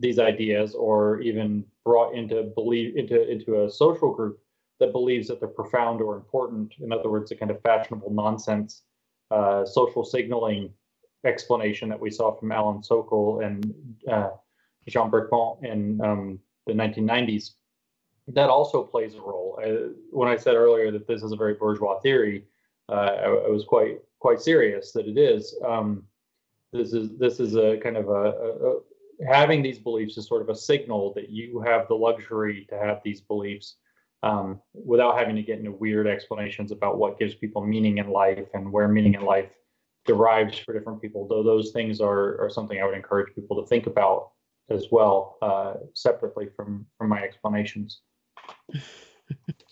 these 0.00 0.18
ideas 0.18 0.74
or 0.74 1.20
even 1.20 1.64
brought 1.84 2.14
into 2.14 2.42
believe 2.54 2.96
into 2.96 3.30
into 3.30 3.64
a 3.64 3.70
social 3.70 4.12
group 4.12 4.40
that 4.80 4.92
believes 4.92 5.28
that 5.28 5.40
they're 5.40 5.48
profound 5.48 6.00
or 6.00 6.16
important. 6.16 6.74
In 6.80 6.92
other 6.92 7.10
words, 7.10 7.30
a 7.30 7.36
kind 7.36 7.50
of 7.50 7.60
fashionable 7.62 8.12
nonsense 8.12 8.82
uh, 9.30 9.64
social 9.64 10.04
signaling 10.04 10.70
explanation 11.24 11.88
that 11.88 12.00
we 12.00 12.10
saw 12.10 12.34
from 12.34 12.52
Alan 12.52 12.82
Sokal 12.82 13.44
and 13.44 13.74
uh, 14.10 14.30
Jean 14.88 15.10
Bricmont 15.10 15.64
in 15.64 16.00
um, 16.02 16.38
the 16.66 16.72
1990s. 16.72 17.52
That 18.28 18.50
also 18.50 18.82
plays 18.82 19.14
a 19.14 19.20
role. 19.20 19.58
Uh, 19.64 19.92
when 20.10 20.28
I 20.28 20.36
said 20.36 20.54
earlier 20.54 20.90
that 20.90 21.06
this 21.06 21.22
is 21.22 21.32
a 21.32 21.36
very 21.36 21.54
bourgeois 21.54 22.00
theory, 22.00 22.44
uh, 22.88 22.92
I, 22.92 23.24
I, 23.24 23.48
was 23.48 23.64
quite 23.64 23.98
quite 24.18 24.40
serious 24.40 24.92
that 24.92 25.06
it 25.06 25.18
is. 25.18 25.54
Um, 25.66 26.04
this 26.72 26.92
is 26.92 27.16
this 27.18 27.40
is 27.40 27.54
a 27.54 27.78
kind 27.82 27.96
of 27.96 28.08
a, 28.08 28.12
a 28.12 28.80
having 29.28 29.62
these 29.62 29.78
beliefs 29.78 30.16
is 30.16 30.26
sort 30.26 30.42
of 30.42 30.48
a 30.48 30.54
signal 30.54 31.12
that 31.14 31.30
you 31.30 31.60
have 31.60 31.88
the 31.88 31.94
luxury 31.94 32.66
to 32.70 32.78
have 32.78 33.00
these 33.04 33.20
beliefs 33.20 33.76
um, 34.22 34.60
without 34.72 35.18
having 35.18 35.36
to 35.36 35.42
get 35.42 35.58
into 35.58 35.72
weird 35.72 36.06
explanations 36.06 36.72
about 36.72 36.98
what 36.98 37.18
gives 37.18 37.34
people 37.34 37.64
meaning 37.64 37.98
in 37.98 38.08
life 38.08 38.48
and 38.54 38.70
where 38.70 38.88
meaning 38.88 39.14
in 39.14 39.22
life 39.22 39.50
derives 40.06 40.58
for 40.58 40.72
different 40.72 41.00
people. 41.00 41.26
Though 41.28 41.42
those 41.42 41.72
things 41.72 42.00
are, 42.00 42.40
are 42.40 42.50
something 42.50 42.80
I 42.80 42.84
would 42.84 42.96
encourage 42.96 43.34
people 43.34 43.60
to 43.60 43.68
think 43.68 43.86
about 43.86 44.30
as 44.70 44.86
well, 44.90 45.36
uh, 45.42 45.74
separately 45.94 46.48
from 46.56 46.86
from 46.96 47.10
my 47.10 47.22
explanations. 47.22 48.00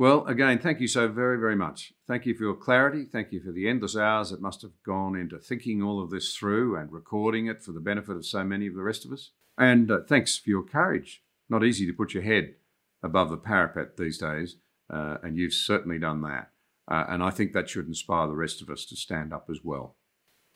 Well, 0.00 0.24
again, 0.24 0.58
thank 0.58 0.80
you 0.80 0.88
so 0.88 1.08
very, 1.08 1.38
very 1.38 1.56
much. 1.56 1.92
Thank 2.08 2.24
you 2.24 2.32
for 2.32 2.44
your 2.44 2.54
clarity. 2.54 3.04
Thank 3.04 3.32
you 3.32 3.40
for 3.42 3.52
the 3.52 3.68
endless 3.68 3.94
hours 3.94 4.30
that 4.30 4.40
must 4.40 4.62
have 4.62 4.72
gone 4.82 5.14
into 5.14 5.38
thinking 5.38 5.82
all 5.82 6.02
of 6.02 6.08
this 6.08 6.34
through 6.34 6.74
and 6.74 6.90
recording 6.90 7.48
it 7.48 7.62
for 7.62 7.72
the 7.72 7.80
benefit 7.80 8.16
of 8.16 8.24
so 8.24 8.42
many 8.42 8.66
of 8.66 8.74
the 8.74 8.82
rest 8.82 9.04
of 9.04 9.12
us. 9.12 9.32
And 9.58 9.90
uh, 9.90 9.98
thanks 10.08 10.38
for 10.38 10.48
your 10.48 10.62
courage. 10.62 11.22
Not 11.50 11.62
easy 11.62 11.86
to 11.86 11.92
put 11.92 12.14
your 12.14 12.22
head 12.22 12.54
above 13.02 13.28
the 13.28 13.36
parapet 13.36 13.98
these 13.98 14.16
days, 14.16 14.56
uh, 14.88 15.18
and 15.22 15.36
you've 15.36 15.52
certainly 15.52 15.98
done 15.98 16.22
that. 16.22 16.48
Uh, 16.90 17.04
and 17.10 17.22
I 17.22 17.28
think 17.28 17.52
that 17.52 17.68
should 17.68 17.86
inspire 17.86 18.26
the 18.26 18.32
rest 18.32 18.62
of 18.62 18.70
us 18.70 18.86
to 18.86 18.96
stand 18.96 19.34
up 19.34 19.50
as 19.50 19.58
well. 19.62 19.96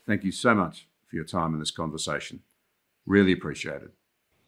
Thank 0.07 0.25
you 0.25 0.33
so 0.33 0.55
much 0.55 0.89
for 1.07 1.17
your 1.17 1.27
time 1.27 1.53
in 1.53 1.61
this 1.61 1.71
conversation. 1.71 2.41
Really 3.05 3.33
appreciate 3.33 3.83
it. 3.83 3.93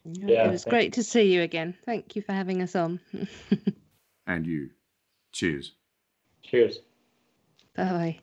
Yeah, 0.05 0.47
it 0.47 0.51
was 0.51 0.65
great 0.65 0.93
to 0.93 1.03
see 1.03 1.31
you 1.31 1.43
again. 1.43 1.75
Thank 1.85 2.15
you 2.15 2.23
for 2.23 2.33
having 2.33 2.63
us 2.63 2.75
on. 2.75 2.99
and 4.25 4.47
you. 4.47 4.71
Cheers. 5.37 5.73
Cheers. 6.41 6.79
Bye. 7.75 8.21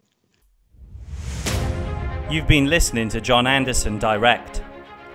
You've 2.28 2.48
been 2.48 2.66
listening 2.66 3.08
to 3.10 3.20
John 3.20 3.46
Anderson 3.46 4.00
Direct. 4.00 4.64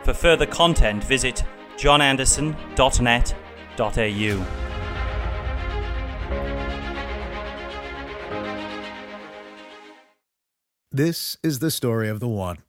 For 0.05 0.13
further 0.13 0.45
content, 0.45 1.03
visit 1.03 1.43
johnanderson.net.au. 1.75 4.45
This 10.91 11.37
is 11.43 11.59
the 11.59 11.69
story 11.69 12.07
of 12.07 12.21
the 12.21 12.29
one. 12.29 12.59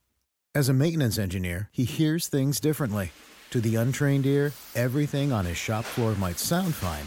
As 0.56 0.68
a 0.68 0.74
maintenance 0.74 1.18
engineer, 1.18 1.68
he 1.70 1.84
hears 1.84 2.26
things 2.26 2.58
differently. 2.58 3.12
To 3.50 3.60
the 3.60 3.76
untrained 3.76 4.26
ear, 4.26 4.52
everything 4.74 5.30
on 5.30 5.44
his 5.44 5.56
shop 5.56 5.84
floor 5.84 6.16
might 6.16 6.40
sound 6.40 6.74
fine 6.74 7.06